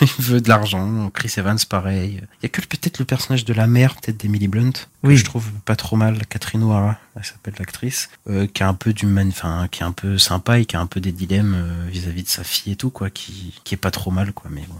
[0.00, 1.10] Il veut de l'argent.
[1.12, 2.22] Chris Evans, pareil.
[2.40, 4.78] Il y a que peut-être le personnage de la mère, peut-être d'Emily Blunt, que
[5.08, 5.16] Oui.
[5.18, 6.24] je trouve pas trop mal.
[6.26, 9.86] Catherine O'Hara, elle s'appelle l'actrice, euh, qui a un peu du man, enfin, qui est
[9.86, 12.72] un peu sympa et qui a un peu des dilemmes euh, vis-à-vis de sa fille
[12.72, 14.48] et tout, quoi, qui, qui est pas trop mal, quoi.
[14.50, 14.76] Mais bon,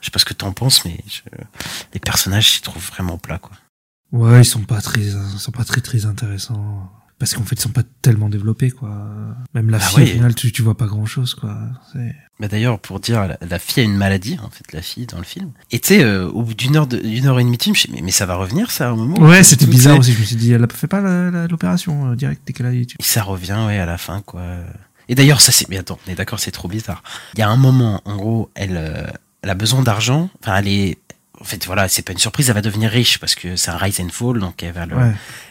[0.00, 1.20] je sais pas ce que t'en penses, mais je-
[1.94, 3.52] les personnages, j'y trouve vraiment plat, quoi.
[4.12, 6.90] Ouais, ils sont pas très, ils sont pas très très intéressants.
[7.18, 8.90] parce qu'en fait ils sont pas tellement développés quoi.
[9.54, 10.10] Même la Bah fille oui.
[10.10, 11.56] au final tu, tu vois pas grand chose quoi.
[12.38, 15.16] Bah d'ailleurs, pour dire, la, la fille a une maladie, en fait, la fille dans
[15.16, 15.52] le film.
[15.70, 17.74] Et tu sais, euh, au bout d'une heure, de- d'une heure et demie de film,
[17.74, 19.64] je me suis dit, mais, mais ça va revenir, ça, à un moment Ouais c'était
[19.64, 20.12] bizarre aussi.
[20.12, 21.00] Je me suis dit elle a fait pas
[21.48, 22.82] l'opération euh, direct dès qu'elle a eu.
[22.82, 24.42] Et ça revient, ouais, à la fin, quoi.
[25.08, 25.66] Et d'ailleurs, ça c'est.
[25.70, 27.02] Mais attends, on est d'accord, c'est trop bizarre.
[27.34, 29.06] Il y a un moment, en gros, elle, euh,
[29.40, 30.28] elle a besoin d'argent.
[30.42, 30.98] Enfin, elle est.
[31.40, 33.76] En fait, voilà, c'est pas une surprise, elle va devenir riche parce que c'est un
[33.76, 34.96] rise and fall, donc elle va le.
[34.96, 35.10] Ouais.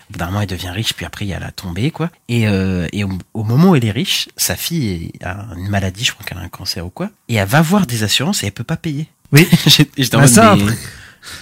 [0.09, 2.09] Au bout d'un moment, elle devient riche, puis après, il y a la tombée, quoi.
[2.27, 6.03] Et, euh, et au, au moment où elle est riche, sa fille a une maladie,
[6.03, 8.47] je crois qu'elle a un cancer ou quoi, et elle va voir des assurances et
[8.47, 9.07] elle peut pas payer.
[9.31, 9.47] Oui.
[9.97, 10.77] J'étais en Bah, ça, mais- après-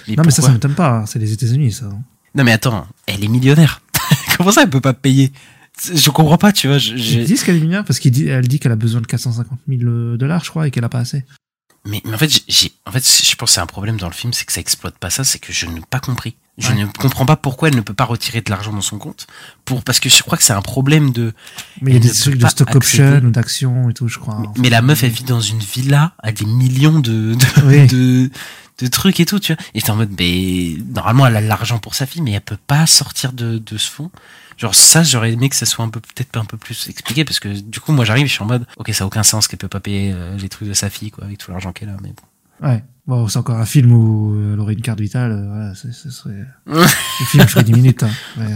[0.08, 0.88] mais non mais ça ça m'étonne pas.
[0.90, 1.06] hein.
[1.06, 1.86] C'est les États-Unis ça.
[1.86, 1.98] hein.
[2.34, 3.82] Non mais attends, elle est millionnaire.
[4.38, 5.30] Comment ça, elle peut pas payer?
[5.92, 6.78] Je comprends pas, tu vois.
[6.78, 9.58] je- Ils j'ai- disent qu'elle est mignonne parce qu'elle dit qu'elle a besoin de 450
[9.68, 11.24] 000 dollars je crois et qu'elle a pas assez.
[11.86, 14.14] Mais, mais en fait, j'ai- en fait, je pense que c'est un problème dans le
[14.14, 16.34] film, c'est que ça exploite pas ça, c'est que je n'ai pas compris.
[16.56, 16.76] Je Ouais.
[16.76, 19.26] ne comprends pas pourquoi elle ne peut pas retirer de l'argent dans son compte.
[19.64, 21.34] Pour, parce que je crois que c'est un problème de.
[21.82, 24.40] Mais il y a des trucs de stock option ou d'actions et tout je crois.
[24.58, 27.86] Mais la meuf, elle vit dans une villa à des millions de, de, Oui.
[27.88, 28.30] de,
[28.78, 29.62] de trucs et tout, tu vois.
[29.74, 32.56] Et t'es en mode, mais normalement, elle a l'argent pour sa fille, mais elle peut
[32.68, 34.10] pas sortir de, de ce fond.
[34.56, 37.40] Genre ça, j'aurais aimé que ça soit un peu peut-être un peu plus expliqué parce
[37.40, 39.58] que du coup, moi, j'arrive, je suis en mode, ok, ça a aucun sens qu'elle
[39.58, 41.96] peut pas payer euh, les trucs de sa fille, quoi, avec tout l'argent qu'elle a.
[42.02, 42.68] Mais bon.
[42.68, 42.84] Ouais.
[43.06, 45.32] Bon, c'est encore un film où euh, elle aurait une carte vitale.
[45.32, 46.46] euh, voilà, ce serait.
[46.66, 46.86] le
[47.26, 48.02] film ferait 10 minutes.
[48.02, 48.10] Hein.
[48.38, 48.46] Ouais.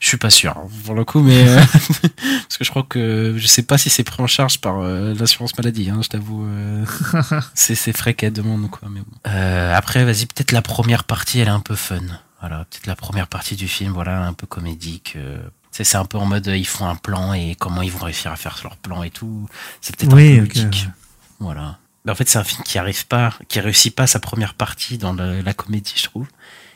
[0.00, 3.34] Je suis pas sûr hein, pour le coup, mais euh, parce que je crois que
[3.36, 5.88] je sais pas si c'est pris en charge par euh, l'assurance maladie.
[5.90, 6.84] Hein, je t'avoue, euh,
[7.54, 8.88] c'est c'est frais qu'elle demande quoi.
[8.90, 9.16] Mais bon.
[9.28, 12.00] Euh, après, vas-y, peut-être la première partie, elle est un peu fun.
[12.48, 15.14] Voilà, peut-être la première partie du film, voilà, un peu comédique.
[15.16, 15.38] euh,
[15.72, 18.36] c'est un peu en mode ils font un plan et comment ils vont réussir à
[18.36, 19.46] faire leur plan et tout.
[19.80, 20.84] C'est peut-être Oui, un peu ok, ludique.
[20.86, 20.90] ouais.
[21.40, 21.78] Voilà.
[22.04, 24.96] Mais en fait, c'est un film qui arrive pas, qui réussit pas sa première partie
[24.96, 26.26] dans le- la comédie, je trouve.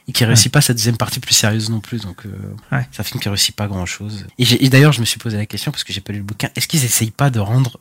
[0.08, 2.00] Et qui réussit pas sa deuxième partie plus sérieuse non plus.
[2.02, 2.30] Donc, euh,
[2.72, 2.86] Ouais.
[2.90, 4.26] c'est un film qui réussit pas grand chose.
[4.38, 6.48] Et, d'ailleurs, je me suis posé la question parce que j'ai pas lu le bouquin.
[6.56, 7.78] Est-ce qu'ils essayent pas de rendre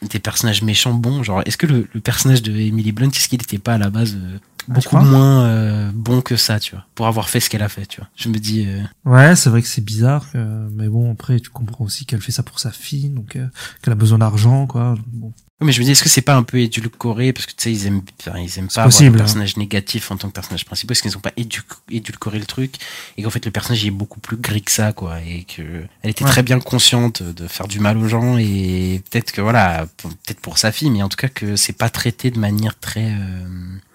[0.00, 1.22] des personnages méchants bons?
[1.24, 3.90] Genre, est-ce que le, le personnage de Emily Blunt, est-ce qu'il était pas à la
[3.90, 4.38] base euh,
[4.68, 7.86] beaucoup moins euh, bon que ça, tu vois Pour avoir fait ce qu'elle a fait,
[7.86, 8.08] tu vois.
[8.16, 11.50] Je me dis, euh, Ouais, c'est vrai que c'est bizarre, euh, mais bon, après, tu
[11.50, 13.46] comprends aussi qu'elle fait ça pour sa fille, donc euh,
[13.82, 14.94] qu'elle a besoin d'argent, quoi.
[15.08, 15.32] Bon.
[15.60, 17.32] Oui, mais je me dis, est-ce que c'est pas un peu édulcoré?
[17.32, 19.12] Parce que tu sais, ils aiment, enfin, ils aiment pas possible, avoir hein.
[19.12, 22.46] le personnage négatif en tant que personnage principal, est-ce qu'ils ont pas édu- édulcoré le
[22.46, 22.74] truc
[23.16, 25.62] et qu'en fait le personnage il est beaucoup plus gris que ça, quoi, et que
[26.02, 26.30] elle était Ouais.
[26.30, 30.58] très bien consciente de faire du mal aux gens et peut-être que voilà, peut-être pour
[30.58, 33.46] sa fille, mais en tout cas que c'est pas traité de manière très, euh,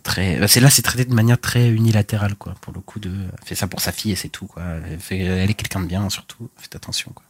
[0.08, 3.12] très, bah, c'est là c'est traité de manière très unilatérale, quoi, pour le coup de,
[3.46, 5.86] fait ça pour sa fille et c'est tout, quoi, elle, fait- elle est quelqu'un de
[5.88, 7.24] bien surtout, faites attention, quoi.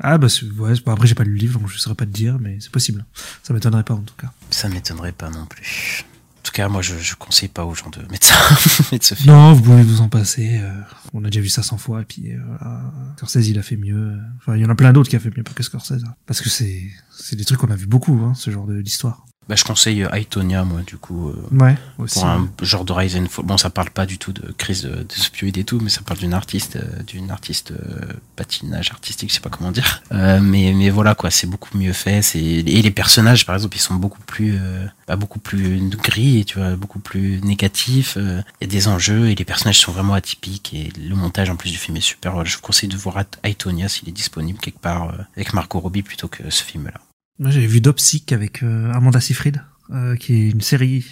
[0.00, 0.28] Ah, bah,
[0.60, 2.70] ouais, après, j'ai pas lu le livre, donc je saurais pas te dire, mais c'est
[2.70, 3.04] possible.
[3.42, 4.30] Ça m'étonnerait pas, en tout cas.
[4.50, 6.04] Ça m'étonnerait pas non plus.
[6.38, 8.56] En tout cas, moi, je, je conseille pas aux gens de mettre ça,
[9.02, 9.34] ce film.
[9.34, 10.60] Non, vous pouvez vous en passer.
[10.62, 10.70] euh,
[11.14, 12.80] on a déjà vu ça 100 fois, et puis euh, voilà.
[13.16, 14.16] Scorsese, il a fait mieux.
[14.38, 16.04] Enfin, il y en a plein d'autres qui a fait mieux que Scorsese.
[16.06, 16.14] hein.
[16.26, 16.80] Parce que c'est
[17.10, 19.26] c'est des trucs qu'on a vu beaucoup, hein, ce genre de- d'histoire.
[19.48, 22.14] Bah, je conseille euh, Aitonia, moi, du coup, euh, Ouais, aussi.
[22.20, 23.46] pour un genre de Rise and Fall.
[23.46, 26.02] Bon, ça parle pas du tout de crise de, de opioïdes et tout, mais ça
[26.02, 30.02] parle d'une artiste, euh, d'une artiste euh, patinage artistique, je sais pas comment dire.
[30.12, 32.22] Euh, mais mais voilà quoi, c'est beaucoup mieux fait.
[32.22, 36.44] C'est et les personnages, par exemple, ils sont beaucoup plus, euh, bah, beaucoup plus gris,
[36.46, 38.14] tu vois, beaucoup plus négatifs.
[38.16, 41.50] euh, Il y a des enjeux et les personnages sont vraiment atypiques et le montage
[41.50, 42.32] en plus du film est super.
[42.32, 45.78] Voilà, je vous conseille de voir Aitonia s'il est disponible quelque part euh, avec Marco
[45.78, 47.00] Robbie plutôt que ce film-là.
[47.38, 51.06] Moi, j'avais vu Dopsic avec euh, Amanda Seyfried, euh, qui est une série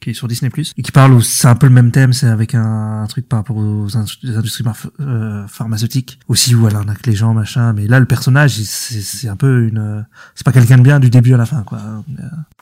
[0.00, 2.28] qui est sur Disney+, et qui parle, où c'est un peu le même thème, c'est
[2.28, 4.64] avec un, un truc par rapport aux industries,
[5.00, 9.36] euh, pharmaceutiques, aussi où elle arnaque les gens, machin, mais là, le personnage, c'est un
[9.36, 10.06] peu une...
[10.36, 11.80] C'est pas quelqu'un de bien du début à la fin, quoi.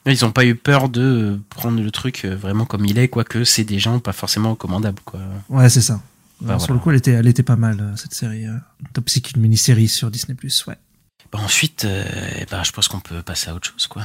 [0.07, 3.45] Ils ont pas eu peur de prendre le truc euh, vraiment comme il est, quoique
[3.45, 5.21] c'est des gens pas forcément recommandables, quoi.
[5.49, 6.01] Ouais, c'est ça.
[6.41, 8.47] Bah, Sur le coup, elle était, elle était pas mal, euh, cette série.
[8.47, 8.57] Euh,
[8.95, 10.37] Dopsic, une mini-série sur Disney+,
[10.69, 10.77] ouais.
[11.33, 12.05] Bah, ensuite, euh,
[12.51, 14.03] bah, je pense qu'on peut passer à autre chose, quoi.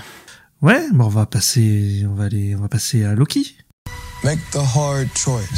[0.62, 3.56] Ouais, bon, on va passer, on va aller, on va passer à Loki.
[4.24, 5.50] Make the hard choice.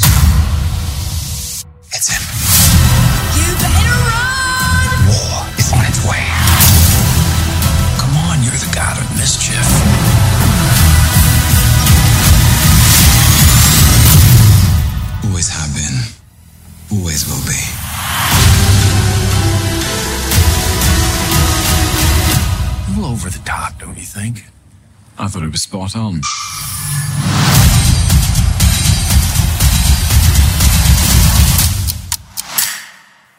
[1.92, 2.22] It's him.
[5.08, 6.24] War is on its way.
[7.98, 9.60] Come on, you're the god of mischief.
[15.24, 15.98] Always have been?
[16.98, 17.73] Always will be?
[23.24, 24.44] Over the top, don't you think?
[25.18, 26.20] I thought it was spot on.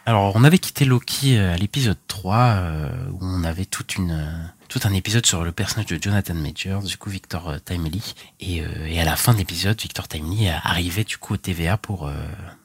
[0.07, 4.11] Alors, on avait quitté Loki euh, à l'épisode 3, euh, où on avait toute une,
[4.11, 4.31] euh,
[4.69, 8.13] tout un épisode sur le personnage de Jonathan Majors, du coup Victor euh, Timely.
[8.39, 11.77] Et, euh, et à la fin de l'épisode, Victor Timely arrivait du coup au TVA
[11.77, 12.13] pour, euh,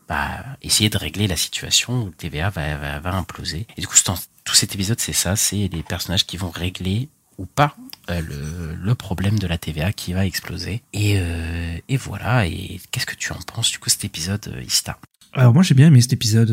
[0.06, 3.66] bah, essayer de régler la situation où TVA va, va, va imploser.
[3.78, 4.18] Et du coup, c'est en-
[4.50, 7.76] tout cet épisode, c'est ça, c'est les personnages qui vont régler ou pas
[8.10, 8.20] euh,
[8.82, 10.82] le, problème de la TVA qui va exploser.
[10.92, 14.62] Et, euh, et voilà, et qu'est-ce que tu en penses du coup cet épisode, euh,
[14.62, 14.98] Ista?
[15.32, 16.48] Alors moi j'ai bien aimé cet épisode.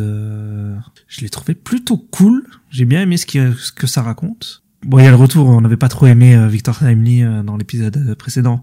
[1.08, 2.46] Je l'ai trouvé plutôt cool.
[2.70, 4.62] J'ai bien aimé ce, qui, ce que ça raconte.
[4.84, 5.50] Bon, il y a le retour.
[5.50, 8.62] On n'avait pas trop aimé Victor Timely dans l'épisode précédent.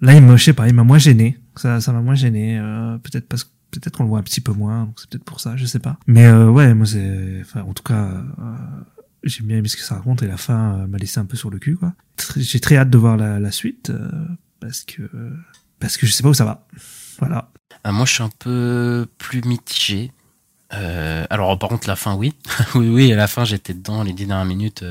[0.00, 1.38] Là, il me, je sais pas, il m'a moins gêné.
[1.54, 2.60] Ça, ça m'a moins gêné.
[3.04, 3.50] peut-être parce que
[3.80, 4.84] peut-être qu'on le voit un petit peu moins.
[4.84, 5.98] Donc c'est peut-être pour ça, je sais pas.
[6.06, 8.56] Mais euh, ouais, moi c'est, enfin en tout cas, euh,
[9.24, 11.36] j'ai bien aimé ce que ça raconte et la fin euh, m'a laissé un peu
[11.36, 11.92] sur le cul quoi.
[12.36, 14.08] J'ai très hâte de voir la, suite euh,
[14.60, 15.02] parce que
[15.80, 16.66] parce que je sais pas où ça va.
[17.18, 17.50] Voilà.
[17.84, 20.12] Ah, moi, je suis un peu plus mitigé.
[20.70, 22.34] Alors, par contre, la fin, oui.
[22.74, 24.02] oui, oui, à la fin, j'étais dedans.
[24.02, 24.84] Les dix dernières minutes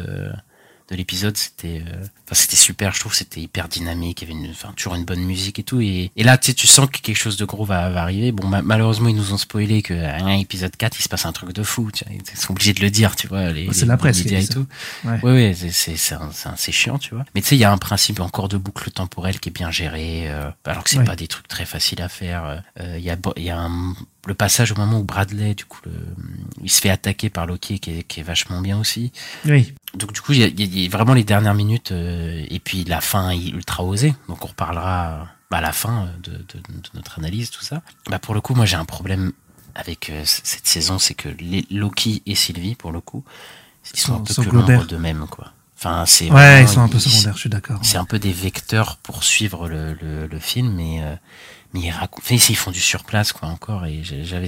[0.91, 1.95] de l'épisode, c'était, euh,
[2.25, 2.93] enfin, c'était super.
[2.93, 4.21] Je trouve, c'était hyper dynamique.
[4.21, 5.79] Il y avait une, enfin, toujours une bonne musique et tout.
[5.79, 8.31] Et, et là, tu sais, tu sens que quelque chose de gros va, va arriver.
[8.33, 11.25] Bon, ma- malheureusement, ils nous ont spoilé que à un épisode 4, il se passe
[11.25, 11.89] un truc de fou.
[11.93, 12.13] Tu vois.
[12.13, 13.51] Ils sont obligés de le dire, tu vois.
[13.51, 14.67] Les, C'est les- la presse et tout.
[15.05, 15.19] Ouais.
[15.23, 17.23] Ouais, ouais, c'est, c'est, chiant, tu vois.
[17.35, 19.71] Mais tu sais, il y a un principe encore de boucle temporelle qui est bien
[19.71, 21.03] géré, euh, alors que c'est Ouais.
[21.05, 22.61] pas des trucs très faciles à faire.
[22.79, 23.95] Euh, Il y a, y a un-
[24.27, 25.91] le passage au moment où Bradley, du coup, le,
[26.63, 29.11] il se fait attaquer par Loki, qui est, qui est vachement bien aussi.
[29.45, 29.73] Oui.
[29.95, 32.59] Donc du coup, il y a, il y a- vraiment les dernières minutes euh, et
[32.59, 34.13] puis la fin est ultra osée.
[34.27, 37.81] Donc on reparlera bah, à la fin euh, de, de- de notre analyse, tout ça.
[38.09, 39.31] Bah, pour le coup, moi j'ai un problème
[39.75, 43.23] avec euh, cette saison, c'est que les Loki et Sylvie, pour le coup,
[43.93, 45.51] ils sont, Sont- un peu sont que l'ombre d'eux-mêmes, quoi.
[45.77, 47.79] Enfin, c'est Ouais, vraiment- ils sont un peu secondaires, je suis d'accord.
[47.81, 51.15] c'est un peu des vecteurs pour suivre le, le, le film, mais, euh,
[51.73, 53.85] mais ils, racontent, ils font du surplace, quoi, encore.
[53.85, 54.47] Et j'avais,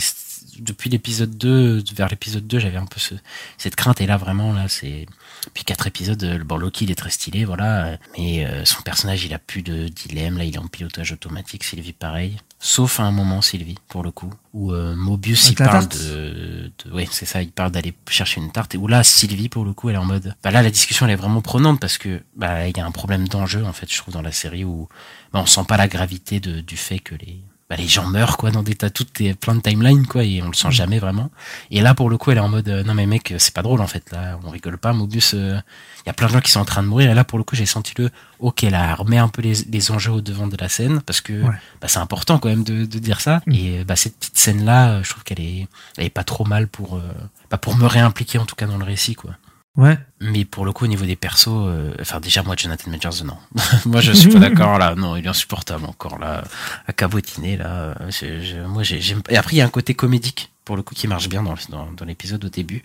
[0.59, 3.15] depuis l'épisode 2, vers l'épisode 2, j'avais un peu ce,
[3.57, 4.01] cette crainte.
[4.01, 5.05] Et là, vraiment, là, c'est.
[5.53, 7.85] Puis quatre épisodes, euh, bon, Loki, il est très stylé, voilà.
[7.85, 10.37] euh, Mais euh, son personnage, il a plus de dilemme.
[10.37, 11.63] Là, il est en pilotage automatique.
[11.63, 12.37] Sylvie, pareil.
[12.65, 15.97] Sauf à un moment, Sylvie, pour le coup, où euh, Mobius, Avec il parle tarte
[16.01, 16.91] de, de.
[16.93, 18.73] Ouais, c'est ça, il parle d'aller chercher une tarte.
[18.73, 20.33] Et où là, Sylvie, pour le coup, elle est en mode.
[20.41, 22.91] Bah là, la discussion, elle est vraiment prenante parce que, bah, il y a un
[22.91, 24.87] problème d'enjeu, en fait, je trouve, dans la série où
[25.33, 27.41] bah, on sent pas la gravité de, du fait que les.
[27.73, 30.43] Bah, les gens meurent quoi dans des tas toutes tes- plein de timelines quoi et
[30.43, 31.31] on le sent jamais vraiment.
[31.71, 33.51] Et là pour le coup elle est en mode euh, non mais mec euh, c'est
[33.53, 35.57] pas drôle en fait là on rigole pas Mobius euh,
[36.05, 37.39] il y a plein de gens qui sont en train de mourir et là pour
[37.39, 40.45] le coup j'ai senti le ok là remet un peu les, les enjeux au devant
[40.45, 41.55] de la scène parce que Ouais.
[41.81, 44.63] bah, c'est important quand même de, de dire ça et euh, bah, cette petite scène
[44.65, 45.67] là je trouve qu'elle est
[45.97, 47.01] elle est pas trop mal pour euh,
[47.49, 49.31] bah, pour me réimpliquer en tout cas dans le récit quoi
[49.75, 49.97] Ouais.
[50.21, 53.37] mais pour le coup, au niveau des persos, euh, enfin déjà moi Jonathan Majors, non.
[53.85, 54.93] moi je suis pas d'accord là.
[54.95, 56.43] Non, il est insupportable encore là,
[56.87, 57.95] à cabotiner là.
[58.09, 59.21] je- je- moi j'ai- j'aime.
[59.29, 61.55] Et après il y a un côté comédique pour le coup qui marche bien dans,
[61.69, 62.83] dans, dans l'épisode au début.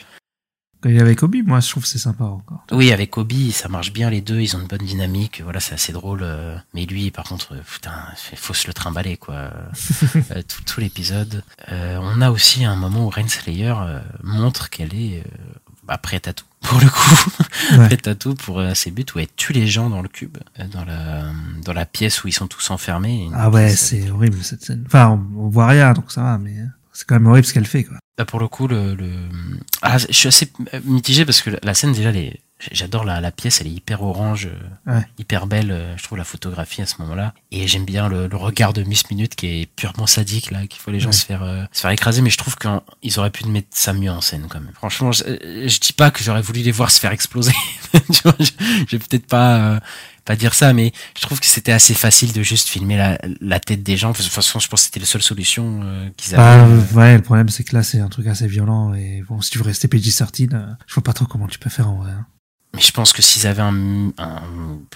[0.81, 2.65] Quand il est avec Obi, moi je trouve c'est sympa encore.
[2.71, 4.41] Oui, avec Obi, ça marche bien les deux.
[4.41, 5.41] Ils ont une bonne dynamique.
[5.43, 6.21] Voilà, c'est assez drôle.
[6.23, 7.93] euh, Mais lui, par contre, euh, putain,
[8.31, 9.51] il faut se le trimballer quoi.
[10.31, 11.43] Euh, tout, tout l'épisode.
[11.73, 13.75] Euh, on a aussi un moment où Renslayer
[14.23, 15.23] montre qu'elle est
[15.89, 16.45] euh, bah, prête à tout.
[16.61, 17.87] Pour le coup, Ouais.
[17.87, 20.39] prête à tout pour euh, ses buts où elle tue les gens dans le cube,
[20.59, 21.25] euh, dans la
[21.65, 23.29] dans la pièce où ils sont tous enfermés.
[23.35, 24.83] Ah ouais, c'est horrible cette scène.
[24.87, 27.53] Enfin, on, on voit rien, donc ça va, mais euh, c'est quand même horrible ce
[27.55, 27.97] qu'elle fait, quoi.
[28.17, 29.09] Bah, pour le coup, le, le...
[29.83, 30.51] Ah, je suis assez
[30.85, 32.41] mitigé parce que la scène, déjà, elle est-
[32.73, 34.47] j'adore la, la pièce, elle est hyper orange,
[34.87, 35.07] euh, Ouais.
[35.19, 37.35] hyper belle, euh, je trouve la photographie à ce moment-là.
[37.51, 40.81] Et j'aime bien le, le regard de Miss Minute qui est purement sadique, là, qu'il
[40.81, 41.13] faut les gens Ouais.
[41.17, 44.11] se, faire, euh, se faire écraser, mais je trouve qu'ils auraient pu mettre ça mieux
[44.11, 44.73] en scène quand même.
[44.75, 47.53] Franchement, je, euh, je dis pas que j'aurais voulu les voir se faire exploser.
[47.93, 48.51] tu vois, je,
[48.89, 49.57] je vais peut-être pas.
[49.59, 49.81] euh,
[50.25, 53.61] pas dire ça, mais je trouve que c'était assez facile de juste filmer la, la
[53.61, 54.11] tête des gens.
[54.11, 56.93] De toute façon, je pense que c'était la seule solution euh, qu'ils Bah, avaient.
[56.93, 59.57] ouais, le problème c'est que là c'est un truc assez violent et bon, si tu
[59.57, 62.11] veux rester PG-13, euh, je vois pas trop comment tu peux faire en vrai.
[62.13, 62.27] hein.
[62.75, 64.43] Mais je pense que s'ils avaient un, un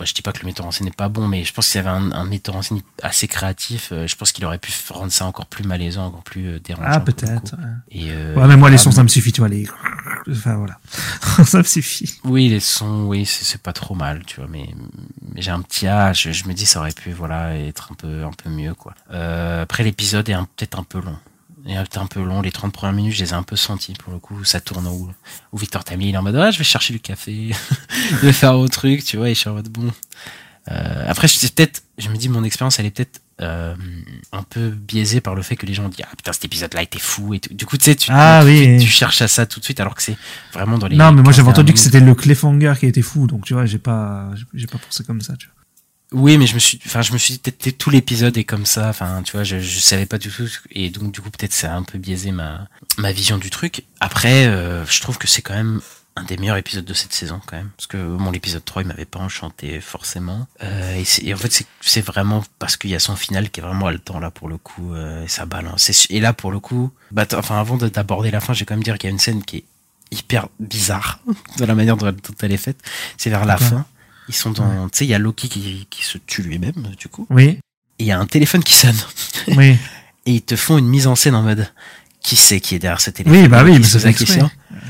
[0.04, 1.78] je dis pas que le metteur en scène n'est pas bon, mais je pense qu'ils
[1.78, 5.10] avaient un, un metteur en scène assez créatif, euh, je pense qu'il aurait pu rendre
[5.10, 6.90] ça encore plus malaisant, encore plus euh, dérangeant.
[6.92, 7.54] Ah, peut-être.
[7.56, 7.64] Ouais.
[7.90, 9.66] Et euh, Ouais, mais moi les voilà, sons ça me suffit, tu vois, les.
[10.30, 10.78] Enfin voilà.
[11.44, 12.18] ça me suffit.
[12.24, 14.68] Oui, les sons, oui, c'est pas trop mal, tu vois, mais,
[15.34, 17.94] mais j'ai un petit A, je, je me dis ça aurait pu, voilà, être un
[17.94, 18.94] peu, un peu mieux, quoi.
[19.12, 21.16] Euh, après, l'épisode est peut-être un peu long.
[21.66, 23.92] Est peut-être un peu long, les 30 premières minutes, je les ai un peu sentis,
[23.94, 25.10] pour le coup, ça tourne où,
[25.52, 27.52] où Victor Tammy, il est en mode, ah, je vais chercher du café,
[28.10, 29.90] je vais faire autre truc, tu vois, et je suis en mode, bon.
[30.70, 33.74] Euh, après, peut-être, je me dis, mon expérience, elle est peut-être, euh,
[34.32, 36.98] un peu biaisée par le fait que les gens disent, ah, putain, cet épisode-là était
[36.98, 37.54] fou, et tout.
[37.54, 38.78] Du coup, tu sais, tu, Ah, oui.
[38.80, 40.16] tu cherches à ça tout de suite, alors que c'est
[40.52, 40.96] vraiment dans les.
[40.96, 43.54] Non, mais moi 15 j'avais entendu que c'était le cliffhanger qui était fou, donc tu
[43.54, 45.61] vois, j'ai pas, j'ai pas pensé comme ça, tu vois.
[46.12, 48.66] Oui, mais je me suis, enfin, je me suis dit peut-être tout l'épisode est comme
[48.66, 48.88] ça.
[48.88, 51.72] Enfin, tu vois, je, je savais pas du tout, et donc du coup peut-être ça
[51.72, 52.68] a un peu biaisé ma
[52.98, 53.84] ma vision du truc.
[54.00, 55.80] Après, euh, je trouve que c'est quand même
[56.14, 57.70] un des meilleurs épisodes de cette saison quand même.
[57.76, 60.46] Parce que mon l'épisode 3 il m'avait pas enchanté forcément.
[60.62, 63.60] Euh, et, c'est- et en fait c'est- vraiment parce qu'il y a son final qui
[63.60, 65.90] est vraiment haletant là pour le coup euh, et ça balance.
[66.10, 68.82] Et, là pour le coup bah, enfin avant de- d'aborder la fin j'ai quand même
[68.84, 69.64] dire qu'il y a une scène qui est
[70.10, 71.20] hyper bizarre
[71.58, 72.76] de la manière dont elle, est faite.
[73.16, 73.86] C'est vers la fin
[74.28, 77.08] ils sont dans tu sais il y a Loki qui, qui se tue lui-même du
[77.08, 77.26] coup.
[77.30, 77.60] Oui, et
[77.98, 78.96] il y a un téléphone qui sonne.
[79.56, 79.76] Oui.
[80.26, 81.68] et ils te font une mise en scène en mode
[82.22, 83.42] qui c'est qui est derrière ce téléphone?
[83.42, 84.48] Oui, bah oui, mais c'est la question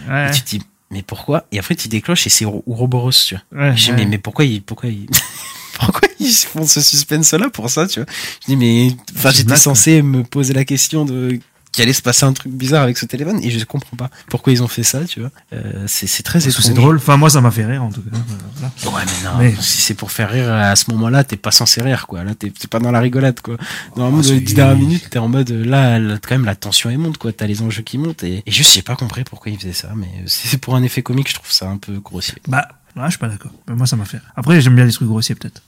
[0.09, 0.29] Ouais.
[0.29, 1.47] et tu te dis, mais pourquoi?
[1.53, 3.63] Et après, tu déclenches et c'est Ouro- Ouroboros, tu vois.
[3.71, 5.07] Ouais, je dis, mais, mais pourquoi ils, pourquoi ils,
[5.75, 8.09] pourquoi ils font ce suspense-là pour ça, tu vois?
[8.43, 11.39] Je dis, mais, enfin, j'étais censé me poser la question de
[11.73, 14.53] qu'il allait se passer un truc bizarre avec ce téléphone et je comprends pas pourquoi
[14.53, 15.31] ils ont fait ça, tu vois.
[15.55, 16.65] Euh, c'est c'est très étrange.
[16.65, 16.97] c'est drôle.
[16.97, 18.15] Enfin, moi, ça m'a fait rire, en tout cas.
[18.15, 18.21] Euh,
[18.83, 18.97] Voilà.
[18.99, 21.81] Ouais, mais non, Mais- si c'est pour faire rire à ce moment-là, t'es pas censé
[21.83, 22.25] rire, quoi.
[22.25, 23.57] Là, t'es pas dans la rigolade, quoi.
[23.97, 24.45] Normalement, Oh, dans les si.
[24.45, 27.17] 10 dernières minutes, t'es en mode, euh, là, là, quand même, la tension est monte,
[27.17, 27.33] quoi.
[27.33, 29.93] T'as les enjeux qui montent et, et juste, j'ai pas compris pourquoi ils faisaient ça,
[29.97, 32.35] mais euh, c'est pour un effet comique, je trouve ça un peu grossier.
[32.49, 33.53] Bah, là, je suis pas d'accord.
[33.69, 34.31] Moi, ça m'a fait rire.
[34.37, 35.63] Après, j'aime bien les trucs grossiers, peut-être.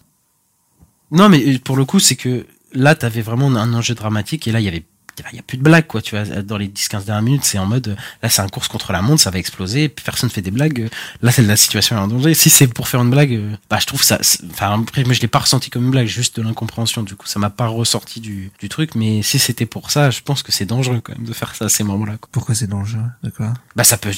[1.11, 4.53] Non, mais euh, pour le coup, c'est que là, t'avais vraiment un enjeu dramatique et
[4.53, 4.85] là, il y avait
[5.33, 7.59] il y a plus de blagues quoi tu vois dans les 10-15 dernières minutes c'est
[7.59, 10.43] en mode là c'est un course contre la montre ça va exploser puis personne fait
[10.43, 10.89] des blagues
[11.23, 13.79] là c'est la situation est en danger si c'est pour faire une blague euh, bah
[13.81, 14.19] je trouve ça
[14.51, 17.27] enfin après moi je l'ai pas ressenti comme une blague juste de l'incompréhension du coup
[17.27, 20.53] ça m'a pas ressorti du, du truc mais si c'était pour ça je pense que
[20.53, 22.29] c'est dangereux quand même de faire ça à ces moments là quoi.
[22.33, 23.53] Pourquoi c'est dangereux D'accord?
[23.77, 24.13] bah ça peut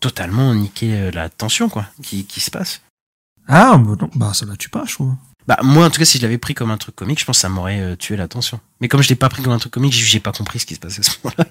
[0.00, 2.82] totalement niquer euh, la tension quoi qui, qui se passe
[3.48, 5.14] Ah, bah non, bah ça la tue pas, je trouve.
[5.48, 7.36] Bah moi en tout cas si je l'avais pris comme un truc comique, je pense
[7.38, 8.60] que ça m'aurait euh, tué l'attention.
[8.82, 10.74] Mais comme je l'ai pas pris comme un truc comique, j'ai pas compris ce qui
[10.74, 11.44] se passait à ce moment-là.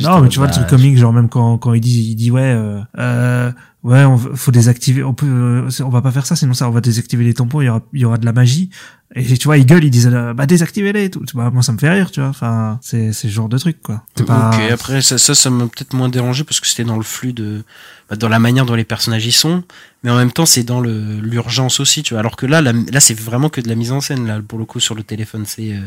[0.00, 2.16] Non, mais tu vois, le bah, truc comique, genre même quand, quand il dit, il
[2.16, 3.52] dit ouais, euh, euh,
[3.84, 6.72] ouais, on faut désactiver, on peut, euh, on va pas faire ça, sinon ça, on
[6.72, 8.70] va désactiver les tampons, il y aura, il y aura de la magie.
[9.14, 11.22] Et tu vois, ils gueulent, ils disent, euh, bah désactivez-les et tout.
[11.34, 12.30] Bah, moi, ça me fait rire, tu vois.
[12.30, 14.02] Enfin, c'est, c'est ce genre de truc, quoi.
[14.16, 14.48] C'est pas.
[14.54, 17.34] Ok, après ça, ça, ça m'a peut-être moins dérangé parce que c'était dans le flux
[17.34, 17.62] de,
[18.08, 19.64] bah, dans la manière dont les personnages y sont,
[20.02, 22.20] mais en même temps c'est dans le l'urgence aussi, tu vois.
[22.20, 24.58] Alors que là, la- là c'est vraiment que de la mise en scène là pour
[24.58, 25.80] le coup sur le téléphone, c'est euh,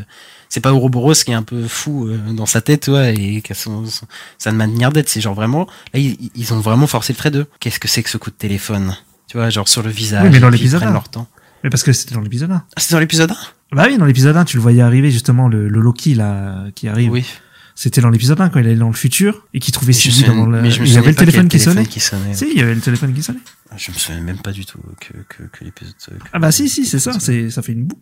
[0.48, 3.50] c'est pas Ouroboros qui est un peu fou euh, dans sa tête, ouais, et qui
[3.52, 4.06] a son, son-
[4.38, 7.46] sa manière d'être, c'est genre vraiment, là ils, ils ont vraiment forcé le trait de,
[7.58, 8.96] qu'est-ce que c'est que ce coup de téléphone,
[9.28, 10.22] tu vois, genre sur le visage.
[10.24, 11.26] Oui, mais dans ils l'épisode prennent leur temps.
[11.66, 12.54] Mais parce que c'était dans l'épisode 1.
[12.54, 13.36] Ah, c'était dans l'épisode 1
[13.74, 16.86] Bah oui, dans l'épisode 1, tu le voyais arriver, justement, le, le Loki, là, qui
[16.86, 17.10] arrive.
[17.10, 17.26] Oui.
[17.74, 20.46] C'était dans l'épisode 1, quand il allait dans le futur, et qui trouvait Sylvie dans
[20.46, 21.84] le, mais je me il y avait le téléphone qui sonnait.
[21.84, 22.34] qui sonnait.
[22.34, 23.40] Si, il y avait le téléphone qui sonnait.
[23.76, 26.20] Je me souviens même pas du tout que, que, que l'épisode.
[26.32, 28.00] Ah bah si, si, c'est ça, c'est, ça fait une boucle.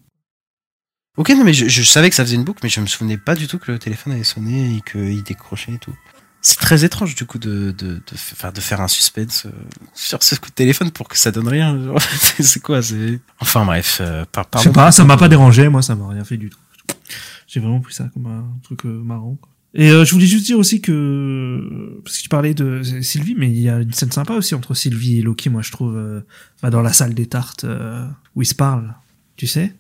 [1.17, 3.17] Ok, non, mais je, je savais que ça faisait une boucle, mais je me souvenais
[3.17, 5.95] pas du tout que le téléphone avait sonné et qu'il décrochait et tout.
[6.47, 9.51] C'est très étrange du coup de, de, de, faire, de faire un suspense euh,
[9.95, 11.77] sur ce coup de téléphone pour que ça donne rien.
[12.39, 15.95] c'est quoi c'est Enfin bref, euh, par, sais pas, ça m'a pas dérangé, moi, ça
[15.95, 16.59] m'a rien fait du tout.
[17.47, 19.37] J'ai vraiment pris ça comme un truc euh, marrant.
[19.41, 19.51] quoi.
[19.77, 23.51] Et euh, je voulais juste dire aussi que parce que tu parlais de Sylvie, mais
[23.51, 26.21] il y a une scène sympa aussi entre Sylvie et Loki, moi je trouve, euh,
[26.63, 28.07] bah, dans la salle des tartes euh,
[28.37, 28.95] où ils se parlent,
[29.37, 29.75] tu sais?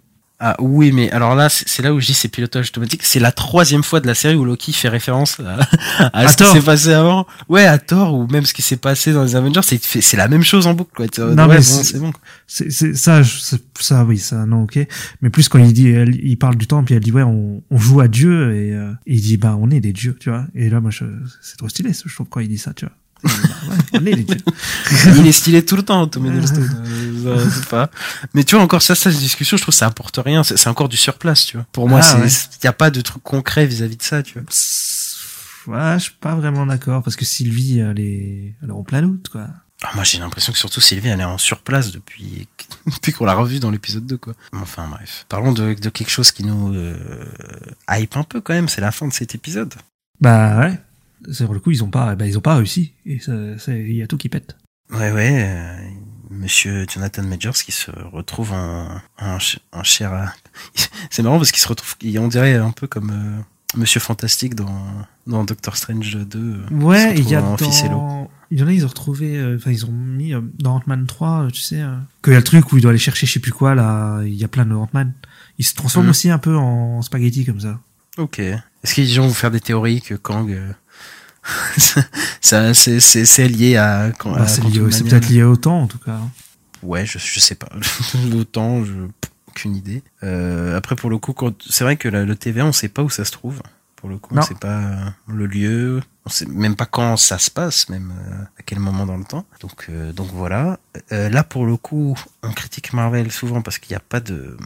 [0.47, 3.01] Ah oui, mais alors là, c'est là où je dis c'est pilotage automatique.
[3.03, 5.61] C'est la troisième fois de la série où Loki fait référence à,
[6.05, 7.27] à À ce qui s'est passé avant.
[7.49, 9.61] Ouais, à Thor ou même ce qui s'est passé dans les Avengers.
[9.62, 10.91] C'est la même chose en boucle.
[10.95, 11.07] Quoi.
[11.35, 12.12] Non, ouais, mais c'est- bon.
[12.47, 13.23] C'est ça,
[13.81, 14.79] ça, oui, ça, non, ok.
[15.23, 17.62] Mais plus quand il dit, elle- il parle du temps, puis elle dit ouais, on,
[17.71, 20.29] on joue à Dieu, et, euh, et il dit bah on est des dieux, tu
[20.29, 20.45] vois.
[20.55, 21.05] Et là, moi, je-
[21.41, 22.95] c'est trop stylé, je trouve quand il dit ça, tu vois.
[23.95, 24.13] On est
[25.17, 26.67] il est stylé tout le temps, Tom Hiddleston.
[27.27, 27.91] Euh, c'est pas.
[28.35, 30.43] Mais tu vois, encore ça, ça, cette discussion, je trouve que ça apporte rien.
[30.45, 31.67] C'est encore du surplace, tu vois.
[31.73, 32.29] Pour moi, Ah, ouais.
[32.29, 34.43] il y a pas de truc concret vis-à-vis de ça, tu vois.
[35.67, 39.01] Ouais, je suis pas vraiment d'accord parce que Sylvie, elle est, elle est en plein
[39.03, 39.47] doute, quoi.
[39.83, 42.47] Ah, moi, j'ai l'impression que surtout Sylvie, elle est en surplace depuis,
[42.87, 44.35] depuis qu'on l'a revue dans l'épisode 2, quoi.
[44.53, 45.25] Enfin, bref.
[45.29, 46.95] Parlons de, de quelque chose qui nous euh,
[47.91, 48.69] hype un peu quand même.
[48.69, 49.73] C'est la fin de cet épisode.
[50.21, 50.79] Bah ouais.
[51.33, 52.93] C'est pour le coup, ils ont pas, bah, ils ont pas réussi.
[53.07, 54.57] Et ça, ça- il y a tout qui pète.
[54.91, 55.47] Ouais, ouais.
[55.49, 55.77] euh,
[56.31, 58.89] Monsieur Jonathan Majors qui se retrouve en,
[59.21, 60.33] en, ch- en chair à...
[61.11, 64.83] C'est marrant parce qu'il se retrouve, on dirait un peu comme euh, Monsieur Fantastique dans,
[65.27, 66.39] dans Doctor Strange 2.
[66.39, 68.29] euh, Ouais, il y a ficello.
[68.51, 71.45] Il y en a, ils ont retrouvé, euh, enfin, ils ont mis dans Ant-Man 3,
[71.45, 71.83] euh, tu sais,
[72.23, 74.23] qu'il y a le truc où il doit aller chercher je sais plus quoi, là,
[74.23, 75.13] il y a plein de Ant-Man.
[75.59, 76.11] Il se transforme Mhm.
[76.11, 77.81] aussi un peu en spaghetti comme ça.
[78.19, 78.39] Ok.
[78.39, 80.57] Est-ce qu'il y a des gens qui vont faire des théories que Kang...
[82.41, 84.11] ça, c'est, c'est, lié à...
[84.19, 86.19] quand- Bah, c'est peut-être lié au temps, en tout cas.
[86.83, 87.69] Ouais, je, je sais pas.
[88.35, 88.93] Autant, je,
[89.49, 90.03] aucune idée.
[90.23, 91.35] Euh, après, pour le coup,
[91.69, 93.62] c'est vrai que la- le TVA, on sait pas où ça se trouve.
[93.97, 94.43] Pour le coup, Non.
[94.43, 94.97] on sait pas euh,
[95.29, 99.07] le lieu, on sait même pas quand ça se passe, même euh, à quel moment
[99.07, 99.47] dans le temps.
[99.61, 100.79] Donc, euh, donc voilà.
[101.12, 104.59] Euh, là, pour le coup, on critique Marvel souvent parce qu'il n'y a pas de,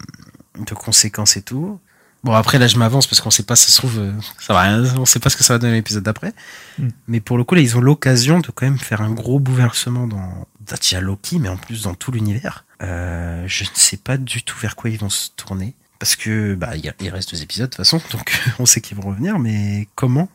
[0.59, 1.79] de conséquences et tout.
[2.25, 4.63] Bon après là je m'avance parce qu'on sait pas, ça se trouve, euh, ça va
[4.63, 6.33] rien, on sait pas ce que ça va donner l'épisode d'après.
[6.79, 6.89] Mm.
[7.07, 10.07] Mais pour le coup là ils ont l'occasion de quand même faire un gros bouleversement
[10.07, 12.65] dans déjà Loki, mais en plus dans tout l'univers.
[12.83, 16.55] Euh, je ne sais pas du tout vers quoi ils vont se tourner parce que
[16.55, 19.89] bah il reste deux épisodes de toute façon, donc on sait qu'ils vont revenir, mais
[19.95, 20.29] comment?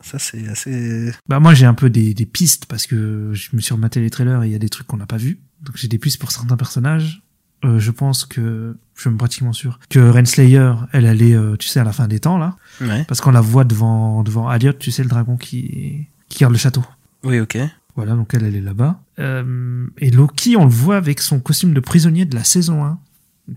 [0.00, 1.12] Ça c'est assez.
[1.28, 4.10] Bah moi j'ai un peu des, des pistes parce que je me suis rematé les
[4.10, 5.38] trailers et il y a des trucs qu'on n'a pas vus.
[5.62, 7.22] Donc j'ai des pistes pour certains personnages.
[7.64, 11.80] Euh, je pense que, je suis pratiquement sûr, que Renslayer, elle allait, euh, tu sais,
[11.80, 13.04] à la fin des temps là, Ouais.
[13.08, 16.58] parce qu'on la voit devant devant Aliot, tu sais, le dragon qui qui garde le
[16.58, 16.84] château.
[17.22, 17.58] Oui ok.
[17.96, 19.00] Voilà, donc elle, elle est là-bas.
[19.20, 22.98] Euh, et Loki, on le voit avec son costume de prisonnier de la saison 1,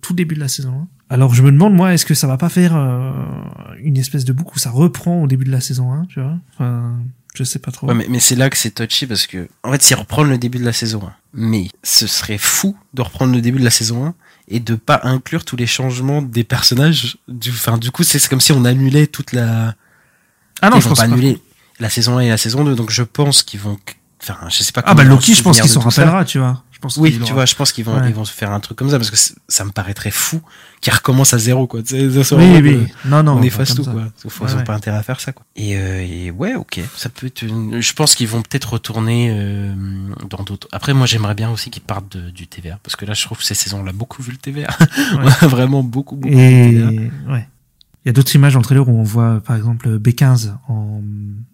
[0.02, 0.88] tout début de la saison 1.
[1.10, 2.76] Alors je me demande, moi, est-ce que ça va pas faire
[3.82, 6.38] une espèce de boucle où ça reprend au début de la saison 1, tu vois?
[6.54, 7.00] Enfin,
[7.38, 7.88] je sais pas trop.
[7.88, 10.38] Ouais, mais, mais c'est là que c'est touchy parce que, en fait, c'est reprendre le
[10.38, 11.14] début de la saison 1.
[11.34, 14.16] Mais ce serait fou de reprendre le début de la saison 1
[14.50, 17.18] et de pas inclure tous les changements des personnages.
[17.28, 19.76] Du, enfin, du coup, c'est comme si on annulait toute la.
[20.62, 21.14] ah non, ils je vont pense pas pas.
[21.14, 21.40] annuler
[21.80, 22.76] la saison 1 et la saison 2.
[22.76, 23.78] Donc je pense qu'ils vont.
[24.22, 24.82] Enfin, je sais pas.
[24.86, 26.64] Ah bah Loki, je pense qu'il s'en rappellera, tu vois.
[26.78, 28.08] Je pense Oui, tu aura- vois, je pense qu'ils vont, Ouais.
[28.08, 29.18] ils vont se faire un truc comme ça parce que
[29.48, 30.42] ça me paraîtrait fou
[30.80, 31.80] qu'ils recommencent à zéro, quoi.
[31.92, 32.88] Oui, oui.
[33.06, 33.34] Non, non.
[33.34, 33.92] on efface tout, ça.
[33.92, 34.04] quoi.
[34.24, 34.64] Ils Ouais, ont ouais.
[34.64, 35.44] pas intérêt à faire ça, quoi.
[35.56, 36.80] Et, euh, et ouais, ok.
[36.96, 39.74] Ça peut être une- Je pense qu'ils vont peut-être retourner euh,
[40.30, 40.68] dans d'autres.
[40.72, 42.78] Après, moi, j'aimerais bien aussi qu'ils partent de- du TVA.
[42.84, 44.68] Parce que là, je trouve que ces saisons, on a beaucoup vu le TVA.
[45.16, 47.02] on a vraiment beaucoup, beaucoup vu Et le TVA.
[47.34, 47.48] ouais.
[48.06, 51.02] Il y a d'autres images dans le trailer où on voit par exemple B15 en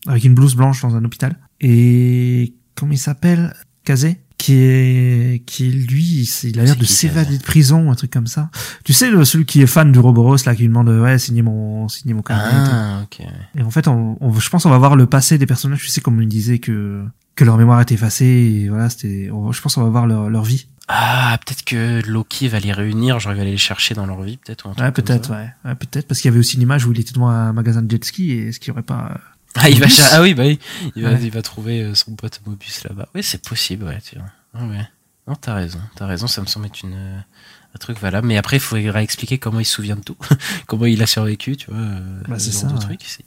[0.05, 3.55] avec une blouse blanche dans un hôpital et comment il s'appelle?
[3.85, 4.19] Kazé?
[4.43, 8.27] Qui est qui lui il a l'air de qui, s'évader de prison un truc comme
[8.27, 8.49] ça.
[8.83, 11.41] Tu sais le, celui qui est fan du Roboros là qui lui demande ouais signer
[11.41, 12.51] mon signer mon carnet.
[12.51, 12.69] et.
[12.71, 13.25] Ah, ok.
[13.57, 15.87] Et en fait on, on- je pense qu'on va voir le passé des personnages, tu
[15.87, 17.03] sais comme on me disait que
[17.35, 20.29] que leur mémoire était effacée et voilà, c'était on- je pense qu'on va voir leur
[20.29, 20.67] leur vie.
[20.89, 24.21] Ah, peut-être que Loki va les réunir, genre il va aller les chercher dans leur
[24.21, 24.65] vie, peut-être.
[24.65, 25.47] ou un truc Ouais, peut-être ouais.
[25.63, 27.81] ouais peut-être parce qu'il y avait aussi une image où il était devant un magasin
[27.81, 29.17] de jet ski et est-ce qu'il y aurait pas euh,
[29.55, 30.59] Ah, il va ah oui, bah oui.
[30.95, 31.19] Il va, Ouais.
[31.23, 33.07] il va trouver euh, son pote Mobius là-bas.
[33.13, 34.27] Oui, c'est possible, ouais, tu vois.
[34.53, 34.87] Ah ouais.
[35.27, 35.79] Non, t'as raison.
[35.95, 37.17] T'as raison, ça me semble être une, euh,
[37.75, 38.27] un truc valable.
[38.27, 40.17] Mais après, il faudrait expliquer comment il se souvient de tout.
[40.67, 41.79] comment il a survécu, tu vois.
[41.79, 42.97] euh, Bah, c'est ce ça, genre de ouais.
[42.97, 43.25] truc.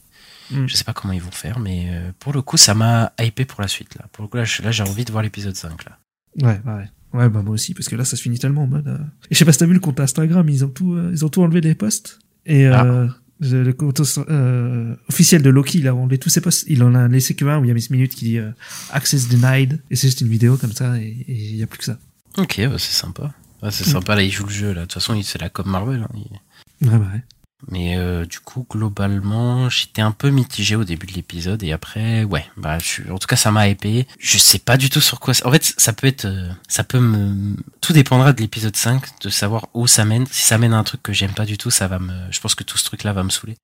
[0.51, 0.67] Mm.
[0.67, 3.45] Je sais pas comment ils vont faire, mais euh, pour le coup, ça m'a hypé
[3.45, 4.05] pour la suite, là.
[4.13, 5.99] Pour le coup, là, j'ai envie de voir l'épisode 5, là.
[6.43, 6.91] Ouais, ouais, ouais.
[7.13, 8.87] Ouais, bah moi aussi, parce que là, ça se finit tellement en mode.
[8.89, 8.99] euh,
[9.31, 11.25] Et je sais pas si t'as vu le compte Instagram, ils ont tout, euh, ils
[11.25, 12.19] ont tout enlevé des posts.
[12.45, 13.07] Et Ah.
[13.41, 16.65] Le compte euh, officiel de Loki, il a enlevé tous ses posts.
[16.69, 18.51] Il en a laissé que un où il y a Miss Minute qui dit euh,
[18.93, 19.81] Access denied.
[19.91, 21.99] Et c'est juste une vidéo comme ça, et il y a plus que ça.
[22.39, 23.33] Ok, bah, c'est sympa.
[23.63, 24.81] Ouais, c'est sympa, là, il joue le jeu, là.
[24.83, 26.03] De toute façon, il- c'est là comme Marvel.
[26.03, 26.09] hein.
[26.15, 27.23] Il- Ouais, bah ouais.
[27.69, 32.23] Mais euh, du coup, globalement, j'étais un peu mitigé au début de l'épisode et après,
[32.25, 34.07] ouais, bah, je suis, en tout cas, ça m'a épais.
[34.19, 35.33] Je sais pas du tout sur quoi.
[35.35, 39.03] ça- En fait, ça peut être, euh, ça peut me, tout dépendra de l'épisode 5,
[39.21, 40.27] de savoir où ça mène.
[40.27, 42.41] Si ça mène à un truc que j'aime pas du tout, ça va me, je
[42.41, 43.57] pense que tout ce truc-là va me saouler.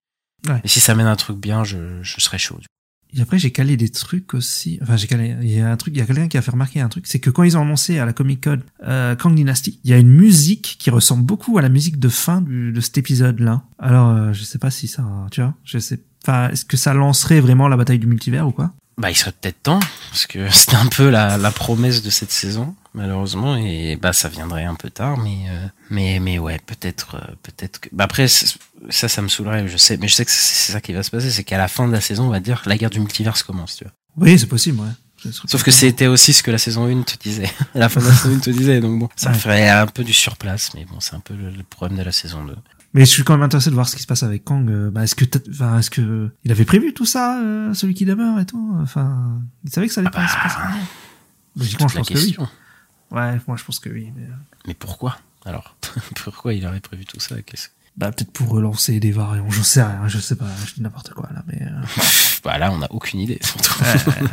[0.49, 0.61] Ouais.
[0.65, 2.59] Et si ça mène à un truc bien, je, je serais chaud.
[3.15, 4.79] Et après, j'ai calé des trucs aussi.
[4.83, 5.37] Enfin, j'ai calé.
[5.43, 7.07] Il y a un truc, il y a quelqu'un qui a fait remarquer un truc.
[7.07, 9.93] C'est que quand ils ont annoncé à la Comic Con euh, Kang Dynasty, il y
[9.93, 13.63] a une musique qui ressemble beaucoup à la musique de fin de cet épisode-là.
[13.79, 16.01] Alors, euh, je sais pas si ça, tu vois, je sais.
[16.25, 18.73] Enfin, est-ce que ça lancerait vraiment la bataille du multivers ou quoi?
[18.99, 22.31] Bah, il serait peut-être temps, parce que c'était un peu la, la promesse de cette
[22.31, 27.17] saison, malheureusement, et bah, ça viendrait un peu tard, mais, euh, mais, mais ouais, peut-être,
[27.17, 30.31] euh, peut-être que, bah, après, ça, ça me saoulerait, je sais, mais je sais que
[30.31, 32.41] c'est ça qui va se passer, c'est qu'à la fin de la saison, on va
[32.41, 33.93] dire, la guerre du multiverse commence, tu vois.
[34.19, 35.31] Oui, c'est possible, ouais.
[35.47, 37.49] Sauf que c'était aussi ce que la saison 1 te disait.
[37.77, 39.39] La fin de la saison 1 te disait, donc bon, ça Ouais.
[39.39, 42.11] ferait un peu du surplace, mais bon, c'est un peu le, le problème de la
[42.11, 42.57] saison 2.
[42.95, 44.69] Mais je suis quand même intéressé de voir ce qui se passe avec Kang.
[44.71, 48.05] euh, Bah, est-ce que, enfin, est-ce que il avait prévu tout ça, euh, celui qui
[48.05, 50.57] demeure et tout Enfin, il savait que ça allait Ah pas se bah, passer.
[51.57, 52.37] Logiquement, je pense que oui.
[53.11, 54.13] Ouais, moi, je pense que oui.
[54.17, 54.23] Mais...
[54.25, 54.35] euh,
[54.67, 55.77] Mais pourquoi Alors,
[56.25, 59.51] pourquoi il aurait prévu tout ça Qu'est-ce Bah, peut-être pour relancer des variants.
[59.51, 60.07] Je sais rien.
[60.09, 60.47] Je sais pas.
[60.67, 61.63] Je dis n'importe quoi là, mais.
[61.63, 61.83] euh,
[62.45, 63.73] Bah là, on n'a aucune idée, surtout.
[63.83, 64.29] Ouais.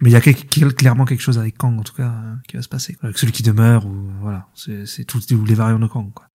[0.00, 2.56] Mais il y a quel- clairement quelque chose avec Kang, en tout cas, euh, qui
[2.56, 2.96] va se passer.
[3.02, 6.26] Avec celui qui demeure, ou voilà, c'est c'est tous les variants de Kang, quoi.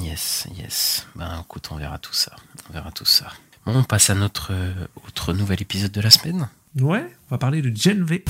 [0.00, 1.06] Yes, yes.
[1.14, 2.34] Ben écoute, on verra tout ça.
[2.68, 3.26] On verra tout ça.
[3.66, 4.72] Bon, on passe à notre euh,
[5.06, 6.48] autre nouvel épisode de la semaine.
[6.80, 8.24] Ouais, on va parler de Gen V.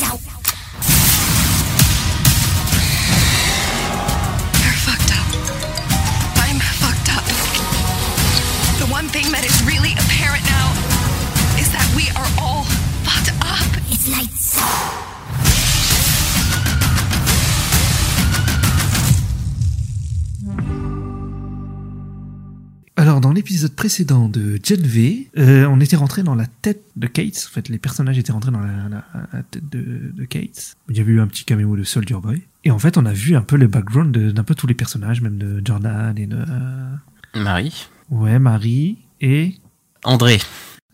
[0.00, 1.05] You're
[22.98, 27.06] Alors, dans l'épisode précédent de Gen V, euh, on était rentré dans la tête de
[27.06, 27.46] Kate.
[27.50, 29.04] En fait, les personnages étaient rentrés dans la, la-
[29.34, 30.76] la tête de, de Kate.
[30.88, 32.42] Il y avait eu un petit caméo de Soldier Boy.
[32.64, 35.20] Et en fait, on a vu un peu le background d'un peu tous les personnages,
[35.20, 36.36] même de Jordan et de...
[36.38, 36.94] euh,
[37.34, 37.86] Marie.
[38.10, 39.56] Ouais, Marie et
[40.02, 40.38] André.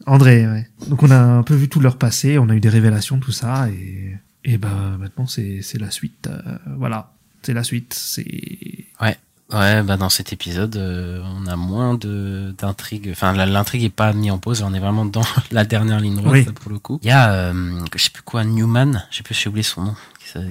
[0.06, 0.68] André, ouais.
[0.88, 3.30] Donc on a un peu vu tout leur passé, on a eu des révélations, tout
[3.30, 6.26] ça, et, et bah maintenant c'est c'est la suite.
[6.26, 6.40] euh,
[6.78, 7.94] voilà, c'est la suite.
[7.94, 9.16] C'est Ouais,
[9.52, 13.08] bah dans cet épisode, euh, on a moins de d'intrigue.
[13.12, 14.62] Enfin, l'intrigue est pas mise en pause.
[14.62, 16.44] On est vraiment dans la dernière ligne droite Oui.
[16.44, 16.98] pour le coup.
[17.02, 19.04] Il y a, euh, je sais plus quoi, Newman.
[19.10, 19.94] Je sais plus, j'ai oublié son nom.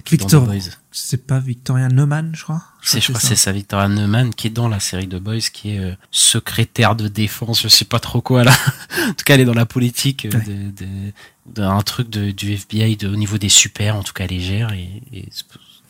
[0.06, 0.48] Qui, Victor.
[0.92, 2.62] C'est pas Victoria Neumann, je crois?
[2.84, 5.40] C'est, je crois que c'est ça, Victoria Neumann, qui est dans la série The Boys,
[5.52, 8.52] qui est euh, secrétaire de défense, je sais pas trop quoi là.
[9.08, 10.44] en tout cas, elle est dans la politique euh, Ouais.
[10.46, 11.12] de, de-
[11.48, 14.72] d'un truc de, du FBI de, au niveau des super, en tout cas légère.
[14.74, 15.30] Et, et,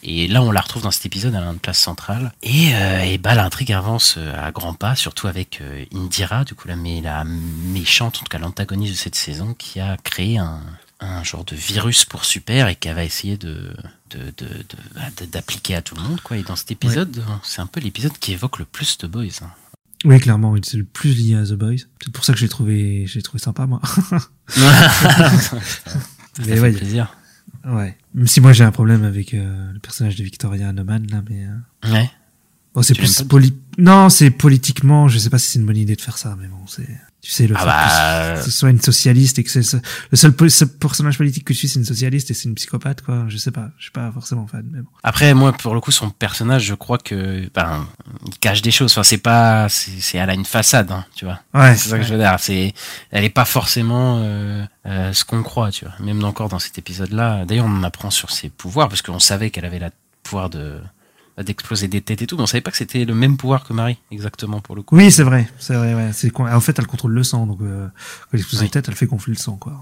[0.03, 2.31] et là, on la retrouve dans cet épisode, elle a une place centrale.
[2.43, 6.55] Et, euh, et bah, l'intrigue avance euh, à grands pas, surtout avec euh, Indira, du
[6.55, 10.37] coup la, mé- la méchante, en tout cas l'antagoniste de cette saison, qui a créé
[10.37, 10.61] un,
[10.99, 13.73] un genre de virus pour super et qu'elle va essayer de
[14.95, 15.01] bah,
[15.31, 18.33] d'appliquer à tout le monde quoi et dans cet épisode c'est un peu l'épisode qui
[18.33, 19.49] évoque le plus de Boys hein.
[20.03, 21.75] Oui, clairement, c'est le plus lié à The Boys.
[22.03, 23.79] C'est pour ça que j'ai trouvé, j'ai trouvé sympa moi.
[24.49, 25.57] ça
[26.39, 27.15] Mais fait ouais, plaisir
[27.65, 27.97] ouais.
[28.13, 31.45] Même si moi j'ai un problème avec euh, le personnage de Victoria Neumann là, mais
[31.45, 32.09] euh, ouais
[32.73, 33.53] bon, c'est Tu l'aimes plus poli.
[33.77, 36.47] Non, c'est politiquement, je sais pas si c'est une bonne idée de faire ça, mais
[36.47, 36.87] bon, c'est.
[37.21, 39.77] Tu sais, le Ah fait bah, que ce soit une socialiste et que c'est ce-
[40.09, 43.03] le seul ce personnage politique que je suis, c'est une socialiste et c'est une psychopathe,
[43.03, 43.25] quoi.
[43.27, 44.87] Je sais pas, je suis pas forcément fan, mais bon.
[45.03, 47.87] après moi pour le coup son personnage je crois que ben
[48.25, 51.25] il cache des choses enfin c'est pas c'est, c'est elle a une façade hein, tu
[51.25, 51.75] vois Ouais.
[51.75, 52.73] c'est ça que je veux dire c'est
[53.11, 56.77] elle est pas forcément euh, euh, ce qu'on croit tu vois même encore dans cet
[56.79, 59.89] épisode là d'ailleurs on en apprend sur ses pouvoirs parce qu'on savait qu'elle avait le
[60.23, 60.79] pouvoir de
[61.43, 63.73] d'exploser des têtes et tout mais on savait pas que c'était le même pouvoir que
[63.73, 66.11] Marie exactement pour le coup Oui, c'est vrai, c'est vrai, ouais.
[66.13, 68.67] C'est con- en fait, elle contrôle le sang, donc euh, quand elle explose Oui.
[68.67, 69.73] la tête, elle fait gonfler le sang, quoi.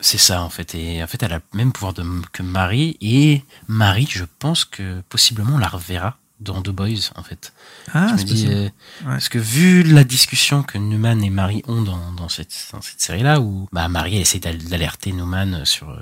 [0.00, 2.96] C'est ça en fait et en fait elle a le même pouvoir de, que Marie
[3.00, 7.54] et Marie je pense que possiblement on la reverra dans The Boys en fait
[7.94, 8.70] Ah, je me dis euh, Ouais.
[9.06, 13.00] parce que vu la discussion que Newman et Marie ont dans, dans cette dans cette
[13.00, 15.96] série là où bah Marie essaie d'al- d'alerter Newman sur euh,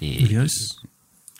[0.00, 0.80] les, Le virus.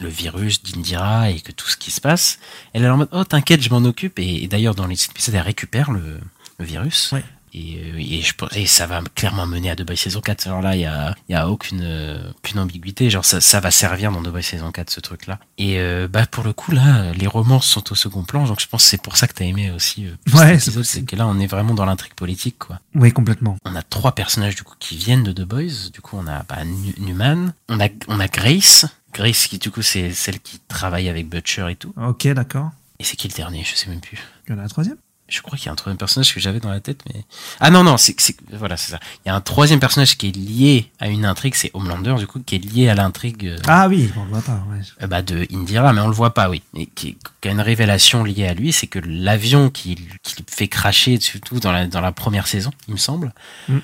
[0.01, 2.39] Le virus d'Indira et que tout ce qui se passe.
[2.73, 4.19] Elle est en mode oh t'inquiète je m'en occupe.
[4.19, 6.19] Et, et d'ailleurs dans les épisodes elle récupère le,
[6.59, 7.11] le virus.
[7.13, 7.25] Ouais.
[7.55, 10.61] et, euh, et, je, et ça va clairement mener à The Boys saison 4 alors
[10.63, 13.11] là il y a, y a aucune euh, aucune ambiguïté.
[13.11, 16.07] Genre ça, ça va servir dans The Boys saison 4 ce truc là et euh,
[16.09, 18.45] bah pour le coup là les romances sont au second plan.
[18.45, 21.17] Donc je pense que c'est pour ça que t'as aimé aussi euh, Ouais, c'est que
[21.17, 22.79] là on est vraiment dans l'intrigue politique quoi.
[22.95, 23.57] Oui, complètement.
[23.65, 25.91] on a trois personnages du coup qui viennent de The Boys.
[25.93, 26.59] Du coup, on a bah,
[26.99, 28.85] Newman, on a on a Grace.
[29.19, 31.93] Grace qui du coup c'est celle qui travaille avec Butcher et tout.
[32.01, 32.71] Ok, d'accord.
[33.01, 33.65] Et c'est qui le dernier?
[33.65, 34.19] Je sais même plus.
[34.49, 34.97] Il y en a un troisième?
[35.29, 37.23] Je crois qu'il y a un troisième personnage que j'avais dans la tête, mais
[37.61, 38.17] ah non non c'est
[38.51, 38.99] voilà c'est ça.
[39.25, 42.27] Il y a un troisième personnage qui est lié à une intrigue, c'est Homelander du
[42.27, 43.45] coup qui est lié à l'intrigue.
[43.47, 44.81] euh, Ah oui, on le voit pas, ouais.
[45.03, 46.63] euh, bah, de Indira, mais on le voit pas, oui.
[46.75, 50.69] Et qui, qui a une révélation liée à lui, c'est que l'avion qui, qui fait
[50.69, 53.35] cracher, surtout dans la, dans la première saison, il me semble,
[53.69, 53.79] Mm.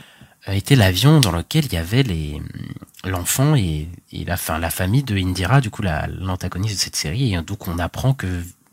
[0.49, 2.41] Était l'avion dans lequel il y avait les
[3.05, 6.97] l'enfant et, et la, fin, la famille de Indira, du coup la- l'antagoniste de cette
[6.97, 7.35] série.
[7.35, 8.27] Et donc on apprend que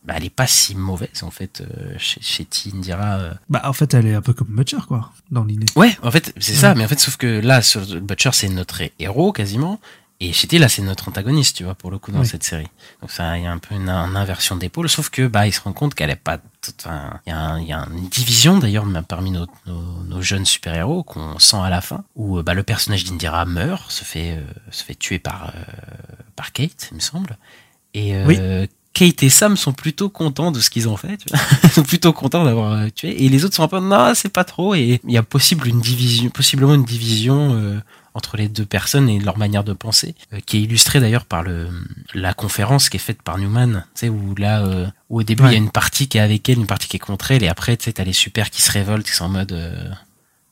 [0.05, 2.71] bah, elle est pas si mauvaise en fait euh, chez, chez T.
[2.73, 3.19] Indira.
[3.19, 3.33] euh.
[3.49, 5.67] Bah, en fait, elle est un peu comme Butcher, quoi, dans l'idée.
[5.75, 8.81] Ouais, en fait c'est ça, mais en fait sauf que là sur Butcher c'est notre
[8.99, 9.79] héros quasiment.
[10.23, 12.27] Et Shetty, là, c'est notre antagoniste, tu vois, pour le coup, dans Oui.
[12.27, 12.67] cette série.
[13.01, 15.51] Donc, ça, il y a un peu une, une inversion d'épaule, sauf que, bah, il
[15.51, 17.87] se rend compte qu'elle est pas, toute- enfin, il y a, un- il y a
[17.91, 22.37] une division, d'ailleurs, parmi nos, nos, nos jeunes super-héros, qu'on sent à la fin, où,
[22.37, 25.63] euh, bah, le personnage d'Indira meurt, se fait, euh, se fait tuer par, euh,
[26.35, 27.35] par Kate, il me semble.
[27.95, 31.39] Et, euh, Kate et Sam sont plutôt contents de ce qu'ils ont fait, tu vois.
[31.63, 33.23] Ils sont plutôt contents d'avoir euh, tué.
[33.23, 34.75] Et les autres sont un peu, non, c'est pas trop.
[34.75, 37.79] Et il y a possible une division, possiblement une division, euh,
[38.13, 41.43] entre les deux personnes et leur manière de penser, euh, qui est illustrée d'ailleurs par
[41.43, 41.69] le
[42.13, 45.43] la conférence qui est faite par Newman, tu sais où là euh, où au début
[45.43, 45.51] il Ouais.
[45.53, 47.47] y a une partie qui est avec elle, une partie qui est contre elle et
[47.47, 49.89] après tu sais t'as les super qui se révoltent, qui sont en mode euh,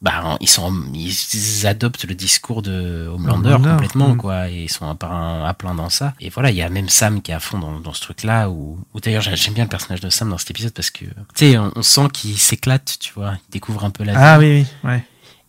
[0.01, 4.17] bah ils sont ils adoptent le discours de Homelander, Homelander, complètement mm.
[4.17, 6.69] quoi et ils sont à, plein- à plein dans ça et voilà il y a
[6.69, 9.35] même Sam qui est à fond dans, dans ce truc là où, où d'ailleurs j'ai-
[9.35, 11.81] j'aime bien le personnage de Sam dans cet épisode parce que tu sais on, on
[11.81, 15.03] sent qu'il s'éclate tu vois il découvre un peu la vie Ah oui, oui, ouais.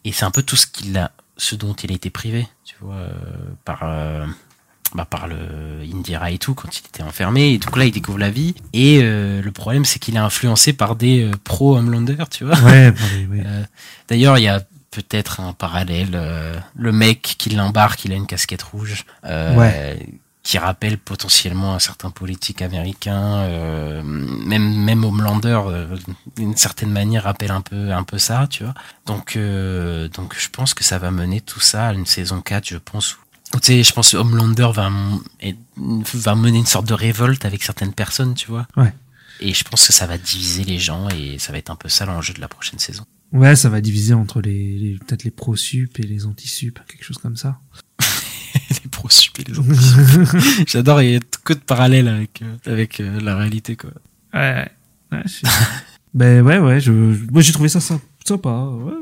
[0.05, 2.75] et c'est un peu tout ce qu'il a, ce dont il a été privé, tu
[2.81, 3.13] vois, euh,
[3.65, 4.27] par, euh,
[4.95, 5.37] bah, par le
[5.93, 7.53] Indira et tout, quand il était enfermé.
[7.53, 8.55] Et donc là, il découvre la vie.
[8.73, 12.59] Et euh, le problème, c'est qu'il est influencé par des euh, pro-Homelander, tu vois.
[12.61, 13.41] Ouais, bon, oui, oui.
[13.47, 13.63] Euh,
[14.09, 14.61] D'ailleurs, il y a
[14.91, 16.11] peut-être un parallèle.
[16.15, 19.05] euh, le mec qui l'embarque, il a une casquette rouge.
[19.25, 20.07] euh, Ouais.
[20.43, 25.61] Qui rappelle potentiellement un certain politique américain, euh, même même Homelander,
[26.35, 28.73] d'une certaine manière rappelle un peu un peu ça, tu vois.
[29.05, 32.67] Donc euh, donc je pense que ça va mener tout ça à une saison 4,
[32.67, 33.17] je pense.
[33.17, 33.19] où-
[33.53, 34.91] Tu sais, je pense que Homelander va
[35.77, 38.67] va mener une sorte de révolte avec certaines personnes, tu vois.
[38.77, 38.93] Ouais.
[39.41, 41.89] Et je pense que ça va diviser les gens et ça va être un peu
[41.89, 43.05] ça l'enjeu de la prochaine saison.
[43.33, 47.19] Ouais, ça va diviser entre les, les- peut-être les pro-sup et les anti-sup, quelque chose
[47.19, 47.59] comme ça.
[48.83, 53.01] les pro-sup et les anti J'adore, il y a que de parallèles avec, euh, avec
[53.01, 53.91] euh, la réalité, quoi.
[54.35, 54.69] Ouais,
[55.13, 55.23] ouais.
[56.15, 58.93] ben ouais, ouais, je, moi j'ai trouvé ça sympa, ouais,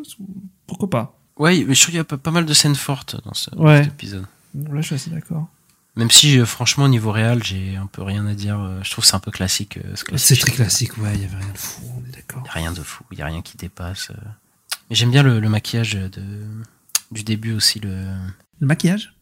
[0.67, 1.19] pourquoi pas.
[1.37, 3.51] Ouais, mais je trouve qu'il y a pas, pas mal de scènes fortes dans, ce,
[3.51, 3.83] dans Ouais.
[3.85, 4.27] cet épisode.
[4.55, 5.49] Là, je suis assez d'accord.
[5.97, 8.61] Même si, euh, franchement, au niveau réel, j'ai un peu rien à dire.
[8.61, 9.79] euh, Je trouve que c'est un peu classique.
[9.79, 12.43] euh, ce C'est très classique, ouais, il y avait rien de fou, on est d'accord.
[12.45, 14.13] Il y a rien de fou, il y a rien qui dépasse.
[14.91, 16.23] Mais j'aime bien le, le maquillage de,
[17.11, 17.81] du début aussi.
[17.81, 18.15] Le...
[18.61, 19.13] Le maquillage?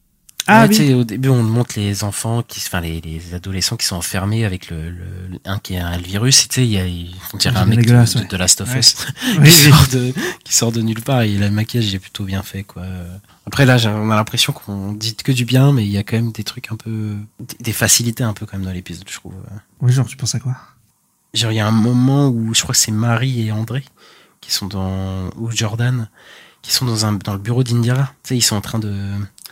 [0.49, 0.89] Ah Ouais, tu oui.
[0.89, 4.45] sais, au début, on montre les enfants, qui, enfin les, les adolescents qui sont enfermés
[4.45, 5.07] avec le, le,
[5.45, 6.49] un qui a le virus.
[6.49, 6.85] Tu sais, il y a,
[7.33, 8.27] on dirait un mec de, ouais.
[8.27, 8.75] de Last of.
[8.75, 8.95] Us
[9.45, 10.15] qui, sort de,
[10.45, 11.23] qui sort de nulle part.
[11.23, 12.85] Et le maquillage, il est plutôt bien fait, quoi.
[13.47, 16.17] Après, là, on a l'impression qu'on dit que du bien, mais il y a quand
[16.17, 17.15] même des trucs un peu,
[17.61, 19.35] des facilités un peu quand même dans l'épisode, je trouve.
[19.81, 20.57] Oui, genre, tu penses à quoi?
[21.35, 23.85] Genre, il y a un moment où je crois que c'est Marie et André
[24.41, 26.09] qui sont dans, ou Jordan,
[26.63, 28.13] qui sont dans un, dans le bureau d'Indira.
[28.23, 28.95] Tu sais, ils sont en train de,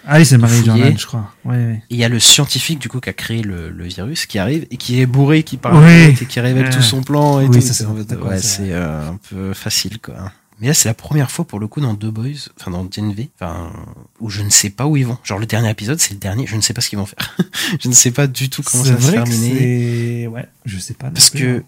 [0.06, 0.64] Ah oui, c'est fouiller.
[0.64, 1.32] Jordan, je crois.
[1.44, 1.82] Ouais, ouais.
[1.90, 4.38] Et il y a le scientifique du coup qui a créé le, le virus qui
[4.38, 6.14] arrive et qui est bourré, qui parle Oui.
[6.20, 7.66] et qui révèle tout son plan et Oui, tout.
[7.66, 10.30] ça, c'est ouais, euh, un peu facile quoi.
[10.60, 12.26] Mais là c'est la première fois pour le coup dans deux boys,
[12.60, 13.72] enfin dans DNV, enfin
[14.20, 15.18] où je ne sais pas où ils vont.
[15.24, 17.36] Genre le dernier épisode c'est le dernier, je ne sais pas ce qu'ils vont faire.
[17.80, 20.28] je ne sais pas du tout comment ça va se terminer.
[20.28, 21.10] Ouais, je sais pas.
[21.10, 21.62] Parce que hein.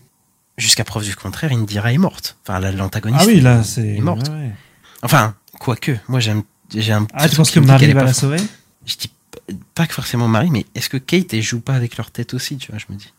[0.56, 2.36] jusqu'à preuve du contraire, Indira est morte.
[2.46, 3.24] Enfin la- l'antagoniste.
[3.24, 3.96] Ah oui, là, c'est...
[3.96, 4.28] est morte.
[4.28, 4.52] ouais, ouais.
[5.02, 6.42] Enfin quoique, moi j'aime
[6.74, 7.06] j'ai un.
[7.12, 8.38] Ah, petit tu truc penses que me Marie va pas la sauver?
[8.86, 9.10] Je dis
[9.74, 12.56] pas que forcément Marie, mais est-ce que Kate elle joue pas avec leur tête aussi,
[12.56, 13.12] tu vois, je me dis.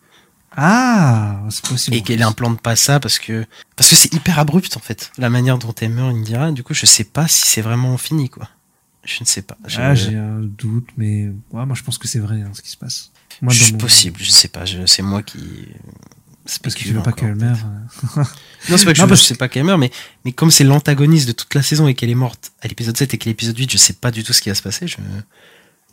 [0.56, 1.96] Ah, c'est possible.
[1.98, 3.46] et qu'elle implante pas ça parce que
[3.76, 6.74] parce que c'est hyper abrupt en fait la manière dont elle meurt Indira du coup
[6.74, 8.50] je sais pas si c'est vraiment fini quoi
[9.04, 12.08] je ne sais pas Je- Ah, j'ai un doute, mais ouais, moi je pense que
[12.08, 13.12] c'est vrai hein, ce qui se passe.
[13.42, 15.68] Moi, dans mon- possible je sais pas je c'est moi qui
[16.64, 17.58] Parce que tu veux pas qu'elle meure.
[18.70, 19.92] non c'est pas que je, Non, parce- je sais pas qu'elle meurt mais
[20.26, 23.14] mais comme c'est l'antagoniste de toute la saison et qu'elle est morte à l'épisode 7
[23.14, 24.98] et qu'à l'épisode 8 je sais pas du tout ce qui va se passer je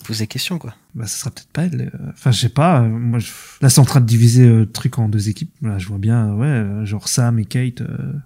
[0.04, 1.90] me pose des questions quoi Bah, ça sera peut-être pas elle.
[1.94, 2.82] euh, Enfin, je sais pas.
[2.82, 3.30] euh, Moi, je...
[3.60, 5.50] là, c'est en train de diviser euh, le truc en deux équipes.
[5.62, 7.82] Là, je vois bien, ouais, genre Sam et Kate,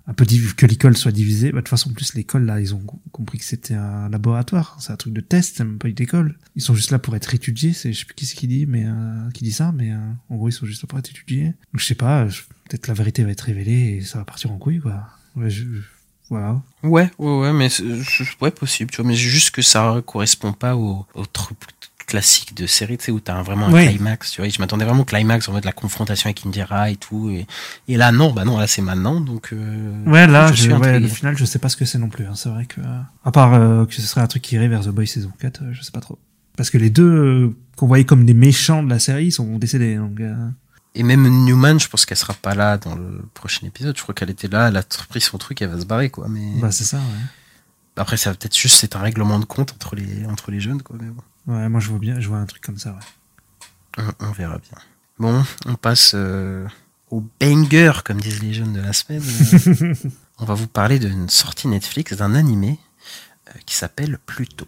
[0.07, 0.25] un peu
[0.57, 1.51] que l'école soit divisée.
[1.53, 4.09] Bah, de toute façon, en plus, l'école, là, ils ont co- compris que c'était un
[4.09, 4.77] laboratoire.
[4.81, 6.37] C'est un truc de test, c'est même pas une école.
[6.57, 7.73] Ils sont juste là pour être étudiés.
[7.73, 9.97] C'est, je sais plus qui c'est qui dit, mais euh, qui dit ça, mais euh,
[10.29, 11.47] en gros, ils sont juste là pour être étudiés.
[11.73, 12.29] Donc, je sais pas.
[12.29, 15.07] je- Peut-être la vérité va être révélée et ça va partir en couille, quoi.
[15.37, 15.65] Ouais, je...
[16.31, 16.61] Voilà.
[16.83, 17.69] ouais ouais ouais mais
[18.43, 21.57] ouais possible tu vois mais juste que ça correspond pas au, au truc
[22.07, 23.87] classique de série tu sais où t'as vraiment un Oui.
[23.89, 26.97] climax tu vois je m'attendais vraiment au climax en mode la confrontation avec Indira et
[26.97, 27.47] tout et,
[27.87, 30.73] et là non bah non là c'est maintenant donc euh, Ouais, là, je je suis
[30.73, 32.25] ouais, le final, je sais pas ce que c'est non plus.
[32.25, 32.33] hein.
[32.35, 32.81] C'est vrai que,
[33.25, 35.63] à part euh, que ce serait un truc qui irait vers The Boys saison 4,
[35.63, 36.19] euh, je sais pas trop.
[36.57, 39.97] Parce que les deux euh, qu'on voyait comme des méchants de la série sont décédés.
[39.97, 40.35] Donc, euh,
[40.95, 44.15] et même Newman je pense qu'elle sera pas là dans le prochain épisode je crois
[44.15, 46.73] qu'elle était là elle a pris son truc elle va se barrer quoi mais bah,
[46.73, 47.03] c'est ça, ouais.
[47.97, 50.83] après ça va peut-être juste c'est un règlement de compte entre les entre les jeunes
[50.83, 54.05] quoi mais bon Ouais, moi, je vois bien, je vois un truc comme ça, ouais.
[54.21, 54.79] on, on verra bien
[55.19, 56.67] bon on passe euh,
[57.11, 59.23] au banger comme disent les jeunes de la semaine
[60.39, 62.79] on va vous parler d'une sortie Netflix d'un animé
[63.49, 64.67] euh, qui s'appelle Pluto.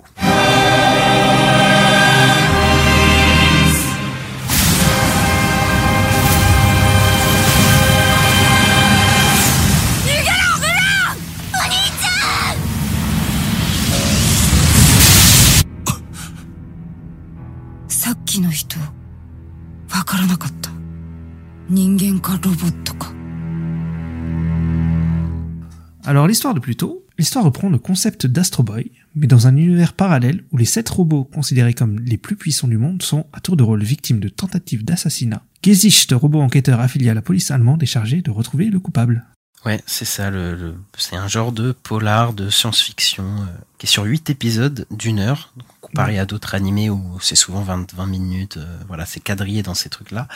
[26.04, 30.42] Alors, l'histoire de Pluto, l'histoire reprend le concept d'Astro Boy, mais dans un univers parallèle
[30.50, 33.62] où les sept robots considérés comme les plus puissants du monde sont à tour de
[33.62, 35.44] rôle victimes de tentatives d'assassinat.
[35.62, 39.24] Gesicht, robot enquêteur affilié à la police allemande, est chargé de retrouver le coupable.
[39.66, 43.44] Ouais, c'est ça, le, le- c'est un genre de polar de science-fiction euh,
[43.78, 47.92] qui est sur 8 épisodes d'une heure, comparé à d'autres animés où c'est souvent 20,
[47.92, 50.28] 20 minutes, euh, voilà, c'est quadrillé dans ces trucs-là.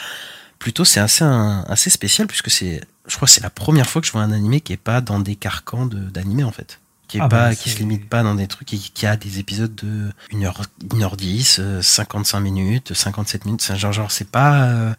[0.59, 3.99] Plutôt, c'est assez, un- assez spécial puisque c'est, je crois que c'est la première fois
[3.99, 6.79] que je vois un animé qui est pas dans des carcans de- d'animé en fait.
[7.07, 9.15] Qui est Ah pas, bah, qui se limite pas dans des trucs, qui, qui a
[9.17, 10.61] des épisodes de 1h,
[10.91, 14.93] 1h10, euh, 55 minutes, 57 minutes, c'est un genre, genre, c'est pas, euh,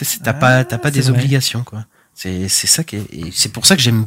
[0.00, 1.10] c'est- t'as Ah, pas, t'as pas des vrai.
[1.12, 1.84] obligations, quoi.
[2.16, 4.06] C'est, c'est ça qui est, c'est pour ça que j'aime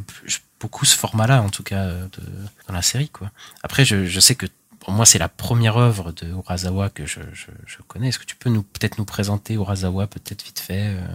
[0.59, 2.23] beaucoup ce format-là, en tout cas, euh, de,
[2.67, 3.29] dans la série, quoi.
[3.61, 4.47] Après, je, je sais que
[4.79, 8.07] pour moi, c'est la première œuvre de Urasawa que je, je, je connais.
[8.07, 10.95] Est-ce que tu peux nous, peut-être nous présenter Urasawa, peut-être vite fait?
[10.97, 11.05] euh?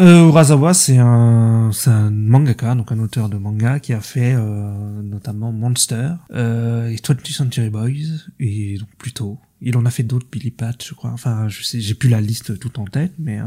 [0.00, 4.34] Euh, Urasawa, c'est un, c'est un mangaka, donc un auteur de manga qui a fait
[4.34, 9.40] euh, notamment Monster euh, et 20th Century Boys et donc plutôt.
[9.60, 11.10] Il en a fait d'autres, Billy Pat, je crois.
[11.10, 13.44] Enfin, je sais, j'ai plus la liste toute en tête, mais euh,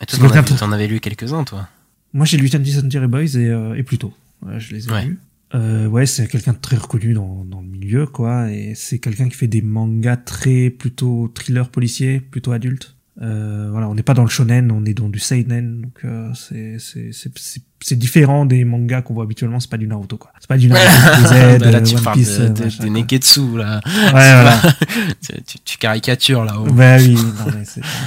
[0.00, 1.68] Et toi, avais, t'en avais lu quelques-uns, toi?
[2.12, 4.12] Moi j'ai lu 20th Century Boys et, euh, et plutôt.
[4.44, 5.04] Ouais, je les ai Ouais.
[5.06, 5.18] lus.
[5.54, 8.50] Euh, ouais, c'est quelqu'un de très reconnu dans, dans le milieu, quoi.
[8.50, 12.96] Et c'est quelqu'un qui fait des mangas très plutôt thriller policier, plutôt adulte.
[13.20, 16.30] Euh, voilà, on n'est pas dans le shonen, on est dans du seinen, donc euh,
[16.32, 16.78] c'est
[17.84, 19.60] c'est différent des mangas qu'on voit habituellement.
[19.60, 20.32] C'est pas du Naruto, quoi.
[20.40, 21.30] C'est pas du Naruto, Z,
[21.60, 22.90] Bah là, euh, tu One Piece, de, euh, de- machin.
[22.90, 23.80] Neketsu, là.
[23.84, 24.62] Ouais, voilà.
[25.20, 26.54] tu, tu- tu caricatures, là.
[26.72, 27.18] Bah oui,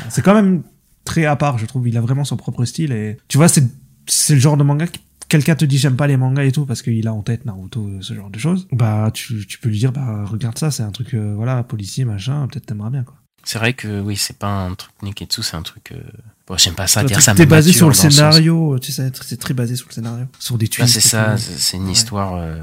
[0.10, 0.64] c'est quand même
[1.04, 1.88] très à part, je trouve.
[1.88, 3.64] Il a vraiment son propre style et tu vois, c'est
[4.08, 6.66] c'est le genre de manga que quelqu'un te dit j'aime pas les mangas et tout
[6.66, 8.68] parce qu'il a en tête Naruto, ce genre de choses.
[8.72, 12.06] Bah tu, tu peux lui dire bah regarde ça, c'est un truc euh, voilà policier
[12.06, 13.16] machin, peut-être t'aimeras bien quoi.
[13.48, 15.92] C'est vrai que, oui, c'est pas un truc Neketsu, c'est un truc...
[15.92, 16.02] euh,
[16.48, 19.12] Bon, j'aime pas ça, dire ça qui est me basé sur le scénario, tu sais,
[19.22, 20.94] c'est très basé sur le scénario, sur des twists.
[20.94, 22.36] c'est ça, c'est c'est une histoire.
[22.36, 22.58] euh,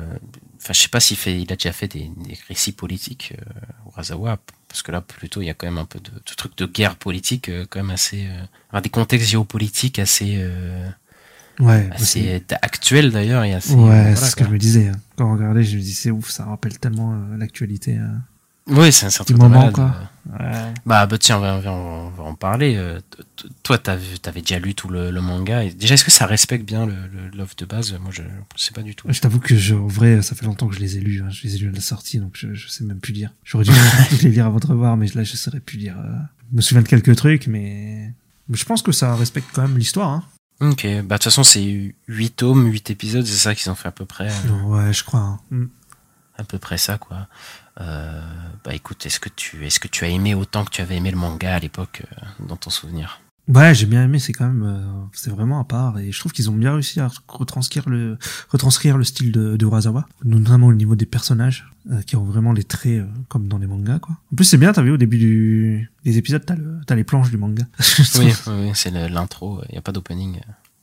[0.60, 3.90] Enfin, je sais pas s'il fait, il a déjà fait des, des récits politiques, euh,
[3.90, 4.38] Urasawa,
[4.68, 6.66] parce que là, plutôt, il y a quand même un peu de, de trucs de
[6.66, 10.88] guerre politique, euh, quand même assez, euh, enfin, des contextes géopolitiques assez, euh,
[11.62, 13.74] Ouais, assez actuels d'ailleurs, et assez.
[13.74, 14.88] Ouais, voilà, c'est ce que je me disais.
[14.88, 14.96] hein.
[15.16, 18.06] Quand on regardait, je me dis c'est ouf, ça rappelle tellement euh, l'actualité euh,
[18.68, 19.94] Oui, c'est un de moment malade, quoi.
[20.38, 20.72] Ouais.
[20.86, 22.74] Bah, bah tiens, on va, on va- en parler.
[22.76, 23.00] euh,
[23.64, 25.64] Toi, t'avais déjà lu tout le, le manga.
[25.64, 27.92] Et déjà, est-ce que ça respecte bien le, le l'offre de base?
[28.00, 28.22] Moi, je
[28.56, 29.08] sais pas du tout.
[29.10, 31.22] Je t'avoue que je, en vrai, ça fait longtemps que je les ai lus.
[31.22, 31.28] hein.
[31.30, 33.32] Je les ai lus à la sortie, donc je, je sais même plus dire.
[33.44, 33.72] J'aurais dû
[34.22, 35.96] les lire avant de revoir, mais là, je saurais plus dire.
[35.98, 36.14] euh.
[36.52, 38.14] Je me souviens de quelques trucs, mais
[38.48, 40.08] mais je pense que ça respecte quand même l'histoire.
[40.10, 40.24] Hein.
[40.60, 43.88] Ok, bah de toute façon, c'est 8 tomes, 8 épisodes, c'est ça qu'ils ont fait
[43.88, 44.28] à peu près.
[44.30, 45.20] euh, Ouais, je crois.
[45.20, 45.40] hein.
[45.50, 45.64] Mm.
[46.38, 47.26] à peu près ça quoi.
[47.80, 48.20] Euh,
[48.64, 51.10] bah écoute, est-ce que tu est-ce que tu as aimé autant que tu avais aimé
[51.10, 53.20] le manga à l'époque euh, dans ton souvenir?
[53.48, 54.18] Ouais, j'ai bien aimé.
[54.20, 57.00] C'est quand même, euh, c'est vraiment à part, et je trouve qu'ils ont bien réussi
[57.00, 58.18] à retranscrire le
[58.50, 62.52] retranscrire le style de, de Urasawa, notamment au niveau des personnages, euh, qui ont vraiment
[62.52, 64.16] les traits euh, comme dans les mangas, quoi.
[64.32, 64.72] En plus, c'est bien.
[64.72, 67.64] T'as vu au début du, des épisodes, t'as le, t'as les planches du manga.
[68.18, 68.32] Oui,
[68.74, 70.40] c'est l'intro, il y a pas d'opening.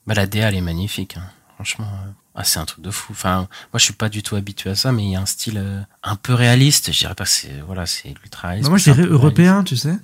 [0.07, 1.23] Bah la DA elle est magnifique, hein.
[1.55, 1.85] franchement.
[1.87, 3.13] euh, Ah, c'est un truc de fou.
[3.13, 5.25] Enfin, moi je suis pas du tout habitué à ça, mais il y a un
[5.25, 6.91] style euh, un peu réaliste.
[6.91, 8.65] Je dirais pas que c'est voilà, c'est ultra réaliste.
[8.65, 9.13] Bah, moi, je dirais réaliste.
[9.13, 9.95] européen, tu sais.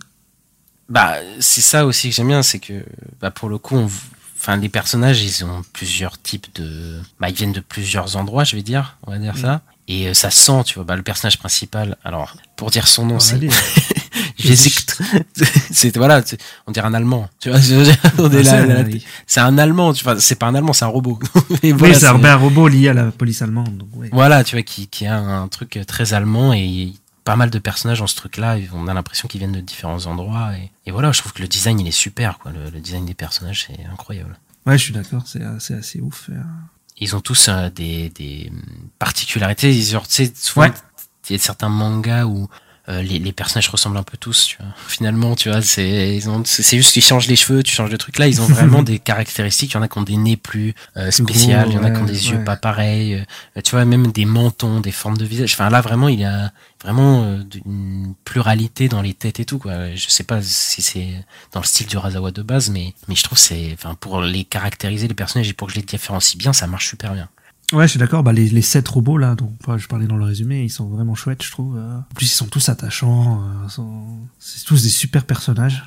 [0.89, 2.85] Bah, c'est ça aussi que j'aime bien, c'est que,
[3.19, 3.89] bah, pour le coup, on,
[4.38, 8.55] enfin, les personnages, ils ont plusieurs types de, bah, ils viennent de plusieurs endroits, je
[8.55, 9.63] vais dire, on va dire ça.
[9.88, 11.95] Et euh, ça sent, tu vois, bah, le personnage principal.
[12.03, 13.40] Alors, pour dire son nom, va c'est.
[14.38, 14.99] Gesicht.
[15.72, 16.24] c'est voilà,
[16.68, 17.30] on dirait un allemand.
[17.40, 17.60] Tu vois,
[18.20, 18.84] Ah,
[19.28, 19.94] c'est un allemand.
[19.94, 21.20] Tu vois, c'est pas un allemand, c'est un robot.
[21.64, 23.78] Mais Oui, voilà, c'est un, c'est- ben, un robot lié à la police allemande.
[23.78, 24.10] Donc, ouais.
[24.12, 26.94] voilà, tu vois, qui, qui a un truc très allemand et
[27.24, 28.57] pas mal de personnages dans ce truc-là.
[28.74, 30.52] On a l'impression qu'ils viennent de différents endroits.
[30.57, 32.52] Et, et voilà, je trouve que le design, il est super, quoi.
[32.52, 34.38] Le, le design des personnages, c'est incroyable.
[34.66, 36.30] Ouais, je suis d'accord, c'est c'est assez ouf.
[36.32, 36.41] euh.
[36.97, 38.51] Ils ont tous euh, des, des
[38.99, 39.72] particularités.
[39.73, 40.67] Ils, genre, tu sais, souvent,
[41.30, 42.47] il y a certains mangas où
[42.88, 44.67] euh, les, les personnages ressemblent un peu tous, tu vois.
[44.88, 47.97] Finalement, tu vois, c'est ils ont- c'est juste qu'ils changent les cheveux, tu changes de
[47.97, 48.17] truc.
[48.19, 49.72] Là, ils ont vraiment des caractéristiques.
[49.72, 51.89] Il y en a qui ont des nez plus euh, spéciales, il y en a
[51.91, 52.43] qui ont ouais, des yeux ouais.
[52.43, 53.15] pas pareils.
[53.57, 55.53] euh, tu vois, même des mentons, des formes de visage.
[55.53, 56.51] Enfin, là, vraiment, il y a
[56.86, 59.94] vraiment euh, une pluralité dans les têtes et tout, quoi.
[59.95, 63.24] Je sais pas si c'est dans le style du Razawa de base, mais, mais je
[63.24, 66.53] trouve c'est, enfin, pour les caractériser, les personnages, et pour que je les différencie bien,
[66.53, 67.28] ça marche super bien.
[67.74, 68.22] Ouais, je suis d'accord.
[68.22, 70.88] Bah, les, les sept robots là, dont enfin, je parlais dans le résumé, ils sont
[70.88, 71.76] vraiment chouettes, je trouve.
[71.78, 71.98] euh.
[71.98, 73.41] En plus, ils sont tous attachants.
[73.66, 75.84] euh, sont- C'est tous des super personnages.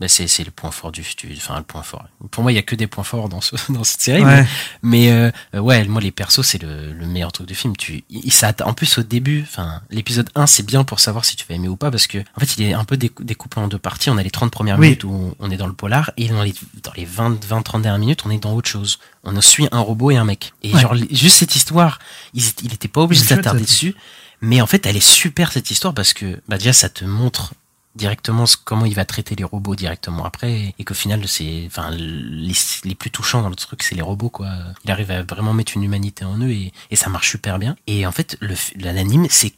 [0.00, 2.04] Ben, c'est, c'est le point fort du, du, enfin, le point fort.
[2.30, 4.22] Pour moi, il y a que des points forts dans ce, dans cette série.
[4.22, 4.46] Ouais.
[4.82, 7.76] Mais, mais euh, ouais, moi, les persos, c'est le, le meilleur truc du film.
[7.76, 11.34] Tu, il, ça, en plus, au début, enfin, l'épisode 1, c'est bien pour savoir si
[11.34, 13.58] tu vas aimer ou pas, parce que, en fait, il est un peu décou- découpé
[13.60, 14.08] en deux parties.
[14.10, 14.86] On a les 30 premières Oui.
[14.86, 16.54] minutes où on, est dans le polar, et dans les,
[16.84, 18.98] dans les 20, 20, 30 dernières minutes, on est dans autre chose.
[19.24, 20.52] On suit un robot et un mec.
[20.62, 20.80] Et Ouais.
[20.80, 21.98] genre, juste cette histoire,
[22.34, 23.94] il, il était pas obligé de s'attarder dessus.
[24.40, 27.52] Mais en fait, elle est super, cette histoire, parce que, bah, déjà, ça te montre
[27.98, 32.54] directement comment il va traiter les robots directement après et qu'au final c'est enfin les,
[32.84, 34.48] les plus touchants dans le truc c'est les robots quoi.
[34.84, 37.76] Il arrive à vraiment mettre une humanité en eux et, et ça marche super bien.
[37.86, 38.38] Et en fait
[38.76, 39.52] l'anime c'est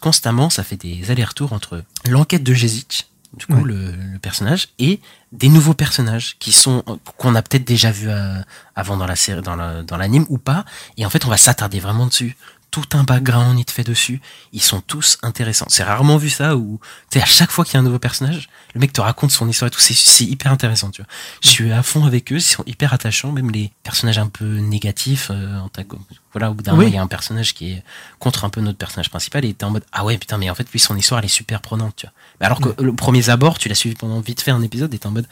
[0.00, 3.62] constamment ça fait des allers-retours entre l'enquête de Jesic du coup Ouais.
[3.64, 5.00] le, le personnage et
[5.32, 6.82] des nouveaux personnages qui sont
[7.18, 8.40] qu'on a peut-être déjà vu euh,
[8.74, 10.64] avant dans la série dans la- dans l'anime ou pas.
[10.96, 12.36] Et en fait on va s'attarder vraiment dessus
[12.70, 14.20] tout un background il te fait dessus.
[14.52, 15.66] Ils sont tous intéressants.
[15.68, 16.80] C'est rarement vu ça où
[17.10, 19.30] tu sais à chaque fois qu'il y a un nouveau personnage le mec te raconte
[19.30, 19.80] son histoire et tout.
[19.80, 21.08] C'est c'est hyper intéressant tu vois.
[21.42, 24.44] Je suis à fond avec eux ils sont hyper attachants même les personnages un peu
[24.58, 25.98] négatifs euh, antago-
[26.32, 26.76] voilà au bout d'un Oui.
[26.78, 27.82] moment il y a un personnage qui est
[28.18, 30.54] contre un peu notre personnage principal et t'es en mode ah ouais putain mais en
[30.54, 32.12] fait lui son histoire elle est super prenante tu vois.
[32.40, 34.98] Mais alors que le premier abord tu l'as suivi pendant vite fait un épisode et
[34.98, 35.26] t'es en mode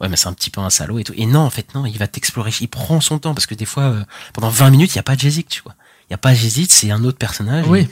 [0.00, 1.14] ouais mais c'est un petit peu un salaud et tout.
[1.16, 2.50] Et non en fait non il va t'explorer.
[2.60, 4.04] Il prend son temps parce que des fois euh,
[4.34, 5.74] pendant 20 minutes il y a pas de Jésic tu vois
[6.12, 7.80] y a pas Jésic c'est un autre personnage Oui.
[7.80, 7.88] et,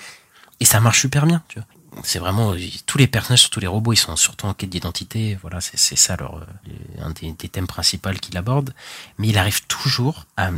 [0.60, 1.66] et ça marche super bien tu vois
[2.04, 2.54] c'est vraiment
[2.86, 6.16] tous les personnages surtout les robots ils sont surtout en quête d'identité voilà c'est ça
[6.16, 6.46] leur
[7.02, 8.72] un des, des thèmes principaux qu'il aborde
[9.18, 10.50] mais il arrive toujours à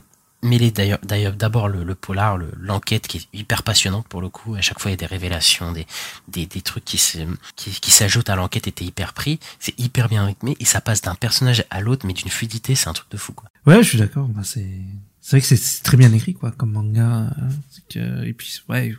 [0.44, 4.56] les d'ailleurs d'abord le, le polar, le- l'enquête qui est hyper passionnante pour le coup.
[4.56, 5.86] À chaque fois il y a des révélations, des
[6.26, 7.18] des, des trucs qui se
[7.54, 8.66] qui, qui s'ajoutent à l'enquête.
[8.66, 9.38] Et t'es hyper pris.
[9.60, 12.88] C'est hyper bien rythmé et ça passe d'un personnage à l'autre, mais d'une fluidité, c'est
[12.88, 13.48] un truc de fou quoi.
[13.66, 14.26] Ouais, je suis d'accord.
[14.26, 14.66] Bah, c'est
[15.22, 17.34] c'est vrai que c'est- très bien écrit, quoi, comme manga.
[17.70, 18.94] c'est que- Et puis, ouais,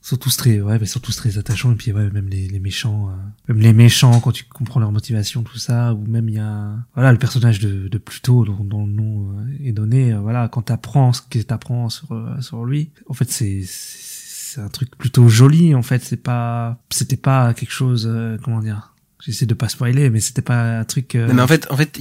[0.00, 1.72] sont tous très, ouais, mais sont tous très attachants.
[1.72, 3.14] Et puis, ouais, même les, les méchants, euh,
[3.48, 6.76] même les méchants, quand tu comprends leur motivation, tout ça, ou même il y a,
[6.94, 10.12] voilà, le personnage de, de Pluto, dont, dont le nom euh, est donné.
[10.12, 14.60] euh, voilà, quand t'apprends ce que t'apprends sur euh, sur lui, en fait, c'est c'est
[14.60, 15.74] un truc plutôt joli.
[15.74, 18.93] En fait, c'est pas, c'était pas quelque chose, euh, comment dire.
[19.24, 21.14] J'essaie de pas spoiler, mais c'était pas un truc.
[21.14, 21.98] euh, Non, mais en fait, en fait,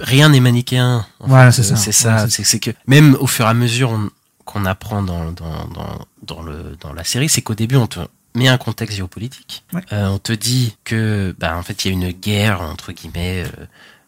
[0.00, 1.04] rien n'est manichéen.
[1.20, 1.76] en Voilà, c'est ça.
[1.76, 2.24] C'est ça.
[2.24, 4.10] Ouais, c'est que même au fur et à mesure on-
[4.44, 8.00] qu'on apprend dans, dans, dans, dans, le, dans la série, c'est qu'au début, on te
[8.34, 9.64] met un contexte géopolitique.
[9.72, 9.80] Ouais.
[9.92, 13.44] Euh, on te dit que, bah, en fait, il y a une guerre, entre guillemets,
[13.46, 13.66] euh,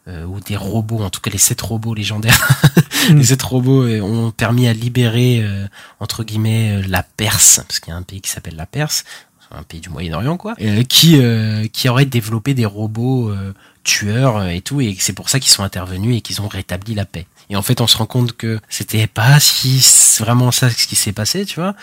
[0.09, 2.47] euh, où des robots, en tout cas les sept robots légendaires,
[3.09, 5.67] les sept robots euh, ont permis à libérer, euh,
[5.99, 9.03] entre guillemets, euh, la Perse, parce qu'il y a un pays qui s'appelle la Perse,
[9.51, 13.53] un pays du Moyen-Orient, quoi, euh, qui, euh, qui aurait développé des robots euh,
[13.83, 17.05] tueurs et tout, et c'est pour ça qu'ils sont intervenus et qu'ils ont rétabli la
[17.05, 17.25] paix.
[17.49, 19.81] Et en fait, on se rend compte que c'était pas si
[20.19, 21.75] vraiment ça ce qui s'est passé, tu vois.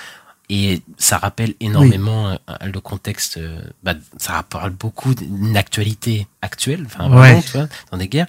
[0.51, 3.41] Et ça rappelle énormément le contexte.
[3.82, 7.43] bah, ça parle beaucoup d'une actualité actuelle, enfin vraiment, Ouais.
[7.43, 8.27] tu vois, dans des guerres.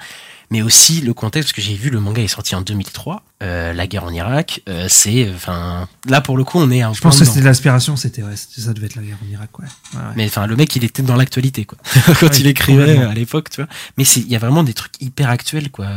[0.52, 3.74] Mais aussi le contexte, parce que j'ai vu le manga est sorti en 2003, euh,
[3.74, 4.62] la guerre en Irak.
[4.70, 7.96] euh, c'est, enfin, là pour le coup, on est un Je pense que c'était l'inspiration,
[7.96, 9.66] c'était ouais, ça devait être la guerre en Irak, ouais.
[9.94, 10.06] ouais, ouais.
[10.16, 11.78] Mais enfin, le mec, il était dans l'actualité, quoi.
[12.20, 13.70] Quand il écrivait à l'époque, tu vois.
[13.98, 15.88] Mais c'est, il y a vraiment des trucs hyper actuels, quoi.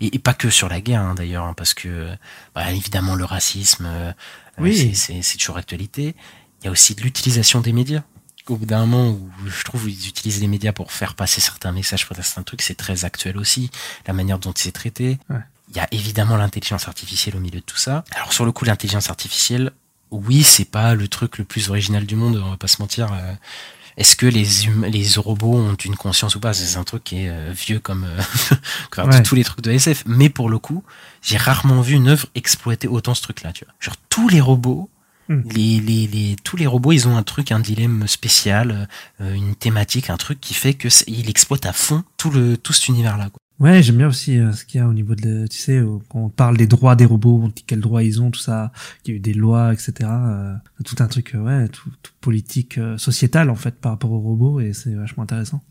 [0.00, 2.08] Et, et pas que sur la guerre, hein, d'ailleurs, hein, parce que,
[2.54, 4.12] bah, évidemment, le racisme, euh,
[4.58, 4.94] Oui.
[4.94, 6.14] c'est toujours actualité.
[6.62, 8.02] Il y a aussi de l'utilisation des médias.
[8.48, 11.72] Au bout d'un moment où je trouve ils utilisent les médias pour faire passer certains
[11.72, 13.70] messages, pour certains trucs, c'est très actuel aussi.
[14.06, 15.18] La manière dont c'est traité.
[15.30, 15.38] Ouais.
[15.70, 18.04] Il y a évidemment l'intelligence artificielle au milieu de tout ça.
[18.14, 19.72] Alors sur le coup, l'intelligence artificielle,
[20.10, 23.10] oui, c'est pas le truc le plus original du monde, on va pas se mentir.
[23.12, 23.32] euh,
[23.96, 26.52] Est-ce que les hum- les robots ont une conscience ou pas?
[26.52, 28.20] C'est un truc qui est euh, vieux comme, euh,
[28.90, 29.22] comme Ouais.
[29.22, 30.04] tous les trucs de SF.
[30.06, 30.84] Mais pour le coup,
[31.22, 33.52] j'ai rarement vu une œuvre exploiter autant ce truc-là.
[33.52, 34.90] Tu vois, genre tous les robots.
[35.28, 35.40] Hmm.
[35.54, 38.88] Les, les, les, tous les robots, ils ont un truc, un dilemme spécial,
[39.20, 42.72] euh, une thématique, un truc qui fait que il exploite à fond tout le tout
[42.72, 43.30] cet univers-là.
[43.60, 45.98] Ouais, j'aime bien aussi euh, ce qu'il y a au niveau de, tu sais, euh,
[46.08, 48.72] quand on parle des droits des robots, on dit quels droits ils ont, tout ça,
[49.04, 49.92] qu'il y a eu des lois, etc.
[50.02, 54.60] euh, tout un truc, ouais, tout, tout politique, sociétal en fait par rapport aux robots,
[54.60, 55.62] et c'est vachement intéressant.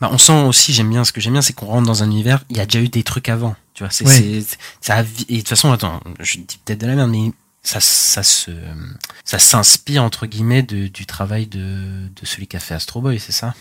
[0.00, 2.06] Bah, on sent aussi, j'aime bien, ce que j'aime bien, c'est qu'on rentre dans un
[2.10, 4.40] univers, il y a déjà eu des trucs avant, tu vois, c'est, Ouais.
[4.42, 7.32] c'est, ça et de toute façon, attends, je dis peut-être de la merde, mais
[7.66, 8.50] ça, ça se,
[9.24, 13.18] ça s'inspire, entre guillemets, de, du travail de, de celui qui a fait Astro Boy,
[13.18, 13.54] c'est ça?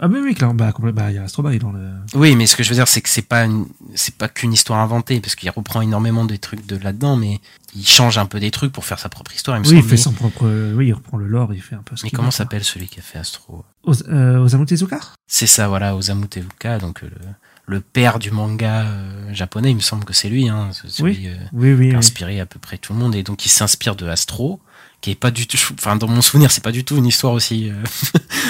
[0.00, 1.90] Ah mais oui, clairement, bah, bah, il y a Astro Boy dans le...
[2.14, 3.46] Oui, mais ce que je veux dire, c'est que c'est pas
[3.94, 7.40] c'est pas qu'une histoire inventée, parce qu'il reprend énormément des trucs de là-dedans, mais
[7.76, 9.84] il change un peu des trucs pour faire sa propre histoire, il me Oui, il
[9.84, 12.30] fait son propre, oui, il reprend le lore, il fait un peu ce Mais comment
[12.32, 13.64] s'appelle celui qui a fait Astro?
[13.84, 14.98] Os- euh, Osamu Tezuka?
[15.30, 17.26] C'est ça, voilà, Osamu Tezuka, donc euh, le,
[17.66, 21.28] le père du manga euh, japonais, il me semble que c'est lui, hein, celui Oui.
[21.28, 23.48] euh, Oui, oui, qui a inspiré à peu près tout le monde, et donc il
[23.50, 24.60] s'inspire de Astro,
[25.00, 27.32] qui est pas du tout, enfin dans mon souvenir, c'est pas du tout une histoire
[27.32, 27.74] aussi, euh,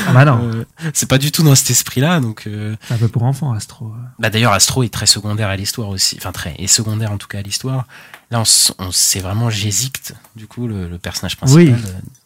[0.06, 0.64] Ah bah non,
[0.94, 2.48] c'est pas du tout dans cet esprit-là, donc
[2.88, 3.92] c'est un peu pour enfants, Astro.
[4.18, 7.28] bah d'ailleurs Astro est très secondaire à l'histoire aussi, enfin très, est secondaire en tout
[7.28, 7.86] cas à l'histoire.
[8.30, 11.74] Là, on, on c'est vraiment Jésict, du coup, le, le personnage principal Oui.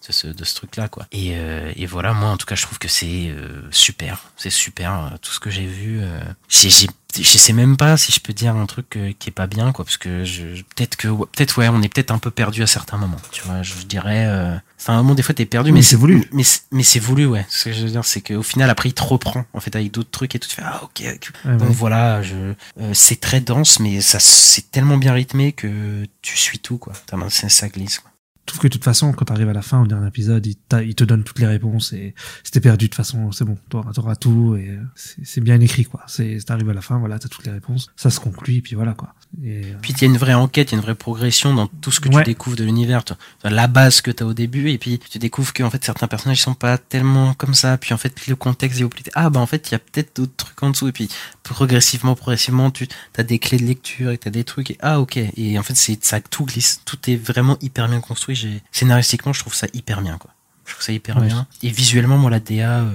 [0.08, 1.06] De ce, de ce truc-là, quoi.
[1.12, 4.22] Et, euh, et voilà, moi, en tout cas, je trouve que c'est euh, super.
[4.36, 5.98] C'est super, euh, tout ce que j'ai vu.
[6.00, 6.88] Euh, j'ai, j'ai-
[7.18, 9.72] je sais même pas si je peux dire un truc euh, qui est pas bien,
[9.72, 10.42] quoi, parce que je,
[10.74, 13.62] peut-être que, peut-être, ouais, on est peut-être un peu perdu à certains moments, tu vois.
[13.62, 16.28] Je dirais, euh, c'est un moment, des fois, t'es perdu, mais c'est voulu.
[16.32, 17.46] Mais, c'est- mais c'est voulu, ouais.
[17.48, 19.90] Ce que je veux dire, c'est qu'au final, après, il te reprend, en fait, avec
[19.92, 20.48] d'autres trucs et tout.
[20.48, 21.30] Tu fais, ah, ok, ok.
[21.46, 21.74] Ouais, Donc ouais.
[21.74, 22.34] voilà, je,
[22.80, 26.92] euh, c'est très dense, mais ça, c'est tellement bien rythmé que tu suis tout, quoi.
[27.48, 28.10] Ça glisse, quoi.
[28.46, 30.54] Je trouve que de toute façon, quand t'arrives à la fin, au dernier épisode, il,
[30.94, 32.14] te donne toutes les réponses et
[32.44, 36.02] si t'es perdu, de toute façon, c'est bon, t'auras, tout et c'est, bien écrit, quoi.
[36.06, 38.76] C'est, t'arrives à la fin, voilà, t'as toutes les réponses, ça se conclut et puis
[38.76, 39.14] voilà, quoi.
[39.42, 41.54] Et, euh, Puis il y a une vraie enquête, il y a une vraie progression
[41.54, 42.22] dans tout ce que Ouais.
[42.22, 43.02] tu découvres de l'univers.
[43.42, 46.06] La base que tu as au début, et puis tu découvres que en fait certains
[46.06, 47.76] personnages ils sont pas tellement comme ça.
[47.78, 50.36] Puis en fait le contexte géopolitique, ah bah en fait il y a peut-être d'autres
[50.36, 50.86] trucs en dessous.
[50.86, 51.08] Et puis
[51.42, 52.86] progressivement, progressivement, tu
[53.18, 54.70] as des clés de lecture et tu as des trucs.
[54.70, 55.16] Et ah ok.
[55.36, 58.35] Et en fait c'est ça tout glisse, tout est vraiment hyper bien construit.
[58.36, 60.30] J'ai scénaristiquement je trouve ça hyper bien quoi.
[60.66, 61.26] Je trouve ça hyper Ouais.
[61.26, 61.46] bien.
[61.62, 62.92] Et visuellement moi la DA, euh,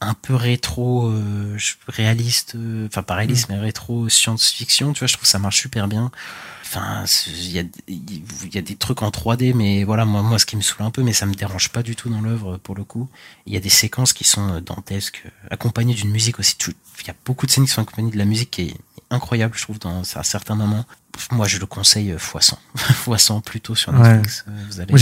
[0.00, 1.56] un peu rétro euh,
[1.88, 5.60] réaliste, euh, enfin pas réaliste, mais rétro science-fiction, tu vois, je trouve que ça marche
[5.60, 6.10] super bien.
[6.70, 10.38] Enfin, il y a, il y a des trucs en 3D, mais voilà, moi, moi,
[10.38, 12.58] ce qui me saoule un peu, mais ça me dérange pas du tout dans l'œuvre
[12.58, 13.08] pour le coup.
[13.46, 16.56] Il y a des séquences qui sont euh, dantesques, euh, accompagnées d'une musique aussi.
[17.00, 18.74] Il y a beaucoup de scènes qui sont accompagnées de la musique qui est
[19.08, 20.84] incroyable, je trouve, dans à certains moments.
[21.30, 23.90] Moi, je le conseille euh, fois 100, fois 100 plutôt sur.
[23.94, 24.44] Netflix.
[24.68, 24.92] Vous allez.
[24.92, 24.98] Moi,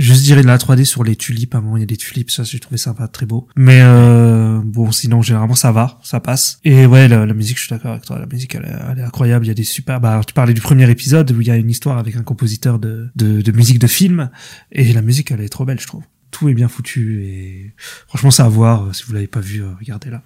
[0.00, 1.54] juste dirais de la 3D sur les tulipes.
[1.54, 3.46] À il y a des tulipes, ça, j'ai trouvé ça pas très beau.
[3.56, 6.58] Mais euh, bon, sinon, généralement, ça va, ça passe.
[6.64, 8.18] Et ouais, la, la musique, je suis d'accord avec toi.
[8.18, 9.44] La musique, elle, est- elle est incroyable.
[9.44, 10.00] Il y a des super.
[10.00, 12.78] Bah, tu parlais du premier épisode où il y a une histoire avec un compositeur
[12.78, 14.30] de, de, de musique de film,
[14.72, 16.02] et la musique, elle est trop belle, je trouve.
[16.30, 17.74] Tout est bien foutu et
[18.06, 18.84] franchement, c'est à voir.
[18.86, 20.22] euh, Si vous l'avez pas vu, euh, regardez-la.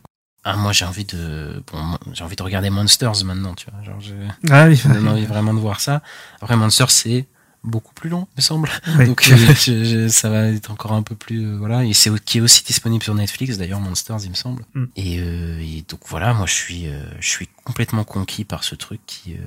[0.46, 3.82] Ah, moi, j'ai envie de, bon, j'ai envie de regarder Monsters maintenant, tu vois.
[3.82, 4.12] Genre, j'ai
[4.50, 6.02] Ah oui, j'ai envie vraiment de voir ça.
[6.42, 7.26] Après, Monsters, c'est
[7.64, 8.68] beaucoup plus long, me semble.
[9.06, 11.84] Donc, euh, je- je- ça va être encore un peu plus, euh, voilà.
[11.84, 14.64] Et c'est qui est aussi disponible sur Netflix, d'ailleurs, Monsters, il me semble.
[14.74, 14.84] Mm.
[14.96, 18.74] Et, euh, et donc, voilà, moi, je suis, euh, je suis complètement conquis par ce
[18.74, 19.38] truc qui, euh,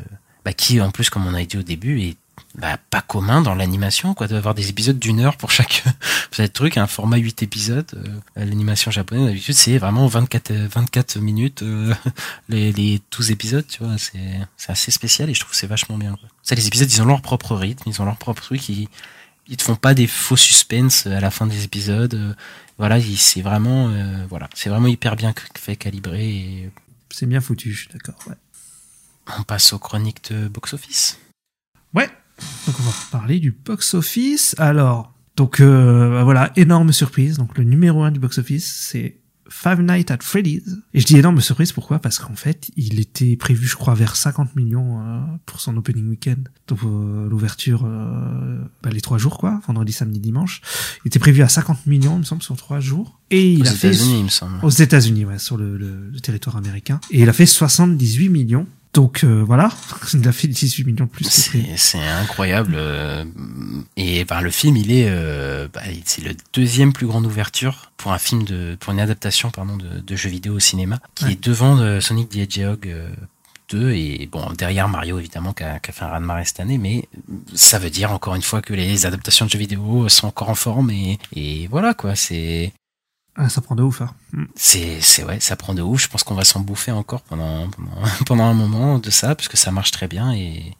[0.43, 2.17] bah, qui, en plus, comme on a dit au début, est
[2.55, 5.83] bah, pas commun dans l'animation, quoi, d'avoir des épisodes d'une heure pour chaque,
[6.53, 7.85] truc, un format 8 épisodes.
[7.95, 11.93] Euh, l'animation japonaise, d'habitude, c'est vraiment 24, euh, 24 minutes, euh,
[12.49, 15.67] les, les 12 épisodes, tu vois, c'est, c'est assez spécial et je trouve que c'est
[15.67, 16.11] vachement bien.
[16.11, 16.29] Quoi.
[16.47, 18.87] Ça, les épisodes, ils ont leur propre rythme, ils ont leur propre truc, ils,
[19.49, 22.13] ils te font pas des faux suspens à la fin des épisodes.
[22.13, 22.33] euh,
[22.77, 26.71] voilà, il- c'est vraiment, euh, voilà, c'est vraiment hyper bien fait, calibré et
[27.09, 28.15] C'est bien foutu, je suis d'accord.
[28.27, 28.35] Ouais.
[29.39, 31.19] on passe aux chroniques de box-office.
[31.93, 32.09] Ouais.
[32.65, 34.55] Donc on va parler du box-office.
[34.57, 37.37] Alors, donc euh, bah voilà, énorme surprise.
[37.37, 39.17] Donc le numéro 1 du box-office, c'est
[39.49, 40.77] Five Nights at Freddy's.
[40.93, 41.99] Et je dis énorme surprise, pourquoi?
[41.99, 46.07] Parce qu'en fait, il était prévu, je crois, vers 50 millions euh, pour son opening
[46.09, 46.49] weekend.
[46.67, 50.61] Donc euh, l'ouverture, euh, bah, les trois jours, quoi, vendredi, samedi, dimanche.
[51.03, 53.19] Il était prévu à 50 millions, il me semble, sur trois jours.
[53.31, 54.59] Et il Aux a fait États-Unis, il me semble.
[54.63, 56.99] aux États-Unis, ouais, sur le, le- le territoire américain.
[57.11, 58.67] Et il a fait 78 millions.
[58.93, 59.69] Donc euh, voilà,
[60.13, 61.51] il a fait 18 millions de plus.
[61.75, 62.73] C'est incroyable.
[62.77, 63.23] euh,
[63.95, 68.11] Et ben, le film, il est, euh, bah, c'est le deuxième plus grande ouverture pour
[68.13, 71.33] un film de, pour une adaptation pardon de, de jeux vidéo au cinéma, qui Ouais.
[71.33, 73.09] est devant euh, Sonic the Hedgehog euh,
[73.69, 76.77] 2 et bon derrière Mario évidemment qui a, fait un raz de marée cette année,
[76.77, 77.07] mais
[77.53, 80.55] ça veut dire encore une fois que les adaptations de jeux vidéo sont encore en
[80.55, 82.15] forme et, et voilà quoi.
[82.15, 82.71] C'est
[83.39, 84.09] Ah, ça prend de ouf, hein.
[84.33, 84.45] Mm.
[84.55, 86.01] c'est c'est ouais, ça prend de ouf.
[86.01, 87.91] Je pense qu'on va s'en bouffer encore pendant, pendant
[88.25, 90.37] pendant un moment de ça parce que ça marche très bien et,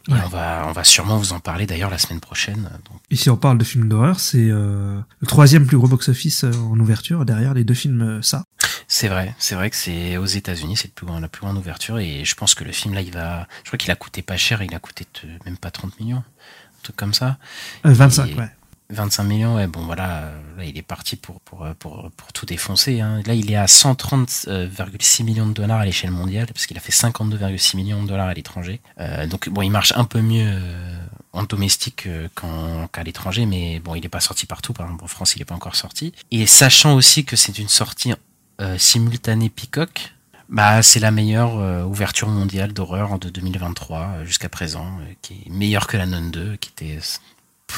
[0.08, 0.18] et Ouais.
[0.24, 2.62] on va on va sûrement vous en parler d'ailleurs la semaine prochaine.
[2.90, 4.18] Donc Ici, on parle de films d'horreur.
[4.18, 8.22] C'est euh, le troisième plus gros box-office euh, en ouverture, derrière les deux films euh,
[8.22, 8.42] ça.
[8.88, 11.58] c'est vrai, c'est vrai que c'est aux États-Unis, c'est le plus grand, la plus grande
[11.58, 14.20] ouverture et je pense que le film là, il va, je crois qu'il a coûté
[14.22, 15.06] pas cher, il a coûté
[15.46, 17.38] même pas 30 millions, un truc comme ça.
[17.86, 18.50] Euh, 25, Et- ouais.
[18.90, 22.32] 25 millions, ouais, bon voilà, euh, là il est parti pour pour euh, pour, pour
[22.32, 23.00] tout défoncer.
[23.00, 23.20] Hein.
[23.26, 26.92] Là il est à 130,6 millions de dollars à l'échelle mondiale parce qu'il a fait
[26.92, 28.80] 52,6 millions de dollars à l'étranger.
[28.98, 30.98] Euh, donc bon, il marche un peu mieux euh,
[31.34, 34.72] en domestique euh, qu'en- qu'à l'étranger, mais bon, il n'est pas sorti partout.
[34.72, 36.14] Par exemple, en France, il n'est pas encore sorti.
[36.30, 38.14] Et sachant aussi que c'est une sortie
[38.62, 40.14] euh, simultanée Peacock.
[40.48, 45.34] Bah, c'est la meilleure euh, ouverture mondiale d'horreur de 2023 euh, jusqu'à présent, euh, qui
[45.44, 47.00] est meilleure que la Non 2, qui était euh,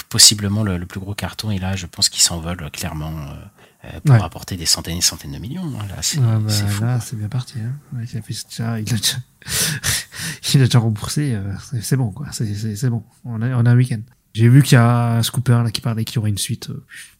[0.08, 1.50] possiblement le, le plus gros carton.
[1.50, 3.34] Et là, je pense qu'il s'envole euh, clairement euh,
[3.84, 4.20] euh, pour Ouais.
[4.20, 5.62] rapporter des centaines et des centaines de millions.
[5.80, 5.86] hein.
[5.88, 6.82] Là, c'est Ah, bah, c'est fou.
[6.84, 7.54] là, c'est bien parti.
[7.58, 7.72] Hein.
[7.96, 9.16] Ouais, il, a fait déjà, il, a déjà,
[10.54, 11.34] il a déjà remboursé.
[11.34, 11.52] euh,
[11.82, 12.26] c'est- bon, quoi.
[12.32, 13.04] C'est bon.
[13.24, 14.00] On a, on a un week-end.
[14.34, 16.70] J'ai vu qu'il y a Scooper là, qui parlait qu'il y aurait une suite.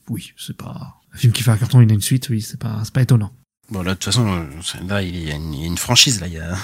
[0.09, 0.97] oui, c'est pas.
[1.13, 3.03] Un film qui fait un carton, il a une suite, oui, c'est pas, c'est pas
[3.03, 3.33] étonnant.
[3.71, 5.79] Bon, là, de toute façon, c'est- là, il y a une, il y a une
[5.79, 6.21] franchise.
[6.21, 6.57] Là, il y a, là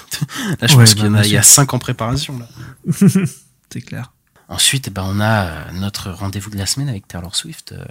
[0.62, 2.38] je Ouais, pense qu'il y en bah, a, bien il y a cinq en préparation.
[2.38, 2.48] Là.
[3.72, 4.12] C'est clair.
[4.48, 7.72] Ensuite, ben, on a euh, notre rendez-vous de la semaine avec Taylor Swift.
[7.72, 7.84] euh,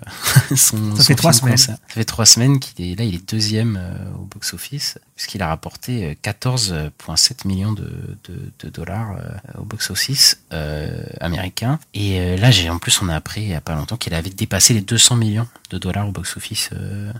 [0.55, 1.57] son, Ça son fait trois semaines.
[1.57, 5.47] Ça fait trois semaines qu'il est là, il est deuxième euh, au box-office, puisqu'il a
[5.49, 7.91] rapporté euh, 14,7 millions de,
[8.23, 9.17] de, de dollars
[9.57, 11.77] au box-office euh, américain.
[11.93, 14.29] Et là, j'ai en plus, on a appris il y a pas longtemps qu'il avait
[14.29, 16.69] dépassé les 200 millions de dollars au box-office.
[16.73, 17.11] euh,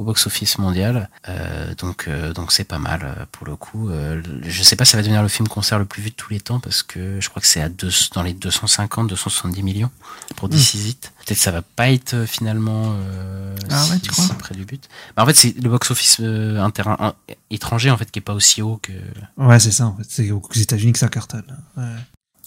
[0.00, 3.90] au box-office mondial, Euh, donc euh, donc c'est pas mal euh, pour le coup.
[3.90, 6.14] Euh, je sais pas si ça va devenir le film concert le plus vu de
[6.14, 9.62] tous les temps parce que je crois que c'est à deux, dans les 250, 270
[9.62, 9.90] millions
[10.36, 10.52] pour Mm.
[10.52, 11.12] This Is It.
[11.26, 14.54] Peut-être ça va pas être euh, finalement euh, Ah ouais, si- tu crois si près
[14.54, 14.88] du but.
[15.16, 17.14] Bah, en fait, c'est le box-office euh, un-
[17.50, 18.92] étranger en fait qui est pas aussi haut que.
[19.36, 20.06] Ouais, c'est ça, en fait.
[20.08, 21.44] C'est aux États-Unis que ça cartonne.
[21.76, 21.84] Ouais.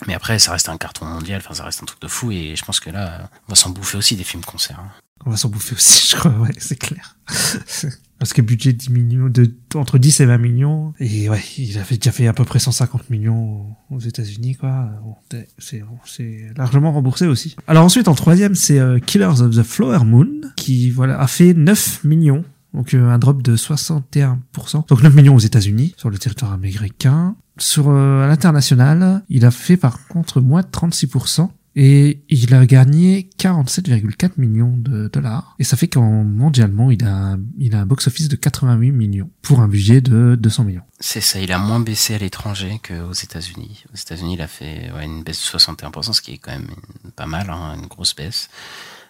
[0.08, 1.42] Mais après, ça reste un carton mondial.
[1.44, 3.70] Enfin, ça reste un truc de fou et je pense que là, on va s'en
[3.70, 4.80] bouffer aussi des films concerts.
[4.80, 4.92] hein.
[5.26, 7.16] On va s'en bouffer aussi, je crois, ouais, c'est clair.
[8.20, 10.94] Parce que budget 10 millions, de, entre 10 et 20 millions.
[11.00, 14.90] Et ouais, il a fait, déjà fait à peu près 150 millions aux États-Unis, quoi.
[15.04, 17.56] Bon, c'est- c'est bon, c'est largement remboursé aussi.
[17.68, 21.54] Alors ensuite, en troisième, c'est euh, Killers of the Flower Moon, qui voilà, a fait
[21.54, 22.44] 9 millions
[22.74, 24.88] donc euh, un drop de 61%.
[24.88, 27.36] Donc 9 millions aux États-Unis sur le territoire américain.
[27.58, 31.50] Sur euh, l'international, il a fait par contre moins de 36%.
[31.76, 35.56] Et il a gagné 47,4 millions de dollars.
[35.58, 39.60] Et ça fait qu'en mondialement, il a, il a un box-office de 88 millions pour
[39.60, 40.84] un budget de 200 millions.
[41.00, 43.86] C'est ça, il a moins baissé à l'étranger qu'aux États-Unis.
[43.92, 46.70] Aux États-Unis, il a fait ouais, une baisse de 61%, ce qui est quand même
[47.16, 48.50] pas mal, hein, une grosse baisse.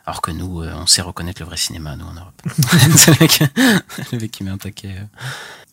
[0.05, 2.41] Alors que nous, euh, on sait reconnaître le vrai cinéma, nous, en Europe.
[2.45, 3.43] le, mec,
[4.11, 4.95] le mec qui met un taquet.
[4.97, 5.05] euh.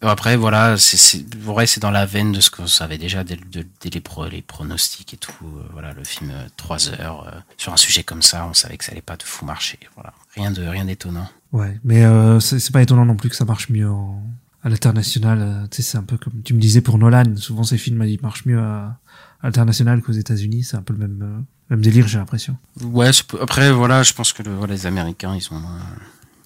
[0.02, 3.36] Après, voilà, c'est, c'est, vrai, c'est dans la veine de ce qu'on savait déjà dès,
[3.36, 5.32] dès- dès les, pro, les pronostics et tout.
[5.44, 8.78] Euh, Voilà, le film euh, 3 heures, euh, sur un sujet comme ça, on savait
[8.78, 9.78] que ça allait pas de fou marcher.
[9.94, 11.28] Voilà, rien de rien d'étonnant.
[11.52, 14.22] Ouais, mais euh, c'est pas étonnant non plus que ça marche mieux en,
[14.64, 15.38] à l'international.
[15.42, 17.36] euh, Tu sais, c'est un peu comme tu me disais pour Nolan.
[17.36, 18.98] Souvent, ses films ils marchent mieux à,
[19.42, 20.64] à l'international qu'aux États-Unis.
[20.64, 22.56] C'est un peu le même, même délire, j'ai l'impression.
[22.80, 23.10] Ouais,
[23.40, 25.78] après, voilà, je pense que le, voilà, les Américains, ils sont moins,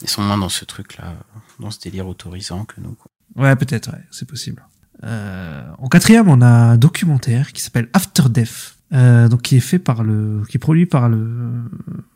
[0.03, 1.15] ils sont moins dans ce truc-là,
[1.61, 2.95] dans ce délire autorisant que nous.
[2.95, 3.11] Quoi.
[3.37, 4.63] Ouais, peut-être, ouais, c'est possible.
[5.03, 9.61] Euh, en quatrième, on a un documentaire qui s'appelle After Death, euh, donc qui est
[9.61, 11.65] fait par le, qui est produit par le,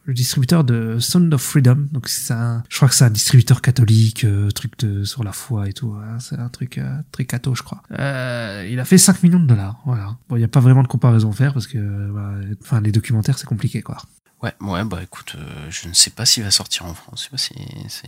[0.05, 1.87] le distributeur de Sound of Freedom.
[1.93, 5.33] Donc c'est un, je crois que c'est un distributeur catholique, euh, truc de sur la
[5.33, 5.93] foi et tout.
[5.93, 6.19] hein.
[6.21, 7.83] C'est un truc euh, très catho, je crois.
[7.99, 9.81] Euh, il a fait 5 millions de dollars.
[9.85, 10.17] Voilà.
[10.29, 11.79] Bon, il n'y a pas vraiment de comparaison à faire parce que,
[12.13, 13.99] bah, enfin, les documentaires c'est compliqué, quoi.
[14.43, 17.21] Ouais, ouais, bah écoute, euh, je ne sais pas s'il va sortir en France.
[17.21, 17.55] Je sais pas si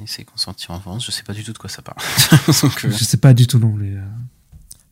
[0.07, 0.37] c'est qu'on
[0.73, 1.05] en France.
[1.05, 1.99] Je sais pas du tout de quoi ça parle.
[2.49, 3.97] Euh, Je sais pas du tout non plus.
[3.97, 4.03] euh,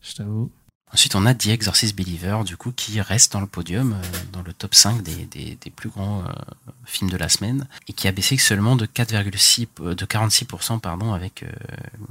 [0.01, 0.51] je t'avoue.
[0.91, 4.41] Ensuite, on a The Exorcist Believer, du coup, qui reste dans le podium, euh, dans
[4.41, 6.31] le top 5 des, des, des plus grands euh,
[6.85, 11.13] films de la semaine, et qui a baissé seulement de 4,6, euh, de 46%, pardon,
[11.13, 11.47] avec, euh,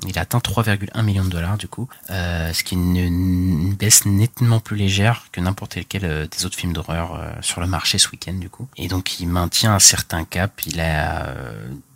[0.07, 3.75] il a atteint 3,1 millions de dollars, du coup, euh, ce qui est une, une
[3.75, 7.99] baisse nettement plus légère que n'importe lequel euh, des autres films d'horreur sur le marché
[7.99, 8.69] ce week-end, du coup.
[8.77, 11.35] Et donc, il maintient un certain cap, il a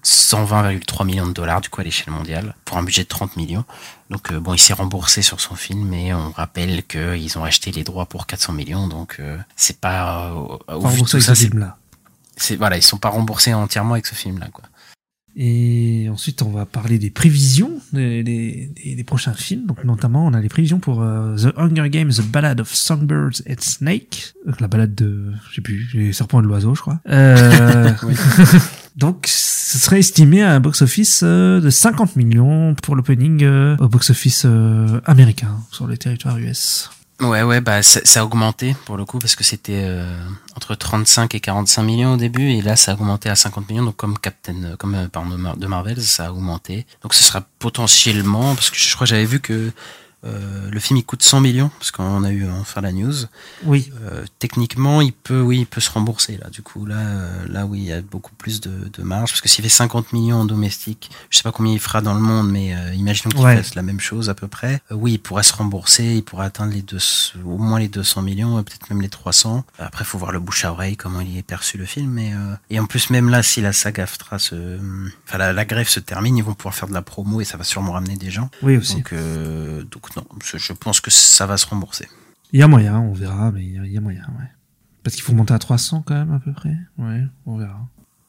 [0.04, 3.64] 120,3 millions de dollars, du coup, à l'échelle mondiale, pour un budget de 30 millions.
[4.10, 7.70] Donc euh, bon, il s'est remboursé sur son film, mais on rappelle qu'ils ont acheté
[7.72, 11.34] les droits pour 400 millions, donc euh, c'est pas euh, au- vu de tout ça,
[11.34, 11.78] ce film-là.
[12.36, 14.64] c'est- voilà, ils sont pas remboursés entièrement avec ce film-là, quoi.
[15.34, 19.64] Et ensuite, on va parler des prévisions des, des, des- des prochains films.
[19.64, 23.40] Donc, notamment, on a les prévisions pour euh, The Hunger Games, The Ballad of Songbirds
[23.48, 24.34] and Snake.
[24.60, 27.00] La balade de, je sais plus, les serpents et de l'oiseau, je crois.
[27.08, 27.90] Euh.
[28.96, 33.88] donc, ce serait estimé à un box-office euh, de 50 millions pour l'opening euh, au
[33.88, 36.90] box-office euh, américain sur le territoire US.
[37.20, 39.86] Ouais, ouais, bah ça, a augmenté pour le coup parce que c'était
[40.56, 43.84] entre 35 et 45 millions au début et là ça a augmenté à 50 millions
[43.84, 48.54] donc comme Captain, comme euh, pardon, de Marvel ça a augmenté donc ce sera potentiellement
[48.54, 49.72] parce que je crois j'avais vu que
[50.24, 53.12] euh, le film il coûte 100 millions parce qu'on a eu enfin la news
[53.64, 53.90] Oui.
[54.02, 56.48] Euh, techniquement, il peut, oui, il peut se rembourser là.
[56.50, 59.40] Du coup, là, euh, là, oui, il y a beaucoup plus de, de marge parce
[59.40, 62.20] que s'il fait 50 millions en domestique, je sais pas combien il fera dans le
[62.20, 63.56] monde, mais imaginons qu'il Ouais.
[63.56, 64.80] fasse la même chose à peu près.
[64.90, 66.98] Oui, il pourrait se rembourser, il pourrait atteindre les deux,
[67.44, 69.64] au moins les 200 millions, peut-être même les 300.
[69.78, 72.10] Après, faut voir le bouche à oreille, comment il est perçu le film.
[72.10, 74.78] Mais euh, et en plus, même là, si la saga Aftra se,
[75.26, 77.56] enfin la, la grève se termine, ils vont pouvoir faire de la promo et ça
[77.56, 78.50] va sûrement ramener des gens.
[78.62, 78.96] Oui, aussi.
[78.96, 79.82] Donc, euh,
[80.14, 82.08] donc non, je, je pense que ça va se rembourser.
[82.52, 84.46] Il y a moyen, on verra, mais il y a- il y a moyen, ouais.
[85.02, 86.76] Parce qu'il faut monter à 300 quand même, à peu près.
[86.98, 87.80] Ouais, on verra.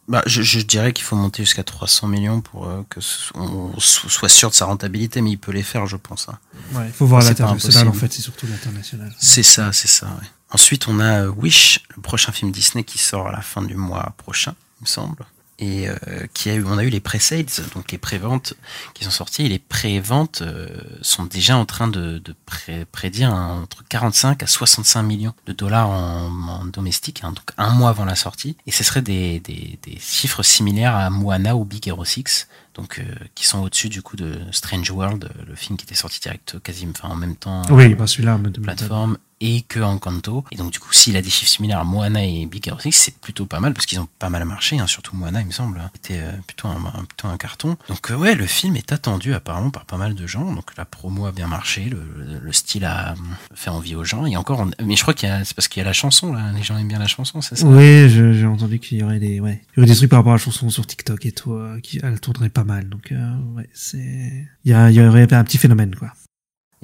[0.07, 2.99] Bah, je, je dirais qu'il faut monter jusqu'à 300 millions pour euh, que
[3.35, 6.27] on so- soit sûr de sa rentabilité, mais il peut les faire, je pense.
[6.29, 6.37] hein.
[6.73, 9.13] Ouais, il faut voir l'international, en fait, c'est surtout l'international.
[9.19, 10.07] C'est ça, c'est ça.
[10.07, 10.27] ouais.
[10.51, 13.75] Ensuite, on a euh, Wish, le prochain film Disney qui sort à la fin du
[13.75, 15.25] mois prochain, il me semble.
[15.59, 15.95] Et euh,
[16.33, 18.55] qui a eu, on a eu les pre-sales, donc les préventes
[18.95, 19.43] qui sont sorties.
[19.45, 20.67] Et les préventes euh,
[21.01, 25.53] sont déjà en train de, de pré- prédire un- entre 45 à 65 millions de
[25.53, 28.57] dollars en, en domestique, hein, donc un mois avant la sortie.
[28.65, 32.97] Et ce serait des, des, des chiffres similaires à Moana ou Big Hero 6, donc
[32.99, 33.03] euh,
[33.35, 36.93] qui sont au-dessus du coup de Strange World, le film qui était sorti direct quasiment
[36.97, 40.43] enfin, en même temps Oui, bah celui-là, me plateforme et que Encanto.
[40.51, 42.91] Et donc du coup, s'il a des chiffres similaires à Moana et Big Hero 6,
[42.91, 45.51] c'est plutôt pas mal parce qu'ils ont pas mal marché, hein, surtout Moana, il me
[45.51, 45.81] semble.
[45.93, 47.77] C'était euh, plutôt, un, plutôt un carton.
[47.89, 50.51] Donc euh, ouais, le film est attendu apparemment par pas mal de gens.
[50.53, 53.15] Donc la promo a bien marché, le, le- le style a euh,
[53.53, 54.25] fait envie aux gens.
[54.25, 55.93] Et encore, on- mais je crois qu'il y a, c'est parce qu'il y a la
[55.93, 56.51] chanson là.
[56.55, 57.65] Les gens aiment bien la chanson, c'est ça?
[57.67, 60.33] Oui, j'ai entendu qu'il y aurait des, ouais, il y aurait des trucs par rapport
[60.33, 62.87] à la chanson sur TikTok et tout, euh, qui, elle tournerait pas mal.
[62.89, 66.13] Donc, euh, ouais, c'est, il y, a- il y aurait un petit phénomène, quoi.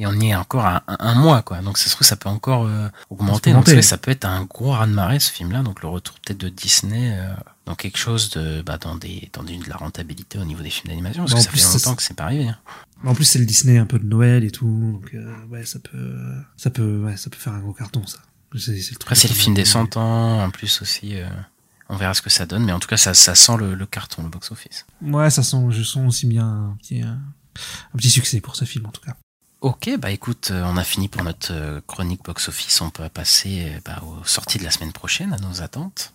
[0.01, 1.59] Et on y est encore à un, un mois, quoi.
[1.61, 3.51] Donc ça se trouve, ça peut encore euh, augmenter.
[3.51, 5.61] Ça peut Donc ça, ça peut être un gros raz-de-marée, ce film-là.
[5.61, 7.33] Donc le retour peut-être de Disney euh,
[7.65, 10.69] dans quelque chose de, bah, dans des, dans une- de la rentabilité au niveau des
[10.69, 11.23] films d'animation.
[11.23, 12.47] Parce Bah, que ça plus, fait longtemps que c'est pas arrivé.
[12.47, 12.57] hein.
[13.05, 15.79] En plus, c'est le Disney un peu de Noël et tout, donc, euh, ouais, ça
[15.79, 16.15] peut,
[16.57, 18.17] ça peut, ouais, ça peut faire un gros carton, ça.
[18.57, 21.15] C'est, le truc Après, c'est le film des 100 ans, en plus aussi.
[21.15, 21.29] euh,
[21.89, 23.85] On verra ce que ça donne, mais en tout cas, ça, ça sent le, le
[23.85, 24.85] carton, le box-office.
[25.01, 27.19] Ouais, ça sent, je sens aussi bien un petit, un,
[27.93, 29.15] un petit succès pour ce film en tout cas.
[29.61, 32.79] Ok, bah écoute, euh, on a fini pour notre euh, chronique box-office.
[32.79, 36.13] On peut passer euh, bah, aux sorties de la semaine prochaine, à nos attentes.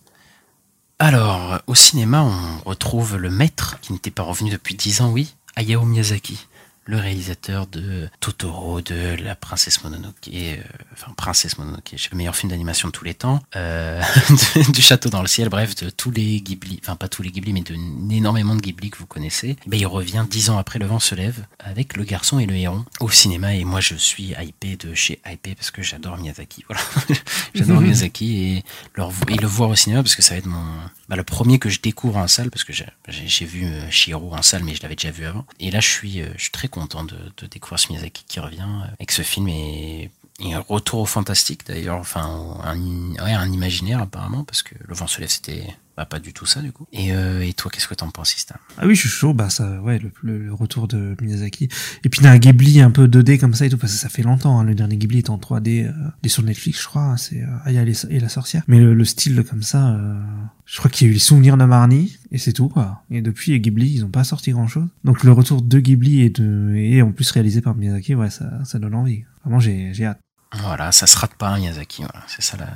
[0.99, 5.35] Alors, au cinéma, on retrouve le maître qui n'était pas revenu depuis 10 ans, oui,
[5.57, 6.47] Hayao Miyazaki,
[6.86, 10.56] le réalisateur de Totoro, de La Princesse Mononoke, euh,
[10.93, 14.02] enfin Princesse Mononoke, le meilleur film d'animation de tous les temps, euh,
[14.73, 17.52] du Château dans le ciel, bref, de tous les Ghibli, enfin pas tous les Ghibli,
[17.52, 19.56] mais d'énormément de Ghibli que vous connaissez.
[19.66, 22.55] Ben, il revient 10 ans après Le Vent se lève avec Le Garçon et le
[22.55, 26.65] Héron au cinéma, et moi je suis hypé de chez hypé parce que j'adore Miyazaki,
[26.69, 26.82] voilà.
[27.55, 30.65] j'adore Miyazaki et, leur, et le voir au cinéma parce que ça va être mon,
[31.09, 34.43] bah, le premier que je découvre en salle parce que j'ai vu euh, Shiro en
[34.43, 35.47] salle, mais je l'avais déjà vu avant.
[35.61, 38.87] Et là, je suis, je suis très content de, découvrir ce Miyazaki qui revient euh,
[38.99, 40.11] avec ce film et,
[40.41, 45.07] et un retour au fantastique d'ailleurs, enfin un, un imaginaire apparemment parce que Le vent
[45.07, 46.87] se lève c'était bah, pas du tout ça du coup.
[46.93, 49.33] Et, euh, et toi, qu'est-ce que t'en penses, Ista Ah oui, je suis chaud.
[49.35, 51.69] Bah ça, ouais, le, le, le retour de Miyazaki.
[52.05, 53.93] Et puis il y a un Ghibli un peu 2D comme ça et tout, parce
[53.93, 54.59] que ça fait longtemps.
[54.61, 54.65] Hein.
[54.65, 57.03] Le dernier Ghibli est en 3D, euh, sur Netflix, je crois.
[57.03, 58.62] hein, C'est euh, Aya et la sorcière.
[58.66, 60.21] Mais le, le style comme ça, euh,
[60.66, 63.03] je crois qu'il y a eu les souvenirs de Marnie et c'est tout quoi.
[63.11, 64.89] Et depuis Ghibli, ils ont pas sorti grand chose.
[65.05, 68.65] Donc le retour de Ghibli et de et en plus réalisé par Miyazaki, ouais, ça,
[68.65, 69.25] ça donne envie.
[69.45, 70.19] Vraiment, j'ai j'ai hâte.
[70.57, 72.03] Voilà, ça se rate pas, hein, Miyazaki.
[72.03, 72.73] Voilà, c'est ça la,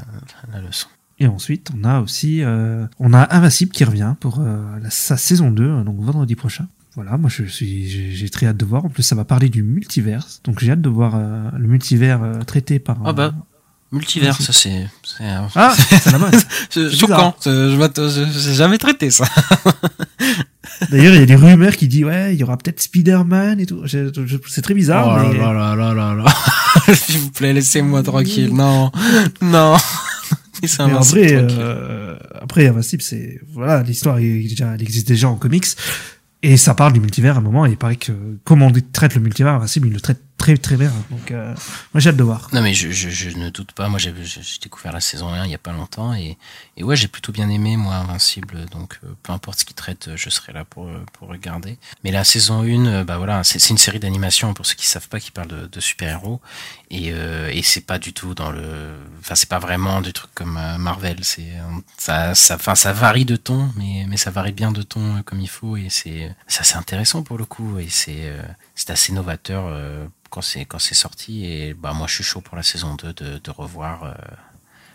[0.53, 0.89] la, leçon.
[1.21, 5.17] Et ensuite, on a aussi, euh, on a Invincible qui revient pour euh, la, sa
[5.17, 6.67] saison 2, donc vendredi prochain.
[6.99, 8.85] Voilà, moi je suis, j'ai très hâte de voir.
[8.85, 12.21] En plus, ça va parler du multiverse, donc j'ai hâte de voir euh, le multivers
[12.25, 12.99] euh, traité par.
[13.05, 13.41] Ah bah, euh,
[13.93, 14.89] multivers, ça c'est.
[15.21, 15.47] Ah,
[15.77, 16.35] c'est la mode.
[16.93, 17.37] choquant.
[17.45, 19.27] J'ai jamais traité ça.
[20.91, 23.67] D'ailleurs, il y a des rumeurs qui disent ouais, il y aura peut-être Spider-Man et
[23.67, 23.85] tout.
[23.87, 26.95] C'est très bizarre, oh mais là là là là là.
[26.95, 28.53] S'il vous plaît, laissez-moi tranquille.
[28.53, 28.91] Non,
[29.41, 29.77] non.
[30.65, 35.67] C'est Mais en vrai, euh, après Invincible, c'est voilà, l'histoire elle existe déjà en comics
[36.43, 38.13] et ça parle du multivers à un moment et il paraît que
[38.45, 40.93] comment on traite le multivers, Invincible, il le traite très très bien.
[41.11, 41.55] Donc euh,
[41.93, 42.49] moi j'ai hâte de voir.
[42.53, 44.15] Non mais je, je, ne doute pas, moi j'ai
[44.63, 46.39] découvert la saison 1 il y a pas longtemps et,
[46.77, 50.09] et ouais j'ai plutôt bien aimé moi Invincible donc euh, peu importe ce qu'il traite
[50.09, 51.79] euh, je serai là pour, pour regarder.
[52.05, 55.09] Mais la saison 1 euh, bah voilà c'est une série d'animation pour ceux qui savent
[55.09, 56.41] pas qui parle de, super-héros
[56.91, 60.31] et, euh, et c'est pas du tout dans le enfin c'est pas vraiment du truc
[60.35, 61.53] comme Marvel c'est
[61.97, 65.41] ça ça enfin ça varie de ton mais mais ça varie bien de ton comme
[65.41, 68.33] il faut et c'est assez intéressant pour le coup et c'est
[68.75, 69.73] c'est assez novateur
[70.31, 73.13] quand c'est quand c'est sorti et bah moi je suis chaud pour la saison 2
[73.13, 74.15] de, de revoir euh,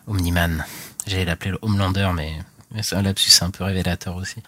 [0.07, 0.63] Omniman.
[1.07, 2.39] J'allais l'appeler le Homelander mais
[2.73, 4.41] mais c'est un lapsus un peu révélateur aussi.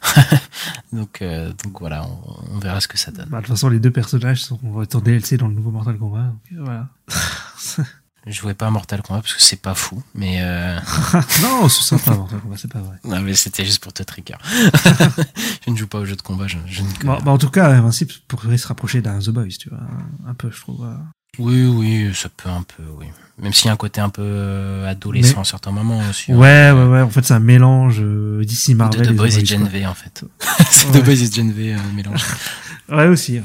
[0.94, 3.30] donc euh, donc voilà, on, on verra ce que ça donne.
[3.30, 6.24] Bah, de toute façon, les deux personnages sont en DLC dans le nouveau Mortal Kombat.
[6.24, 6.88] Donc, euh, voilà.
[8.28, 10.80] Je jouais pas à Mortal Kombat parce que c'est pas fou, mais euh...
[11.44, 12.96] non, c'est sympa Mortal Kombat, c'est pas vrai.
[13.04, 14.36] non mais c'était juste pour te trigger.
[15.66, 17.38] je ne joue pas aux jeux de combat, je, je ne connais Bon, bah, en
[17.38, 19.80] tout cas, Invincible pourrait se rapprocher d'un The Boys, tu vois,
[20.28, 20.88] un peu, je trouve.
[21.38, 23.08] Oui, oui, ça peut un peu, oui.
[23.38, 26.32] Même s'il y a un côté un peu euh, adolescent Mais- à certains moments aussi.
[26.32, 26.38] hein.
[26.38, 27.02] Ouais, ouais, ouais.
[27.02, 29.68] En fait, c'est un mélange euh, d'ici De Marvel The et The Boys et Gen.
[29.68, 30.24] V en fait.
[30.72, 31.02] c'est Ouais.
[31.02, 32.24] The Boys et Gen V euh, mélangés.
[32.90, 33.34] Ouais, aussi.
[33.40, 33.44] ouais.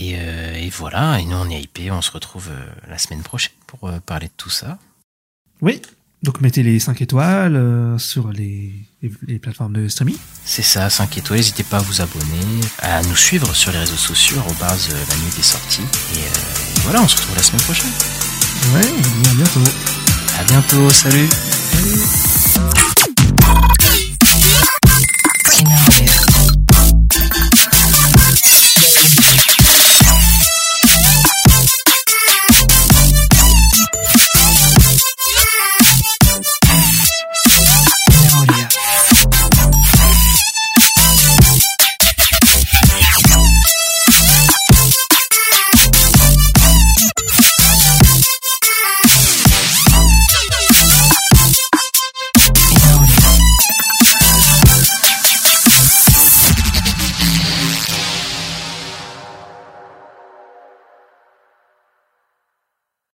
[0.00, 3.22] Et, euh, et voilà, et nous on est hypés, on se retrouve euh, la semaine
[3.22, 4.78] prochaine pour euh, parler de tout ça.
[5.60, 5.82] Oui.
[6.22, 8.72] Donc mettez les 5 étoiles sur les,
[9.02, 10.16] les, les plateformes de streaming.
[10.44, 13.96] C'est ça, 5 étoiles, n'hésitez pas à vous abonner, à nous suivre sur les réseaux
[13.96, 15.82] sociaux, arrobase, euh, la nuit des sorties.
[16.14, 16.20] Et
[16.82, 17.90] voilà, on se retrouve la semaine prochaine.
[18.74, 19.70] Ouais, on vous dit à bientôt.
[20.38, 21.28] À bientôt, salut
[21.72, 22.00] Salut.